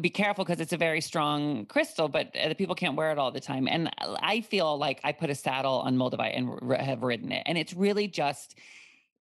"Be 0.00 0.10
careful 0.10 0.44
because 0.44 0.60
it's 0.60 0.72
a 0.72 0.76
very 0.76 1.00
strong 1.00 1.66
crystal, 1.66 2.08
but 2.08 2.34
uh, 2.36 2.48
the 2.48 2.54
people 2.54 2.74
can't 2.74 2.96
wear 2.96 3.10
it 3.12 3.18
all 3.18 3.30
the 3.30 3.40
time." 3.40 3.66
And 3.68 3.90
I 4.22 4.42
feel 4.42 4.76
like 4.78 5.00
I 5.04 5.12
put 5.12 5.30
a 5.30 5.34
saddle 5.34 5.80
on 5.80 5.96
moldavite 5.96 6.36
and 6.36 6.58
r- 6.62 6.76
have 6.76 7.02
ridden 7.02 7.32
it, 7.32 7.42
and 7.46 7.56
it's 7.58 7.74
really 7.74 8.08
just. 8.08 8.56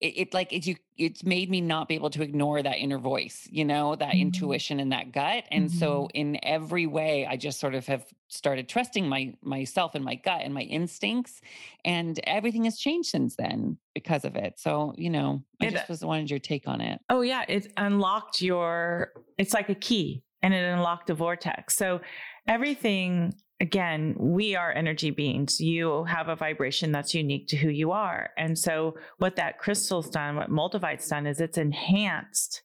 It, 0.02 0.18
it 0.18 0.34
like 0.34 0.54
it's 0.54 0.66
you. 0.68 0.76
It's 0.98 1.24
made 1.24 1.50
me 1.50 1.62
not 1.62 1.88
be 1.88 1.96
able 1.96 2.10
to 2.12 2.22
ignore 2.22 2.62
that 2.62 2.78
inner 2.78 2.98
voice, 2.98 3.48
you 3.52 3.64
know, 3.66 3.96
that 3.96 4.14
Mhm. 4.14 4.22
intuition 4.22 4.80
and 4.80 4.92
that 4.92 5.12
gut. 5.12 5.46
And 5.52 5.70
so, 5.72 6.10
in 6.14 6.40
every 6.44 6.86
way, 6.88 7.26
I 7.26 7.36
just 7.38 7.60
sort 7.60 7.74
of 7.76 7.86
have 7.88 8.06
started 8.28 8.70
trusting 8.70 9.08
my 9.10 9.34
myself 9.42 9.96
and 9.96 10.04
my 10.06 10.16
gut 10.16 10.42
and 10.44 10.54
my 10.54 10.62
instincts 10.62 11.42
and 11.84 12.20
everything 12.26 12.64
has 12.66 12.78
changed 12.78 13.10
since 13.10 13.36
then 13.36 13.78
because 13.94 14.24
of 14.26 14.36
it. 14.36 14.60
So, 14.60 14.94
you 14.98 15.10
know, 15.10 15.44
I 15.62 15.66
It- 15.68 15.72
just 15.72 15.90
was 15.90 16.04
wanted 16.06 16.30
your 16.30 16.40
take 16.40 16.68
on 16.68 16.80
it. 16.82 17.02
Oh 17.10 17.22
yeah, 17.22 17.44
it 17.48 17.72
unlocked 17.78 18.42
your 18.42 19.14
it's 19.38 19.54
like 19.54 19.70
a 19.70 19.76
key 19.76 20.24
and 20.42 20.54
it 20.54 20.64
unlocked 20.64 21.10
a 21.10 21.14
vortex. 21.14 21.76
So 21.76 22.00
everything 22.48 23.34
again, 23.60 24.16
we 24.18 24.56
are 24.56 24.72
energy 24.72 25.12
beings. 25.12 25.60
You 25.60 26.06
have 26.06 26.30
a 26.30 26.36
vibration 26.36 26.92
that's 26.92 27.14
unique 27.14 27.48
to 27.50 27.58
who 27.58 27.70
you 27.70 27.92
are. 27.92 28.30
And 28.38 28.58
so 28.58 28.96
what 29.18 29.36
that 29.36 29.60
crystal's 29.60 30.10
done, 30.10 30.36
what 30.36 30.50
Moldavite's 30.50 31.08
done 31.08 31.28
is 31.28 31.42
it's 31.42 31.58
enhanced 31.58 32.64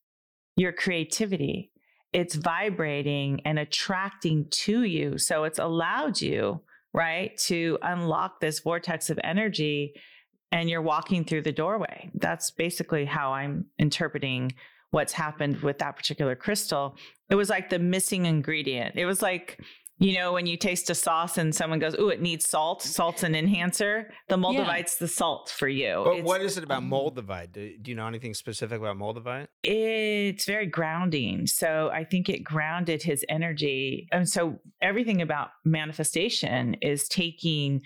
your 0.57 0.73
creativity. 0.73 1.73
It's 2.13 2.37
vibrating 2.37 3.41
and 3.45 3.59
attracting 3.59 4.47
to 4.51 4.85
you. 4.85 5.19
So 5.19 5.45
it's 5.45 5.59
allowed 5.59 6.21
you, 6.21 6.61
right, 6.93 7.37
to 7.39 7.77
unlock 7.83 8.41
this 8.41 8.61
vortex 8.61 9.11
of 9.11 9.19
energy 9.25 9.95
and 10.53 10.71
you're 10.71 10.83
walking 10.83 11.25
through 11.25 11.43
the 11.43 11.51
doorway. 11.51 12.11
That's 12.15 12.53
basically 12.53 13.05
how 13.05 13.33
I'm 13.33 13.65
interpreting 13.81 14.53
what's 14.93 15.13
happened 15.13 15.61
with 15.63 15.81
that 15.81 15.97
particular 15.97 16.37
crystal. 16.37 16.97
It 17.29 17.35
was 17.35 17.51
like 17.51 17.69
the 17.69 17.81
missing 17.81 18.27
ingredient. 18.27 18.95
It 18.95 19.07
was 19.07 19.21
like, 19.21 19.59
you 19.99 20.15
know, 20.15 20.33
when 20.33 20.47
you 20.47 20.57
taste 20.57 20.91
a 20.91 20.95
sauce 20.95 21.39
and 21.39 21.55
someone 21.55 21.79
goes, 21.79 21.95
"Ooh, 21.99 22.09
it 22.09 22.21
needs 22.21 22.49
salt. 22.49 22.83
Salt's 22.83 23.23
an 23.23 23.35
enhancer." 23.35 24.13
The 24.29 24.37
Moldavite's 24.37 24.97
the 24.97 25.09
salt 25.09 25.51
for 25.57 25.69
you. 25.69 26.03
But 26.05 26.11
It's- 26.15 26.25
what 26.27 26.41
is 26.41 26.59
it 26.59 26.65
about 26.65 26.79
um, 26.79 26.91
Moldavite? 26.91 27.53
Do, 27.53 27.73
do 27.81 27.91
you 27.91 27.95
know 27.95 28.07
anything 28.07 28.35
specific 28.35 28.79
about 28.81 28.97
Moldavite? 28.97 29.47
it's 29.63 30.45
very 30.47 30.67
grounding. 30.67 31.47
So 31.47 31.91
I 31.93 32.05
think 32.05 32.29
it 32.29 32.43
grounded 32.45 33.03
his 33.03 33.25
energy. 33.29 34.09
And 34.13 34.29
so 34.29 34.59
everything 34.83 35.23
about 35.23 35.51
manifestation 35.65 36.75
is 36.83 37.09
taking 37.09 37.81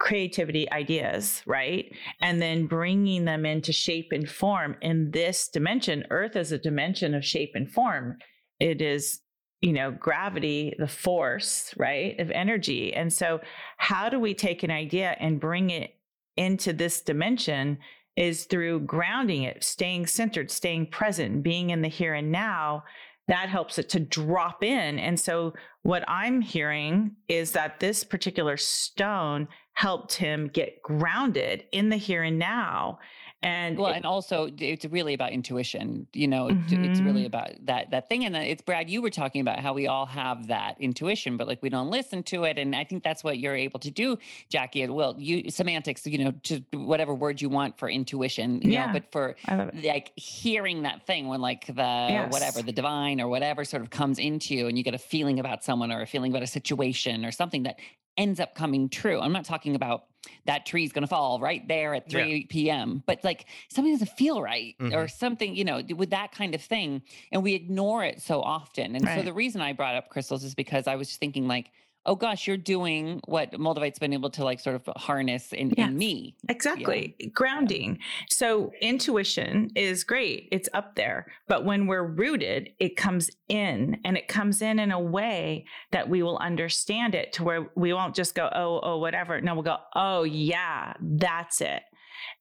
creativity 0.00 0.70
ideas, 0.72 1.42
right? 1.46 1.94
And 2.20 2.42
then 2.42 2.66
bringing 2.66 3.24
them 3.24 3.46
into 3.46 3.72
shape 3.72 4.08
and 4.12 4.28
form 4.28 4.76
in 4.82 5.12
this 5.12 5.48
dimension. 5.48 6.04
Earth 6.10 6.36
is 6.36 6.52
a 6.52 6.58
dimension 6.58 7.14
of 7.14 7.24
shape 7.24 7.52
and 7.54 7.70
form. 7.70 8.18
It 8.60 8.82
is, 8.82 9.20
you 9.64 9.72
know, 9.72 9.90
gravity, 9.90 10.74
the 10.78 10.86
force, 10.86 11.72
right, 11.78 12.20
of 12.20 12.30
energy. 12.30 12.92
And 12.92 13.10
so, 13.10 13.40
how 13.78 14.10
do 14.10 14.20
we 14.20 14.34
take 14.34 14.62
an 14.62 14.70
idea 14.70 15.16
and 15.18 15.40
bring 15.40 15.70
it 15.70 15.94
into 16.36 16.74
this 16.74 17.00
dimension? 17.00 17.78
Is 18.14 18.44
through 18.44 18.80
grounding 18.80 19.42
it, 19.42 19.64
staying 19.64 20.06
centered, 20.06 20.50
staying 20.50 20.88
present, 20.88 21.42
being 21.42 21.70
in 21.70 21.80
the 21.80 21.88
here 21.88 22.14
and 22.14 22.30
now. 22.30 22.84
That 23.26 23.48
helps 23.48 23.78
it 23.78 23.88
to 23.88 24.00
drop 24.00 24.62
in. 24.62 24.98
And 24.98 25.18
so, 25.18 25.54
what 25.82 26.04
I'm 26.06 26.42
hearing 26.42 27.16
is 27.26 27.52
that 27.52 27.80
this 27.80 28.04
particular 28.04 28.58
stone 28.58 29.48
helped 29.72 30.12
him 30.12 30.48
get 30.48 30.82
grounded 30.82 31.64
in 31.72 31.88
the 31.88 31.96
here 31.96 32.22
and 32.22 32.38
now. 32.38 32.98
And 33.42 33.76
Well, 33.78 33.92
it- 33.92 33.96
and 33.96 34.06
also 34.06 34.48
it's 34.58 34.86
really 34.86 35.12
about 35.12 35.32
intuition, 35.32 36.06
you 36.14 36.26
know, 36.28 36.48
t- 36.48 36.76
it's 36.76 37.00
really 37.00 37.20
mm-hmm. 37.20 37.26
about 37.26 37.50
that 37.66 37.90
that 37.90 38.08
thing. 38.08 38.24
And 38.24 38.34
it's 38.34 38.62
Brad, 38.62 38.88
you 38.88 39.02
were 39.02 39.10
talking 39.10 39.42
about 39.42 39.60
how 39.60 39.74
we 39.74 39.86
all 39.86 40.06
have 40.06 40.46
that 40.46 40.76
intuition, 40.80 41.36
but 41.36 41.46
like 41.46 41.62
we 41.62 41.68
don't 41.68 41.90
listen 41.90 42.22
to 42.24 42.44
it. 42.44 42.58
And 42.58 42.74
I 42.74 42.84
think 42.84 43.02
that's 43.02 43.22
what 43.22 43.38
you're 43.38 43.54
able 43.54 43.80
to 43.80 43.90
do, 43.90 44.16
Jakki 44.50 44.82
and 44.82 44.94
Will. 44.94 45.14
You 45.18 45.50
semantics, 45.50 46.06
you 46.06 46.24
know, 46.24 46.32
to 46.44 46.62
whatever 46.72 47.14
word 47.14 47.42
you 47.42 47.50
want 47.50 47.78
for 47.78 47.88
intuition, 47.90 48.62
you 48.62 48.72
Yeah. 48.72 48.86
know, 48.86 48.92
but 48.94 49.12
for 49.12 49.36
I 49.46 49.56
love 49.56 49.68
it. 49.74 49.84
like 49.84 50.12
hearing 50.16 50.82
that 50.84 51.06
thing 51.06 51.28
when 51.28 51.42
like 51.42 51.66
the 51.66 52.26
whatever 52.30 52.62
the 52.62 52.72
divine 52.72 53.20
or 53.20 53.28
whatever 53.28 53.64
sort 53.66 53.82
of 53.82 53.90
comes 53.90 54.18
into 54.18 54.54
you 54.54 54.68
and 54.68 54.78
you 54.78 54.84
get 54.84 54.94
a 54.94 54.98
feeling 54.98 55.38
about 55.38 55.62
someone 55.62 55.92
or 55.92 56.00
a 56.00 56.06
feeling 56.06 56.32
about 56.32 56.42
a 56.42 56.46
situation 56.46 57.24
or 57.26 57.30
something 57.32 57.64
that 57.64 57.78
ends 58.16 58.38
up 58.38 58.54
coming 58.54 58.88
true 58.88 59.20
i'm 59.20 59.32
not 59.32 59.44
talking 59.44 59.74
about 59.74 60.04
that 60.46 60.66
tree 60.66 60.84
is 60.84 60.92
going 60.92 61.02
to 61.02 61.08
fall 61.08 61.38
right 61.40 61.66
there 61.68 61.94
at 61.94 62.10
Yeah. 62.12 62.24
3 62.24 62.46
p.m 62.46 63.02
but 63.06 63.22
like 63.24 63.46
something 63.68 63.92
doesn't 63.92 64.10
feel 64.16 64.42
right 64.42 64.74
or 64.80 65.04
Mhm. 65.06 65.10
something 65.10 65.54
you 65.54 65.64
know 65.64 65.82
with 65.96 66.10
that 66.10 66.32
kind 66.32 66.54
of 66.54 66.62
thing 66.62 67.02
and 67.32 67.42
we 67.42 67.54
ignore 67.54 68.04
it 68.04 68.20
so 68.22 68.40
often 68.42 68.94
and 68.96 69.06
so 69.08 69.22
the 69.22 69.32
reason 69.32 69.60
i 69.60 69.72
brought 69.72 69.94
up 69.94 70.08
crystals 70.10 70.44
is 70.44 70.54
because 70.54 70.86
i 70.86 70.96
was 70.96 71.16
thinking 71.16 71.46
like 71.48 71.70
oh 72.06 72.14
gosh 72.14 72.46
you're 72.46 72.56
doing 72.56 73.20
what 73.26 73.58
moldavite's 73.58 73.98
been 73.98 74.12
able 74.12 74.30
to 74.30 74.44
like 74.44 74.60
sort 74.60 74.76
of 74.76 74.88
harness 74.96 75.52
in, 75.52 75.72
Yes. 75.76 75.88
in 75.88 75.96
me 75.98 76.36
Exactly. 76.48 77.14
Eh, 77.20 77.26
grounding. 77.32 77.98
So 78.28 78.72
intuition 78.80 79.70
is 79.74 80.04
great. 80.04 80.48
It's 80.52 80.68
up 80.74 80.94
there. 80.94 81.26
But 81.48 81.64
when 81.64 81.86
we're 81.86 82.04
rooted, 82.04 82.70
it 82.78 82.96
comes 82.96 83.30
in 83.48 84.00
and 84.04 84.16
it 84.16 84.28
comes 84.28 84.62
in 84.62 84.78
in 84.78 84.92
a 84.92 85.00
way 85.00 85.64
that 85.92 86.08
we 86.08 86.22
will 86.22 86.38
understand 86.38 87.14
it 87.14 87.32
to 87.34 87.44
where 87.44 87.70
we 87.74 87.92
won't 87.92 88.14
just 88.14 88.34
go, 88.34 88.48
oh, 88.54 88.80
oh, 88.82 88.98
whatever. 88.98 89.40
No, 89.40 89.54
we'll 89.54 89.62
go, 89.62 89.78
oh, 89.94 90.22
yeah, 90.24 90.94
that's 91.00 91.60
it. 91.60 91.82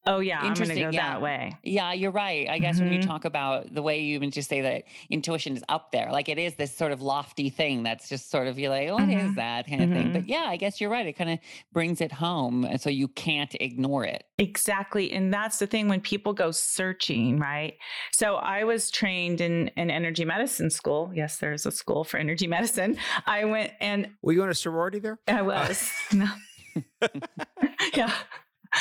Oh, 0.05 0.19
yeah, 0.19 0.39
I'm 0.41 0.47
Interesting, 0.47 0.77
go 0.81 0.89
yeah. 0.89 1.13
that 1.13 1.21
way. 1.21 1.57
Yeah, 1.63 1.93
you're 1.93 2.11
right. 2.11 2.49
I 2.49 2.59
guess 2.59 2.79
when 2.79 2.91
you 2.91 2.99
Mhm. 2.99 3.07
talk 3.07 3.23
about 3.25 3.73
the 3.73 3.81
way 3.81 4.01
you 4.01 4.15
even 4.15 4.31
just 4.31 4.49
say 4.49 4.59
that 4.61 4.83
intuition 5.09 5.55
is 5.55 5.63
up 5.69 5.91
there, 5.93 6.11
like 6.11 6.27
it 6.27 6.37
is 6.37 6.55
this 6.55 6.75
sort 6.75 6.91
of 6.91 7.01
lofty 7.01 7.49
thing 7.49 7.83
that's 7.83 8.09
just 8.09 8.29
sort 8.29 8.47
of 8.47 8.59
you're 8.59 8.69
like, 8.69 8.89
what 8.91 9.07
is 9.07 9.31
Mhm. 9.31 9.35
that 9.35 9.65
kind 9.67 9.81
of 9.81 9.91
thing? 9.91 10.09
Mhm. 10.09 10.13
But 10.13 10.27
yeah, 10.27 10.43
I 10.47 10.57
guess 10.57 10.81
you're 10.81 10.89
right. 10.89 11.05
It 11.07 11.13
kind 11.13 11.29
of 11.29 11.39
brings 11.71 12.01
it 12.01 12.11
home, 12.11 12.65
and 12.65 12.81
so 12.81 12.89
you 12.89 13.07
can't 13.07 13.55
ignore 13.61 14.03
it. 14.05 14.25
Exactly. 14.37 15.11
And 15.11 15.33
that's 15.33 15.59
the 15.59 15.67
thing 15.67 15.87
when 15.87 16.01
people 16.01 16.33
go 16.33 16.51
searching, 16.51 17.39
right? 17.39 17.77
So 18.11 18.35
I 18.35 18.65
was 18.65 18.91
trained 18.91 19.39
in 19.39 19.69
an 19.77 19.89
energy 19.89 20.25
medicine 20.25 20.69
school. 20.69 21.11
Yes, 21.15 21.37
there's 21.37 21.65
a 21.65 21.71
school 21.71 22.03
for 22.03 22.17
energy 22.17 22.47
medicine. 22.57 22.97
I 23.25 23.45
went 23.45 23.71
and 23.79 24.09
Were 24.21 24.33
you 24.33 24.43
in 24.43 24.49
a 24.49 24.53
sorority 24.53 24.99
there? 24.99 25.17
I 25.27 25.41
was. 25.43 25.89
no. 26.11 26.27
yeah. 27.95 28.11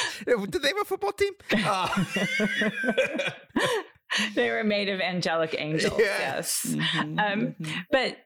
Did 0.26 0.62
they 0.62 0.68
have 0.68 0.82
a 0.82 0.84
football 0.84 1.12
team? 1.12 1.32
Uh, 1.64 1.88
they 4.34 4.50
were 4.50 4.64
made 4.64 4.88
of 4.88 5.00
angelic 5.00 5.54
angels. 5.58 5.98
Yeah. 5.98 6.18
Yes. 6.18 6.66
Mhm, 6.68 7.18
Um, 7.18 7.54
mhm. 7.60 7.84
But 7.90 8.18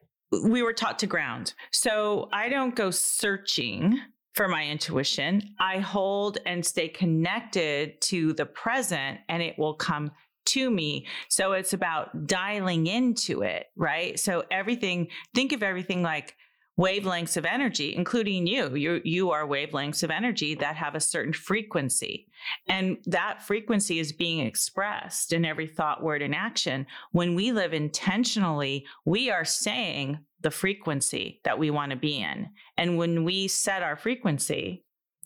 we 0.45 0.63
were 0.63 0.73
taught 0.73 0.99
to 1.01 1.07
ground. 1.07 1.55
So 1.73 2.29
I 2.33 2.49
don't 2.49 2.75
go 2.75 2.91
searching 2.91 3.99
for 4.35 4.49
my 4.49 4.67
intuition. 4.67 5.55
I 5.61 5.79
hold 5.79 6.39
and 6.45 6.65
stay 6.67 6.89
connected 6.89 8.01
to 8.03 8.33
the 8.35 8.47
present 8.47 9.21
and 9.29 9.43
it 9.43 9.59
will 9.59 9.75
come 9.75 10.11
to 10.47 10.71
me. 10.71 11.07
So 11.29 11.53
it's 11.53 11.73
about 11.73 12.27
dialing 12.27 12.87
into 12.87 13.43
it, 13.43 13.67
right? 13.77 14.19
So 14.19 14.45
everything, 14.51 15.09
think 15.35 15.53
of 15.53 15.63
everything 15.63 16.03
like 16.03 16.35
wavelengths 16.79 17.37
of 17.37 17.45
energy, 17.45 17.95
including 17.97 18.47
you. 18.47 18.75
You 18.75 19.01
you 19.05 19.31
are 19.31 19.47
wavelengths 19.47 20.03
of 20.03 20.11
energy 20.11 20.55
that 20.57 20.77
have 20.77 20.95
a 20.95 21.01
certain 21.01 21.33
frequency. 21.33 22.29
And 22.69 22.99
that 23.07 23.43
frequency 23.43 23.99
is 23.99 24.13
being 24.13 24.41
expressed 24.41 25.33
in 25.33 25.45
every 25.45 25.67
thought, 25.67 26.03
word, 26.03 26.23
and 26.23 26.35
action. 26.35 26.87
When 27.13 27.35
we 27.35 27.53
live 27.53 27.73
intentionally, 27.73 28.87
we 29.05 29.31
are 29.31 29.45
saying 29.45 30.19
the 30.41 30.51
frequency 30.51 31.41
that 31.45 31.59
we 31.59 31.71
want 31.71 31.91
to 31.91 31.97
be 31.97 32.19
in. 32.19 32.51
And 32.77 32.99
when 32.99 33.25
we 33.25 33.49
set 33.49 33.83
our 33.83 33.97
frequency, 33.97 34.85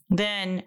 then 0.09 0.63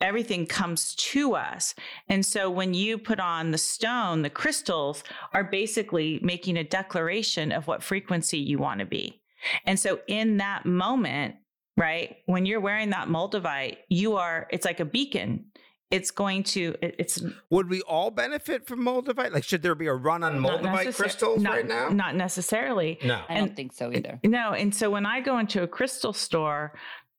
everything 0.00 0.46
comes 0.46 0.94
to 0.96 1.34
us. 1.34 1.74
And 2.08 2.26
so 2.26 2.50
when 2.50 2.74
you 2.74 2.98
put 2.98 3.20
on 3.20 3.52
the 3.52 3.58
stone, 3.58 4.22
the 4.22 4.30
crystals 4.30 5.04
are 5.32 5.44
basically 5.44 6.18
making 6.22 6.56
a 6.56 6.64
declaration 6.64 7.52
of 7.52 7.66
what 7.66 7.82
frequency 7.82 8.38
you 8.38 8.58
want 8.58 8.80
to 8.80 8.86
be. 8.86 9.22
And 9.64 9.78
so 9.78 10.00
in 10.06 10.38
that 10.38 10.66
moment, 10.66 11.36
right, 11.76 12.16
when 12.26 12.46
you're 12.46 12.60
wearing 12.60 12.90
that 12.90 13.08
moldavite, 13.08 13.78
you 13.88 14.16
are, 14.16 14.46
it's 14.50 14.64
like 14.64 14.80
a 14.80 14.84
beacon. 14.84 15.46
It's 15.90 16.10
going 16.10 16.42
to, 16.44 16.74
it- 16.82 16.96
it's 16.98 17.22
Would 17.50 17.68
we 17.68 17.82
all 17.82 18.10
benefit 18.10 18.66
from 18.66 18.80
moldavite? 18.84 19.32
Like, 19.32 19.44
should 19.44 19.62
there 19.62 19.74
be 19.74 19.86
a 19.86 19.94
run 19.94 20.24
on 20.24 20.40
not 20.42 20.60
moldavite 20.62 20.86
necessar- 20.86 20.96
crystals 20.96 21.42
not- 21.42 21.52
right 21.52 21.66
now? 21.68 21.88
Not 21.90 22.16
necessarily. 22.16 22.98
No. 23.04 23.20
I 23.28 23.34
don't 23.34 23.48
and- 23.48 23.56
think 23.56 23.72
so 23.72 23.92
either. 23.92 24.18
No. 24.24 24.52
And 24.52 24.74
so 24.74 24.90
when 24.90 25.06
I 25.06 25.20
go 25.20 25.38
into 25.38 25.62
a 25.62 25.68
crystal 25.68 26.12
store, 26.12 26.72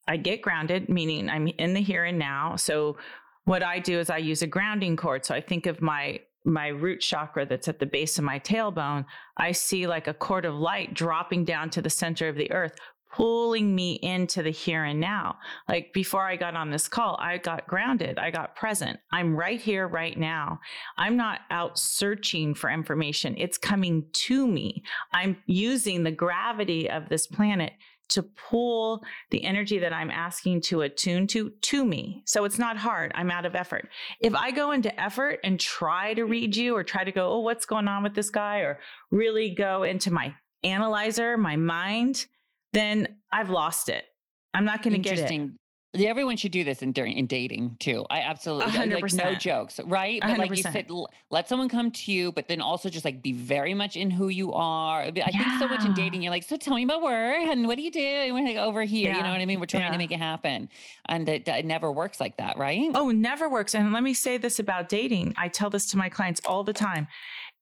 I 0.07 0.17
get 0.17 0.41
grounded, 0.41 0.89
meaning 0.89 1.29
I'm 1.29 1.47
in 1.47 1.73
the 1.73 1.81
here 1.81 2.03
and 2.03 2.19
now. 2.19 2.57
So 2.57 2.97
what 3.45 3.63
I 3.63 3.79
do 3.79 3.99
is 3.99 4.09
I 4.09 4.17
use 4.17 4.41
a 4.41 4.47
grounding 4.47 4.97
cord. 4.97 5.25
So 5.25 5.33
I 5.35 5.41
think 5.41 5.65
of 5.67 5.81
my 5.81 6.19
my 6.45 6.67
root 6.67 7.01
chakra 7.01 7.45
that's 7.45 7.67
at 7.67 7.79
the 7.79 7.85
base 7.85 8.17
of 8.17 8.23
my 8.23 8.39
tailbone. 8.39 9.05
I 9.37 9.51
see 9.51 9.87
like 9.87 10.07
a 10.07 10.13
cord 10.13 10.45
of 10.45 10.55
light 10.55 10.93
dropping 10.93 11.45
down 11.45 11.69
to 11.71 11.81
the 11.81 11.89
center 11.89 12.27
of 12.29 12.35
the 12.35 12.51
earth, 12.51 12.75
pulling 13.11 13.73
me 13.73 13.93
into 14.01 14.43
the 14.43 14.49
here 14.49 14.83
and 14.83 14.99
now. 14.99 15.37
Like 15.69 15.93
before 15.93 16.27
I 16.27 16.35
got 16.35 16.55
on 16.55 16.69
this 16.69 16.87
call, 16.87 17.17
I 17.19 17.37
got 17.37 17.65
grounded. 17.65 18.19
I 18.19 18.29
got 18.29 18.55
present. 18.55 18.99
I'm 19.11 19.35
right 19.35 19.59
here, 19.59 19.87
right 19.87 20.17
now. 20.17 20.59
I'm 20.97 21.15
not 21.15 21.41
out 21.49 21.79
searching 21.79 22.53
for 22.53 22.69
information. 22.69 23.35
It's 23.37 23.57
coming 23.57 24.05
to 24.11 24.47
me. 24.47 24.83
I'm 25.13 25.37
using 25.45 26.03
the 26.03 26.11
gravity 26.11 26.89
of 26.89 27.09
this 27.09 27.25
planet 27.25 27.73
to 28.09 28.23
pull 28.23 29.03
the 29.31 29.43
energy 29.43 29.79
that 29.79 29.93
I'm 29.93 30.11
asking 30.11 30.61
to 30.61 30.81
attune 30.81 31.27
to 31.27 31.49
to 31.49 31.85
me. 31.85 32.23
So 32.25 32.45
it's 32.45 32.59
not 32.59 32.77
hard. 32.77 33.11
I'm 33.15 33.31
out 33.31 33.45
of 33.45 33.55
effort. 33.55 33.89
If 34.19 34.35
I 34.35 34.51
go 34.51 34.71
into 34.71 34.97
effort 34.99 35.39
and 35.43 35.59
try 35.59 36.13
to 36.13 36.23
read 36.25 36.55
you 36.55 36.75
or 36.75 36.83
try 36.83 37.03
to 37.03 37.11
go, 37.11 37.29
oh, 37.31 37.39
what's 37.39 37.65
going 37.65 37.87
on 37.87 38.03
with 38.03 38.13
this 38.13 38.29
guy, 38.29 38.59
or 38.59 38.79
really 39.11 39.49
go 39.55 39.83
into 39.83 40.11
my 40.11 40.33
analyzer, 40.63 41.37
my 41.37 41.55
mind, 41.55 42.25
then 42.73 43.17
I've 43.31 43.49
lost 43.49 43.89
it. 43.89 44.05
I'm 44.53 44.65
not 44.65 44.83
going 44.83 44.93
to 44.93 44.99
get 44.99 45.19
it. 45.19 45.51
Yeah, 45.95 46.09
everyone 46.09 46.37
should 46.37 46.51
do 46.51 46.63
this 46.63 46.81
in 46.81 46.91
during 46.91 47.13
in 47.17 47.25
dating 47.27 47.77
too. 47.79 48.05
I 48.09 48.19
absolutely 48.21 48.75
A 48.75 48.85
like 49.01 49.13
no 49.13 49.35
jokes, 49.35 49.79
right? 49.85 50.19
But 50.21 50.29
hundred 50.31 50.49
like 50.49 50.57
you 50.57 50.63
said, 50.63 50.85
l- 50.89 51.09
let 51.29 51.47
someone 51.49 51.69
come 51.69 51.91
to 51.91 52.11
you, 52.11 52.31
but 52.31 52.47
then 52.47 52.61
also 52.61 52.89
just 52.89 53.05
like 53.05 53.21
be 53.21 53.33
very 53.33 53.73
much 53.73 53.95
in 53.95 54.09
who 54.11 54.27
you 54.29 54.53
are. 54.53 55.01
I 55.01 55.11
think 55.11 55.59
so 55.59 55.67
much 55.67 55.85
in 55.85 55.93
dating, 55.93 56.21
you're 56.21 56.31
like, 56.31 56.43
so 56.43 56.57
tell 56.57 56.75
me 56.75 56.83
about 56.83 57.01
work 57.01 57.37
and 57.47 57.67
what 57.67 57.77
do 57.77 57.83
you 57.83 57.91
do? 57.91 57.99
And 57.99 58.33
we're 58.33 58.45
like 58.45 58.57
over 58.57 58.83
here, 58.83 59.13
you 59.13 59.21
know 59.23 59.31
what 59.31 59.41
I 59.41 59.45
mean? 59.45 59.59
We're 59.59 59.65
trying 59.65 59.83
Yeah. 59.83 59.91
to 59.91 59.97
make 59.97 60.11
it 60.11 60.19
happen, 60.19 60.69
and 61.07 61.27
it, 61.29 61.47
it 61.47 61.65
never 61.65 61.91
works 61.91 62.19
like 62.19 62.37
that, 62.37 62.57
right? 62.57 62.89
Oh, 62.93 63.11
never 63.11 63.49
works. 63.49 63.75
And 63.75 63.91
let 63.93 64.03
me 64.03 64.13
say 64.13 64.37
this 64.37 64.59
about 64.59 64.89
dating. 64.89 65.33
I 65.37 65.47
tell 65.47 65.69
this 65.69 65.87
to 65.91 65.97
my 65.97 66.09
clients 66.09 66.41
all 66.45 66.63
the 66.63 66.73
time. 66.73 67.07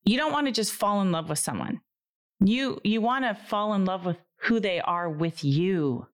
You 0.06 0.18
don't 0.18 0.32
want 0.34 0.48
to 0.48 0.52
just 0.52 0.74
fall 0.74 1.02
in 1.02 1.12
love 1.12 1.30
with 1.30 1.40
someone. 1.40 1.82
You 2.44 2.80
you 2.84 3.00
want 3.00 3.24
to 3.26 3.36
fall 3.36 3.74
in 3.74 3.86
love 3.86 4.06
with 4.06 4.18
who 4.42 4.60
they 4.60 4.82
are 4.82 5.10
with 5.10 5.44
you. 5.46 6.08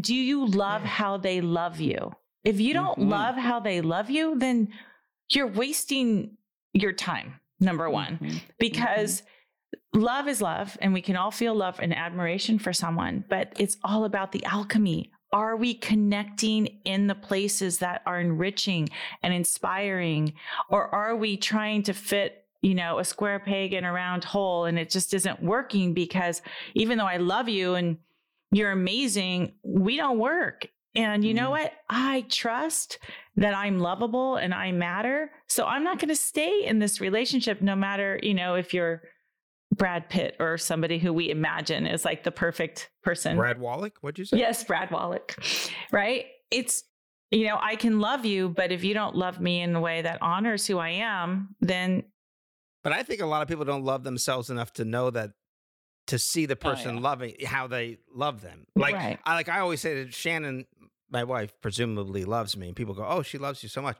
Do 0.00 0.14
you 0.14 0.46
love 0.46 0.82
how 0.82 1.16
they 1.16 1.40
love 1.40 1.80
you? 1.80 2.12
If 2.44 2.60
you 2.60 2.72
don't 2.74 2.98
Mhm. 2.98 3.10
love 3.10 3.36
how 3.36 3.60
they 3.60 3.80
love 3.80 4.10
you, 4.10 4.38
then 4.38 4.68
you're 5.30 5.46
wasting 5.46 6.36
your 6.72 6.92
time. 6.92 7.40
Number 7.60 7.90
1 7.90 8.18
Mhm. 8.18 8.40
because 8.58 9.22
love 9.92 10.26
is 10.28 10.40
love 10.40 10.78
and 10.80 10.92
we 10.94 11.02
can 11.02 11.16
all 11.16 11.30
feel 11.30 11.54
love 11.54 11.78
and 11.80 11.94
admiration 11.94 12.58
for 12.58 12.72
someone 12.72 13.24
but 13.28 13.52
it's 13.58 13.76
all 13.84 14.04
about 14.04 14.32
the 14.32 14.42
alchemy 14.44 15.10
are 15.32 15.56
we 15.56 15.74
connecting 15.74 16.66
in 16.84 17.06
the 17.06 17.14
places 17.14 17.78
that 17.78 18.02
are 18.06 18.18
enriching 18.20 18.88
and 19.22 19.34
inspiring 19.34 20.32
or 20.70 20.92
are 20.94 21.14
we 21.16 21.36
trying 21.36 21.82
to 21.82 21.92
fit 21.92 22.46
you 22.62 22.74
know 22.74 22.98
a 22.98 23.04
square 23.04 23.38
peg 23.40 23.72
in 23.72 23.84
a 23.84 23.92
round 23.92 24.24
hole 24.24 24.64
and 24.64 24.78
it 24.78 24.88
just 24.90 25.12
isn't 25.12 25.42
working 25.42 25.92
because 25.92 26.40
even 26.74 26.96
though 26.98 27.06
i 27.06 27.16
love 27.18 27.48
you 27.48 27.74
and 27.74 27.98
you're 28.52 28.70
amazing 28.72 29.52
we 29.62 29.96
don't 29.96 30.18
work 30.18 30.66
and 30.94 31.24
you 31.24 31.32
know 31.34 31.48
Mhm. 31.48 31.50
what 31.50 31.72
i 31.88 32.22
trust 32.28 32.98
that 33.36 33.54
i'm 33.54 33.78
lovable 33.78 34.36
and 34.36 34.52
i 34.52 34.72
matter 34.72 35.30
so 35.48 35.64
i'm 35.66 35.84
not 35.84 35.98
going 35.98 36.08
to 36.08 36.16
stay 36.16 36.64
in 36.64 36.78
this 36.78 37.00
relationship 37.00 37.60
no 37.62 37.76
matter 37.76 38.18
you 38.22 38.34
know 38.34 38.54
if 38.56 38.74
you're 38.74 39.02
brad 39.76 40.08
pitt 40.10 40.34
or 40.40 40.58
somebody 40.58 40.98
who 40.98 41.12
we 41.12 41.30
imagine 41.30 41.86
is 41.86 42.04
like 42.04 42.24
the 42.24 42.32
perfect 42.32 42.90
person 43.04 43.36
Brad 43.36 43.58
Wollack, 43.58 43.92
what'd 44.00 44.18
you 44.18 44.24
say? 44.24 44.36
Yes, 44.38 44.64
Brad 44.64 44.88
Wollack. 44.90 45.70
Right? 45.92 46.26
It's 46.50 46.82
you 47.30 47.46
know, 47.46 47.56
I 47.62 47.76
can 47.76 48.00
love 48.00 48.24
you, 48.26 48.48
but 48.48 48.72
if 48.72 48.82
you 48.82 48.92
don't 48.92 49.14
love 49.14 49.40
me 49.40 49.60
in 49.62 49.76
a 49.76 49.80
way 49.80 50.02
that 50.02 50.20
honors 50.20 50.66
who 50.66 50.78
I 50.78 50.88
am, 50.88 51.54
then 51.60 52.02
But 52.82 52.92
I 52.92 53.04
think 53.04 53.20
a 53.20 53.26
lot 53.26 53.42
of 53.42 53.46
people 53.48 53.64
don't 53.64 53.84
love 53.84 54.02
themselves 54.02 54.50
enough 54.50 54.72
to 54.74 54.84
know 54.84 55.10
that 55.10 55.30
to 56.06 56.18
see 56.18 56.46
the 56.46 56.54
Oh, 56.54 56.70
person 56.70 56.96
yeah. 56.96 57.02
loving 57.02 57.34
eh, 57.40 57.46
how 57.46 57.66
they 57.66 57.98
love 58.14 58.40
them. 58.40 58.66
Like 58.74 58.94
Right. 58.94 59.18
I 59.24 59.34
like 59.34 59.48
I 59.48 59.60
always 59.60 59.80
say 59.80 60.02
that 60.02 60.14
Shannon, 60.14 60.66
my 61.10 61.24
wife, 61.24 61.52
presumably 61.60 62.24
loves 62.24 62.56
me, 62.56 62.68
and 62.68 62.76
people 62.76 62.94
go, 62.94 63.04
"Oh, 63.06 63.22
she 63.22 63.38
loves 63.38 63.62
you 63.62 63.68
so 63.68 63.82
much." 63.82 63.96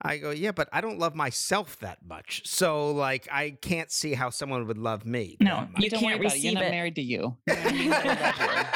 I 0.00 0.18
go, 0.18 0.30
"Yeah, 0.30 0.52
but 0.52 0.68
I 0.72 0.80
don't 0.80 0.98
love 1.00 1.16
myself 1.16 1.78
that 1.80 2.04
much, 2.06 2.42
so 2.46 2.92
like 2.92 3.26
I 3.32 3.50
can't 3.50 3.90
see 3.90 4.14
how 4.14 4.30
someone 4.30 4.66
would 4.68 4.78
love 4.78 5.04
me." 5.04 5.36
No, 5.40 5.56
that 5.56 5.72
much." 5.72 5.82
you 5.82 5.90
Don't 5.90 6.00
can't 6.00 6.18
worry 6.20 6.26
about 6.26 6.36
it. 6.36 6.40
You're 6.40 6.54
not 6.54 6.62
it. 6.64 6.70
married 6.70 6.94
to 6.96 7.02
you. 7.02 7.36
You 7.48 7.54
know 7.54 7.60
I 7.64 7.72
mean? 7.72 7.92
I 7.92 8.14
love 8.14 8.66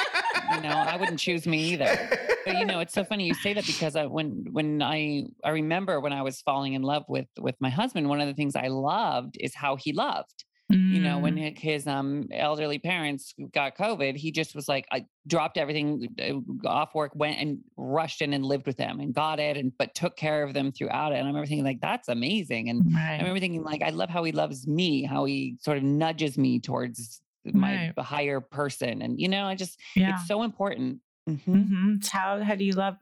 you. 0.50 0.56
you 0.56 0.60
know, 0.62 0.76
I 0.76 0.96
wouldn't 0.96 1.18
choose 1.20 1.46
me 1.46 1.58
either. 1.72 2.08
But 2.44 2.56
you 2.58 2.64
know, 2.66 2.80
it's 2.80 2.92
so 2.92 3.04
funny 3.04 3.26
you 3.26 3.34
say 3.34 3.52
that 3.54 3.64
because 3.66 3.94
I, 3.94 4.06
when 4.06 4.46
when 4.50 4.82
I 4.82 5.24
I 5.44 5.50
remember 5.50 6.00
when 6.00 6.12
I 6.12 6.22
was 6.22 6.40
falling 6.42 6.74
in 6.74 6.82
love 6.82 7.04
with 7.08 7.26
with 7.38 7.54
my 7.60 7.70
husband, 7.70 8.08
one 8.08 8.20
of 8.20 8.26
the 8.26 8.34
things 8.34 8.56
I 8.56 8.66
loved 8.68 9.36
is 9.38 9.54
how 9.54 9.76
he 9.76 9.92
loved. 9.92 10.44
You 10.88 11.00
know, 11.00 11.18
when 11.20 11.36
Mm. 11.36 11.42
his 11.56 11.86
um 11.86 12.28
elderly 12.32 12.78
parents 12.78 13.34
got 13.52 13.76
COVID, 13.76 14.16
he 14.16 14.30
just 14.30 14.54
was 14.54 14.68
like, 14.68 14.86
I 14.92 15.06
dropped 15.26 15.56
everything 15.58 16.08
uh, 16.20 16.68
off 16.68 16.94
work, 16.94 17.12
went 17.14 17.38
and 17.38 17.60
rushed 17.76 18.20
in 18.22 18.32
and 18.32 18.44
lived 18.44 18.66
with 18.66 18.76
them 18.76 19.00
and 19.00 19.14
got 19.14 19.40
it, 19.40 19.56
and 19.56 19.72
but 19.78 19.94
took 19.94 20.16
care 20.16 20.42
of 20.42 20.54
them 20.54 20.72
throughout 20.72 21.12
it. 21.12 21.16
And 21.16 21.24
I 21.24 21.28
remember 21.28 21.46
thinking 21.46 21.64
like, 21.64 21.80
that's 21.80 22.08
amazing. 22.08 22.68
And 22.68 22.84
I 23.18 23.22
remember 23.22 23.40
thinking 23.40 23.62
like, 23.64 23.82
I 23.82 23.90
love 23.90 24.10
how 24.10 24.24
he 24.24 24.32
loves 24.32 24.66
me, 24.66 25.04
how 25.04 25.24
he 25.24 25.56
sort 25.60 25.78
of 25.78 25.82
nudges 25.84 26.36
me 26.38 26.60
towards 26.60 27.22
my 27.44 27.80
Right. 27.80 27.96
higher 27.98 28.40
person, 28.40 29.02
and 29.02 29.20
you 29.20 29.28
know, 29.28 29.46
I 29.46 29.54
just 29.54 29.78
yeah. 29.94 30.02
it's 30.06 30.26
so 30.26 30.42
important. 30.42 31.00
Mhm. 31.28 31.70
hmm 31.70 31.96
It's 31.96 32.08
how 32.08 32.42
how 32.42 32.54
do 32.54 32.64
you 32.64 32.72
love 32.72 32.96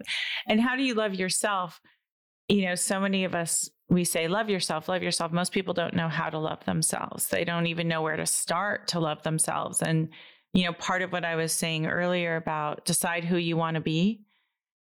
and 0.48 0.60
how 0.60 0.76
do 0.76 0.82
you 0.82 0.94
love 0.94 1.14
yourself? 1.14 1.80
You 2.50 2.66
know, 2.66 2.74
so 2.74 3.00
many 3.00 3.24
of 3.24 3.34
us 3.34 3.70
we 3.88 4.04
say 4.04 4.28
love 4.28 4.48
yourself, 4.48 4.88
love 4.88 5.02
yourself. 5.02 5.32
Most 5.32 5.52
people 5.52 5.74
don't 5.74 5.94
know 5.94 6.08
how 6.08 6.30
to 6.30 6.38
love 6.38 6.64
themselves. 6.64 7.26
They 7.26 7.44
don't 7.44 7.66
even 7.66 7.88
know 7.88 8.02
where 8.02 8.16
to 8.16 8.24
start 8.24 8.86
to 8.88 9.00
love 9.00 9.22
themselves. 9.22 9.82
And 9.82 10.10
you 10.52 10.64
know, 10.64 10.72
part 10.72 11.02
of 11.02 11.12
what 11.12 11.24
I 11.24 11.36
was 11.36 11.52
saying 11.52 11.86
earlier 11.86 12.36
about 12.36 12.84
decide 12.84 13.24
who 13.24 13.36
you 13.36 13.56
want 13.56 13.74
to 13.74 13.80
be, 13.80 14.24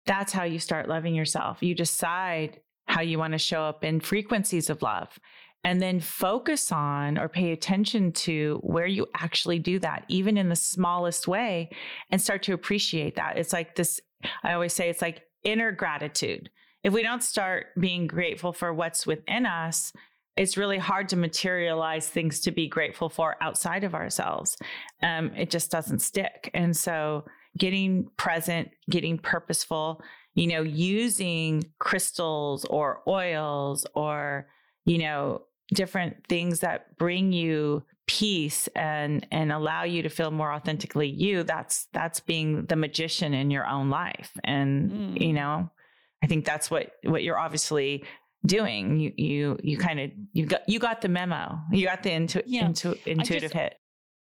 that's 0.05 0.31
how 0.31 0.43
you 0.43 0.59
start 0.59 0.89
loving 0.89 1.15
yourself. 1.15 1.61
You 1.61 1.75
decide 1.75 2.59
how 2.87 3.01
you 3.01 3.17
want 3.17 3.33
to 3.33 3.39
show 3.39 3.63
up 3.63 3.83
in 3.83 3.99
frequencies 3.99 4.69
of 4.69 4.81
love 4.81 5.19
and 5.63 5.81
then 5.81 5.99
focus 5.99 6.71
on 6.71 7.17
or 7.17 7.29
pay 7.29 7.51
attention 7.51 8.11
to 8.11 8.59
where 8.63 8.87
you 8.87 9.07
actually 9.15 9.59
do 9.59 9.79
that, 9.79 10.05
even 10.07 10.37
in 10.37 10.49
the 10.49 10.55
smallest 10.55 11.27
way, 11.27 11.69
and 12.11 12.21
start 12.21 12.43
to 12.43 12.53
appreciate 12.53 13.15
that. 13.15 13.37
It's 13.37 13.53
like 13.53 13.75
this, 13.75 14.01
I 14.43 14.53
always 14.53 14.73
say 14.73 14.89
it's 14.89 15.01
like 15.01 15.23
inner 15.43 15.71
gratitude. 15.71 16.49
If 16.83 16.93
we 16.93 17.03
don't 17.03 17.23
start 17.23 17.67
being 17.79 18.07
grateful 18.07 18.53
for 18.53 18.73
what's 18.73 19.07
within 19.07 19.45
us, 19.45 19.93
it's 20.35 20.57
really 20.57 20.79
hard 20.79 21.09
to 21.09 21.15
materialize 21.15 22.07
things 22.07 22.39
to 22.41 22.51
be 22.51 22.67
grateful 22.67 23.09
for 23.09 23.35
outside 23.41 23.83
of 23.83 23.93
ourselves. 23.93 24.57
Um, 25.01 25.31
it 25.35 25.49
just 25.49 25.71
doesn't 25.71 25.99
stick. 25.99 26.49
And 26.53 26.75
so, 26.75 27.25
getting 27.57 28.09
present, 28.17 28.71
getting 28.89 29.19
purposeful, 29.19 30.01
you 30.33 30.47
know, 30.47 30.63
using 30.63 31.63
crystals 31.77 32.65
or 32.65 33.01
oils 33.07 33.85
or, 33.93 34.47
you 34.85 34.97
know, 34.97 35.43
different 35.71 36.25
things 36.27 36.61
that 36.61 36.97
bring 36.97 37.31
you 37.31 37.83
peace 38.05 38.67
and 38.75 39.25
and 39.31 39.51
allow 39.51 39.83
you 39.83 40.01
to 40.01 40.09
feel 40.09 40.29
more 40.29 40.51
authentically 40.51 41.07
you 41.07 41.41
that's 41.43 41.87
that's 41.93 42.19
being 42.19 42.65
the 42.65 42.75
magician 42.75 43.33
in 43.33 43.49
your 43.49 43.65
own 43.65 43.89
life 43.89 44.31
and 44.43 44.91
mm. 44.91 45.21
you 45.21 45.31
know 45.31 45.69
i 46.23 46.27
think 46.27 46.45
that's 46.45 46.71
what 46.71 46.91
what 47.03 47.21
you're 47.23 47.37
obviously 47.37 48.03
doing 48.45 48.99
you 48.99 49.13
you 49.17 49.57
you 49.63 49.77
kind 49.77 49.99
of 49.99 50.11
you 50.31 50.45
got 50.45 50.67
you 50.67 50.79
got 50.79 51.01
the 51.01 51.09
memo 51.09 51.59
you 51.71 51.85
got 51.85 52.03
the 52.03 52.11
intu- 52.11 52.41
yeah. 52.45 52.65
intu- 52.65 52.95
intuitive 53.05 53.51
just, 53.51 53.53
hit 53.53 53.75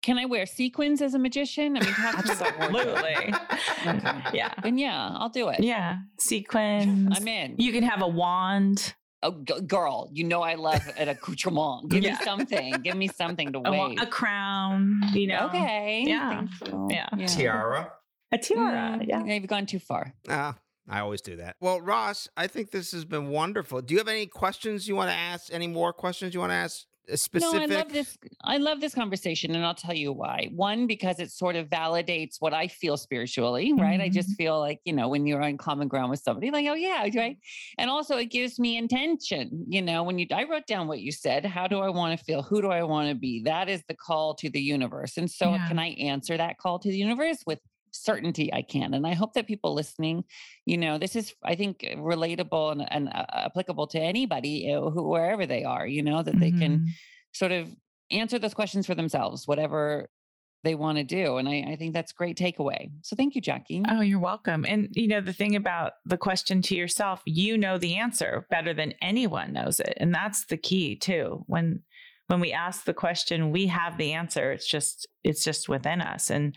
can 0.07 0.19
I 0.19 0.25
wear 0.25 0.47
sequins 0.47 1.03
as 1.03 1.15
a 1.15 1.19
magician? 1.19 1.77
I 1.77 1.81
mean, 1.81 1.95
absolutely. 1.99 3.35
okay. 3.87 4.13
Yeah. 4.33 4.53
And 4.63 4.79
yeah, 4.79 5.11
I'll 5.17 5.31
do 5.31 5.49
it. 5.49 5.59
Yeah. 5.59 5.99
Sequins. 6.21 7.17
I'm 7.17 7.27
in. 7.27 7.57
You 7.59 7.73
can 7.73 7.83
have 7.83 8.03
a 8.03 8.07
wand. 8.07 8.95
Oh, 9.25 9.43
g- 9.43 9.61
girl, 9.63 10.09
you 10.13 10.23
know 10.23 10.43
I 10.43 10.55
love 10.55 10.83
an 10.97 11.09
accoutrement. 11.09 11.89
Give 11.89 12.05
yeah. 12.05 12.13
me 12.13 12.19
something. 12.25 12.73
Give 12.83 12.95
me 12.95 13.09
something 13.09 13.53
to 13.53 13.59
wave. 13.65 13.99
A, 14.01 14.07
crown, 14.07 15.01
you 15.13 15.27
know. 15.27 15.47
Okay. 15.49 16.05
Yeah. 16.07 16.45
Yeah. 16.89 17.09
yeah. 17.17 17.27
Tiara. 17.27 17.93
A 18.33 18.39
tiara. 18.39 18.99
Mm, 19.01 19.09
yeah. 19.09 19.25
You've 19.25 19.49
gone 19.49 19.67
too 19.67 19.81
far. 19.81 20.15
Ah. 20.29 20.51
Uh, 20.51 20.53
I 20.89 21.01
always 21.01 21.21
do 21.21 21.37
that. 21.37 21.57
Well, 21.61 21.81
Ross, 21.81 22.29
I 22.37 22.47
think 22.47 22.71
this 22.71 22.93
has 22.93 23.05
been 23.05 23.29
wonderful. 23.29 23.83
Do 23.83 23.95
you 23.95 23.99
have 23.99 24.09
any 24.09 24.27
questions 24.27 24.87
you 24.87 24.95
want 24.95 25.11
to 25.11 25.17
ask? 25.17 25.53
Any 25.53 25.67
more 25.67 25.93
questions 25.93 26.33
you 26.33 26.41
want 26.41 26.51
to 26.51 26.57
ask 26.57 26.85
specific? 27.15 27.69
No, 27.69 27.77
I 27.77 27.79
love 27.79 27.93
this. 27.93 28.19
I 28.45 28.57
love 28.59 28.81
this 28.81 28.95
conversation, 28.95 29.55
and 29.55 29.65
I'll 29.65 29.75
tell 29.75 29.95
you 29.95 30.13
why. 30.13 30.51
One, 30.55 30.87
because 30.87 31.19
it 31.19 31.31
sort 31.31 31.57
of 31.57 31.69
validates 31.69 32.37
what 32.39 32.55
I 32.55 32.69
feel 32.69 32.97
spiritually, 32.97 33.73
right? 33.73 33.95
Mm-hmm. 33.95 34.03
I 34.03 34.09
just 34.09 34.31
mm-hmm. 34.31 34.45
feel 34.45 34.61
like 34.61 34.81
you 34.85 34.93
know 34.93 35.09
when 35.09 35.27
you're 35.27 35.43
on 35.43 35.57
common 35.57 35.89
ground 35.89 36.11
with 36.11 36.21
somebody, 36.21 36.51
like, 36.51 36.67
oh 36.67 36.75
yeah, 36.75 37.09
right. 37.17 37.37
And 37.79 37.91
also, 37.91 38.17
it 38.17 38.27
gives 38.27 38.59
me 38.59 38.77
intention. 38.77 39.65
You 39.69 39.83
know, 39.83 40.03
when 40.03 40.19
you 40.19 40.27
I 40.33 40.45
wrote 40.45 40.67
down 40.67 40.89
what 40.89 41.01
you 41.01 41.13
said. 41.13 41.45
How 41.45 41.67
do 41.67 41.79
I 41.79 41.91
want 41.91 42.19
to 42.19 42.25
feel? 42.25 42.43
Who 42.43 42.63
do 42.63 42.69
I 42.69 42.83
want 42.85 43.09
to 43.09 43.15
be? 43.15 43.43
That 43.45 43.69
is 43.69 43.83
the 43.89 43.95
call 43.95 44.35
to 44.37 44.51
the 44.51 44.61
universe. 44.61 45.17
And 45.17 45.31
so, 45.31 45.51
yeah. 45.51 45.69
can 45.69 45.79
I 45.79 45.89
answer 45.95 46.37
that 46.37 46.59
call 46.59 46.79
to 46.79 46.89
the 46.89 46.97
universe 46.97 47.39
with 47.47 47.59
certainty 48.05 48.53
I 48.53 48.63
can. 48.63 48.95
And 48.95 49.07
I 49.07 49.15
hope 49.15 49.35
that 49.35 49.47
people 49.47 49.75
listening, 49.75 50.25
you 50.65 50.77
know, 50.77 50.99
this 50.99 51.17
is, 51.17 51.35
I 51.45 51.55
think, 51.55 51.81
relatable 51.97 52.73
and, 52.73 52.93
and 52.93 53.09
uh, 53.09 53.25
applicable 53.47 53.87
to 53.89 54.01
anybody 54.01 54.73
uh, 54.73 54.91
who, 54.91 55.09
wherever 55.09 55.47
they 55.47 55.65
are, 55.65 55.87
you 55.87 56.03
know, 56.03 56.23
that 56.23 56.33
mm-hmm. 56.33 56.41
they 56.41 56.51
can 56.51 56.79
mm-hmm. 56.79 56.87
sort 57.33 57.53
of 57.53 57.69
answer 58.11 58.39
those 58.39 58.55
questions 58.55 58.87
for 58.87 58.95
themselves, 58.95 59.47
whatever 59.47 60.09
they 60.67 60.75
want 60.75 60.99
to 60.99 61.05
do. 61.05 61.37
And 61.37 61.49
I, 61.49 61.65
I, 61.73 61.77
think 61.77 61.95
that's 61.95 62.13
great 62.13 62.37
takeaway. 62.37 62.91
So 63.03 63.15
thank 63.15 63.35
you, 63.35 63.43
Jakki. 63.43 63.85
Oh, 63.89 64.01
you're 64.01 64.19
welcome. 64.19 64.65
And 64.67 64.89
you 64.93 65.07
know, 65.07 65.21
the 65.21 65.33
thing 65.33 65.55
about 65.55 65.93
the 66.05 66.17
question 66.17 66.61
to 66.63 66.75
yourself, 66.75 67.23
you 67.25 67.57
know 67.57 67.79
the 67.79 67.97
answer 67.97 68.47
better 68.51 68.75
than 68.75 68.95
anyone 69.01 69.53
knows 69.53 69.79
it. 69.79 69.95
And 69.99 70.13
that's 70.13 70.47
the 70.47 70.57
key 70.57 70.97
too. 70.97 71.45
When 71.47 71.83
when 72.29 72.41
we 72.41 72.53
ask 72.53 72.85
the 72.85 72.95
question, 72.95 73.53
we 73.53 73.69
have 73.69 73.97
the 73.97 74.13
answer. 74.13 74.51
It's 74.51 74.69
just 74.69 75.07
it's 75.23 75.45
just 75.45 75.69
within 75.69 76.01
us. 76.01 76.31
And 76.31 76.57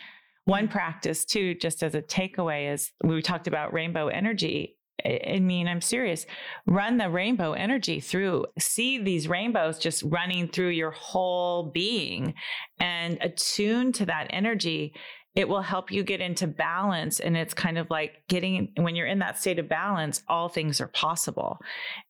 one 0.50 0.68
practice, 0.68 1.26
too, 1.26 1.54
just 1.54 1.84
as 1.84 1.94
a 1.94 2.02
takeaway, 2.02 2.74
is 2.74 2.92
we 3.04 3.22
talked 3.22 3.48
about 3.48 3.72
rainbow 3.72 4.08
energy. 4.08 4.78
I 5.06 5.40
mean, 5.40 5.68
I'm 5.68 5.80
serious. 5.80 6.26
Run 6.66 6.98
the 6.98 7.10
rainbow 7.10 7.54
energy 7.54 8.00
through, 8.00 8.48
see 8.58 8.98
these 8.98 9.28
rainbows 9.28 9.78
just 9.78 10.04
running 10.04 10.48
through 10.48 10.70
your 10.70 10.92
whole 10.92 11.72
being 11.72 12.34
and 12.80 13.20
attune 13.22 13.94
to 13.94 14.08
that 14.08 14.28
energy. 14.32 14.94
It 15.36 15.48
will 15.48 15.62
help 15.62 15.92
you 15.92 16.04
get 16.04 16.20
into 16.20 16.48
balance. 16.48 17.20
And 17.20 17.38
it's 17.38 17.54
kind 17.54 17.78
of 17.78 17.90
like 17.92 18.24
getting, 18.28 18.74
when 18.76 18.96
you're 18.96 19.08
in 19.08 19.20
that 19.20 19.38
state 19.38 19.60
of 19.60 19.70
balance, 19.70 20.24
all 20.28 20.50
things 20.50 20.82
are 20.82 20.88
possible. 20.88 21.60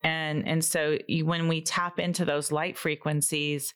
And, 0.02 0.48
and 0.48 0.64
so 0.64 0.98
you, 1.08 1.26
when 1.26 1.50
we 1.50 1.62
tap 1.62 2.00
into 2.00 2.24
those 2.24 2.54
light 2.54 2.78
frequencies, 2.78 3.74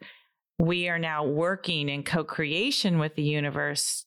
we 0.57 0.87
are 0.87 0.99
now 0.99 1.25
working 1.25 1.89
in 1.89 2.03
co 2.03 2.23
creation 2.23 2.97
with 2.97 3.13
the 3.15 3.23
universe 3.23 4.05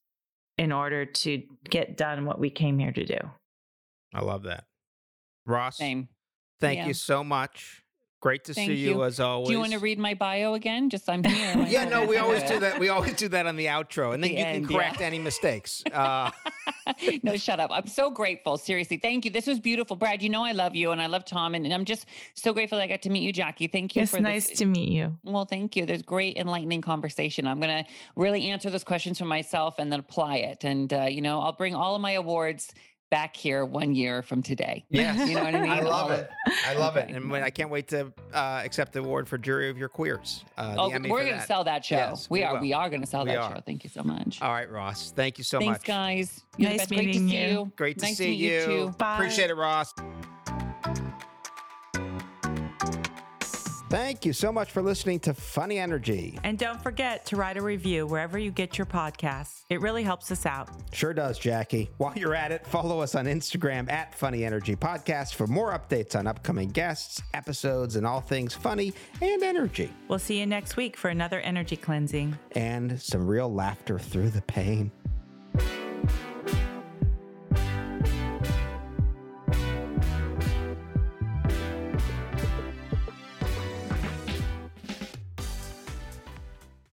in 0.59 0.73
order 0.73 1.05
to 1.05 1.43
get 1.69 1.97
done 1.97 2.25
what 2.25 2.39
we 2.39 2.51
came 2.51 2.79
here 2.79 2.93
to 2.93 3.05
do. 3.05 3.19
I 4.15 4.23
love 4.23 4.45
that. 4.45 4.65
Ross, 5.45 5.77
Same. 5.77 6.09
thank 6.61 6.79
yeah. 6.79 6.87
you 6.87 6.95
so 6.95 7.23
much. 7.23 7.83
Great 8.21 8.45
to 8.45 8.55
Thank 8.55 8.71
see 8.71 8.75
you. 8.75 8.95
you. 8.95 9.05
as 9.05 9.21
always. 9.21 9.49
Do 9.49 9.53
you 9.53 9.61
want 9.61 9.73
to 9.73 9.79
read 9.79 9.99
my 9.99 10.15
bio 10.15 10.55
again? 10.55 10.89
Just 10.91 11.09
I'm 11.09 11.23
here. 11.23 11.65
yeah, 11.69 11.85
no, 11.85 12.07
we 12.07 12.17
always 12.17 12.43
do 12.45 12.59
that. 12.61 12.81
We 12.81 12.89
always 12.89 13.15
do 13.15 13.29
that 13.29 13.47
on 13.47 13.57
the 13.57 13.67
outro, 13.67 14.15
and 14.15 14.25
then 14.25 14.31
the 14.31 14.37
you 14.39 14.45
end, 14.45 14.67
can 14.67 14.77
correct 14.77 15.01
yeah. 15.01 15.07
any 15.07 15.19
mistakes. 15.19 15.85
Uh... 15.93 16.31
no, 17.23 17.37
shut 17.37 17.61
up. 17.61 17.71
I'm 17.73 17.87
so 17.87 18.11
grateful. 18.11 18.57
Seriously, 18.57 18.97
thank 18.97 19.25
you. 19.25 19.31
This 19.31 19.47
was 19.47 19.61
beautiful, 19.61 19.97
Brad. 19.97 20.23
You 20.23 20.29
know 20.29 20.45
I 20.45 20.53
love 20.53 20.75
you, 20.75 20.91
and 20.91 21.01
I 21.01 21.07
love 21.07 21.25
Tom, 21.25 21.55
and, 21.55 21.65
and 21.65 21.75
I'm 21.75 21.85
just 21.85 22.07
so 22.35 22.53
grateful 22.53 22.79
I 22.79 22.87
got 22.87 23.03
to 23.03 23.11
meet 23.11 23.23
you, 23.23 23.33
Jakki. 23.33 23.71
Thank 23.71 23.97
you. 23.97 24.03
It's 24.03 24.13
nice 24.15 24.49
this. 24.49 24.59
to 24.59 24.67
meet 24.67 24.89
you. 24.89 25.17
Well, 25.25 25.45
thank 25.45 25.77
you. 25.77 25.87
There's 25.87 26.03
great 26.03 26.37
enlightening 26.37 26.83
conversation. 26.83 27.47
I'm 27.47 27.61
gonna 27.61 27.85
really 28.15 28.49
answer 28.51 28.71
those 28.71 28.85
questions 28.85 29.19
for 29.19 29.25
myself 29.25 29.77
and 29.79 29.91
then 29.91 30.01
apply 30.01 30.37
it. 30.37 30.65
And 30.65 30.93
uh, 30.93 31.03
you 31.03 31.21
know, 31.21 31.41
I'll 31.41 31.53
bring 31.53 31.75
all 31.75 31.95
of 31.95 32.01
my 32.01 32.13
awards 32.13 32.73
back 33.11 33.37
here 33.37 33.65
one 33.65 33.95
year 33.95 34.23
from 34.23 34.43
today. 34.43 34.85
Yeah, 34.91 35.25
you 35.25 35.35
know 35.35 35.45
what 35.45 35.55
I 35.55 35.61
mean. 35.63 35.71
I 35.71 35.81
love 35.81 36.11
it. 36.11 36.29
I 36.67 36.75
love 36.75 36.97
it, 36.97 37.09
and 37.11 37.31
when, 37.31 37.43
I 37.43 37.51
can't 37.51 37.71
wait 37.71 37.89
to 37.89 38.13
uh, 38.33 38.63
accept 38.65 38.93
the 38.93 39.01
award 39.01 39.29
for 39.29 39.39
Jury 39.39 39.71
of 39.71 39.79
Your 39.79 39.89
Queers. 39.89 40.45
Uh, 40.57 40.75
oh, 40.79 40.89
we're 40.91 41.25
going 41.25 41.39
to 41.39 41.43
sell 41.43 41.65
that 41.65 41.85
show. 41.85 41.97
Yes, 41.97 42.31
we, 42.31 42.41
we, 42.41 42.45
are. 42.45 42.55
Will. 42.55 42.61
We 42.61 42.73
are 42.73 42.89
going 42.89 43.03
to 43.03 43.07
sell 43.07 43.25
we 43.25 43.31
that 43.31 43.39
are. 43.39 43.55
show. 43.57 43.61
Thank 43.65 43.85
you 43.85 43.91
so 43.91 44.03
much. 44.03 44.41
All 44.43 44.53
right, 44.53 44.71
Ross. 44.71 45.13
Thank 45.13 45.39
you 45.39 45.45
so 45.45 45.59
Thanks, 45.59 45.79
much. 45.79 45.87
Thanks, 45.87 46.31
guys. 46.31 46.45
You're 46.57 46.71
nice 46.71 46.91
meeting 46.91 47.29
you. 47.29 47.39
you. 47.39 47.73
Great 47.77 47.99
to 47.99 48.07
nice 48.07 48.17
see 48.17 48.33
you. 48.33 48.71
you. 48.71 48.95
Bye. 48.99 49.17
Appreciate 49.17 49.51
it, 49.51 49.57
Ross. 49.57 49.95
Thank 53.97 54.27
you 54.27 54.35
so 54.35 54.53
much 54.53 54.73
for 54.73 54.83
listening 54.83 55.21
to 55.21 55.33
Funny 55.33 55.79
Energy. 55.79 56.39
And 56.45 56.59
don't 56.59 56.83
forget 56.83 57.25
to 57.27 57.37
write 57.37 57.57
a 57.57 57.63
review 57.63 58.07
wherever 58.07 58.39
you 58.39 58.51
get 58.51 58.77
your 58.77 58.85
podcasts. 58.85 59.63
It 59.71 59.81
really 59.81 60.03
helps 60.03 60.31
us 60.31 60.45
out. 60.45 60.69
Sure 60.93 61.15
does, 61.15 61.41
Jakki. 61.41 61.89
While 61.97 62.13
you're 62.15 62.35
at 62.35 62.53
it, 62.53 62.67
follow 62.67 63.01
us 63.01 63.15
on 63.15 63.25
Instagram 63.25 63.91
at 63.91 64.15
Funny 64.15 64.45
Energy 64.45 64.77
Podcast 64.77 65.35
for 65.35 65.47
more 65.47 65.73
updates 65.73 66.15
on 66.15 66.27
upcoming 66.27 66.69
guests, 66.69 67.23
episodes, 67.33 67.97
and 67.97 68.07
all 68.07 68.21
things 68.21 68.53
funny 68.53 68.93
and 69.23 69.43
energy. 69.43 69.91
We'll 70.09 70.19
see 70.19 70.41
you 70.41 70.47
next 70.47 70.77
week 70.77 70.95
for 70.95 71.09
another 71.09 71.41
energy 71.41 71.79
cleansing 71.79 72.39
and 72.53 73.01
some 73.01 73.27
real 73.27 73.51
laughter 73.51 73.99
through 73.99 74.29
the 74.29 74.43
pain. 74.43 74.93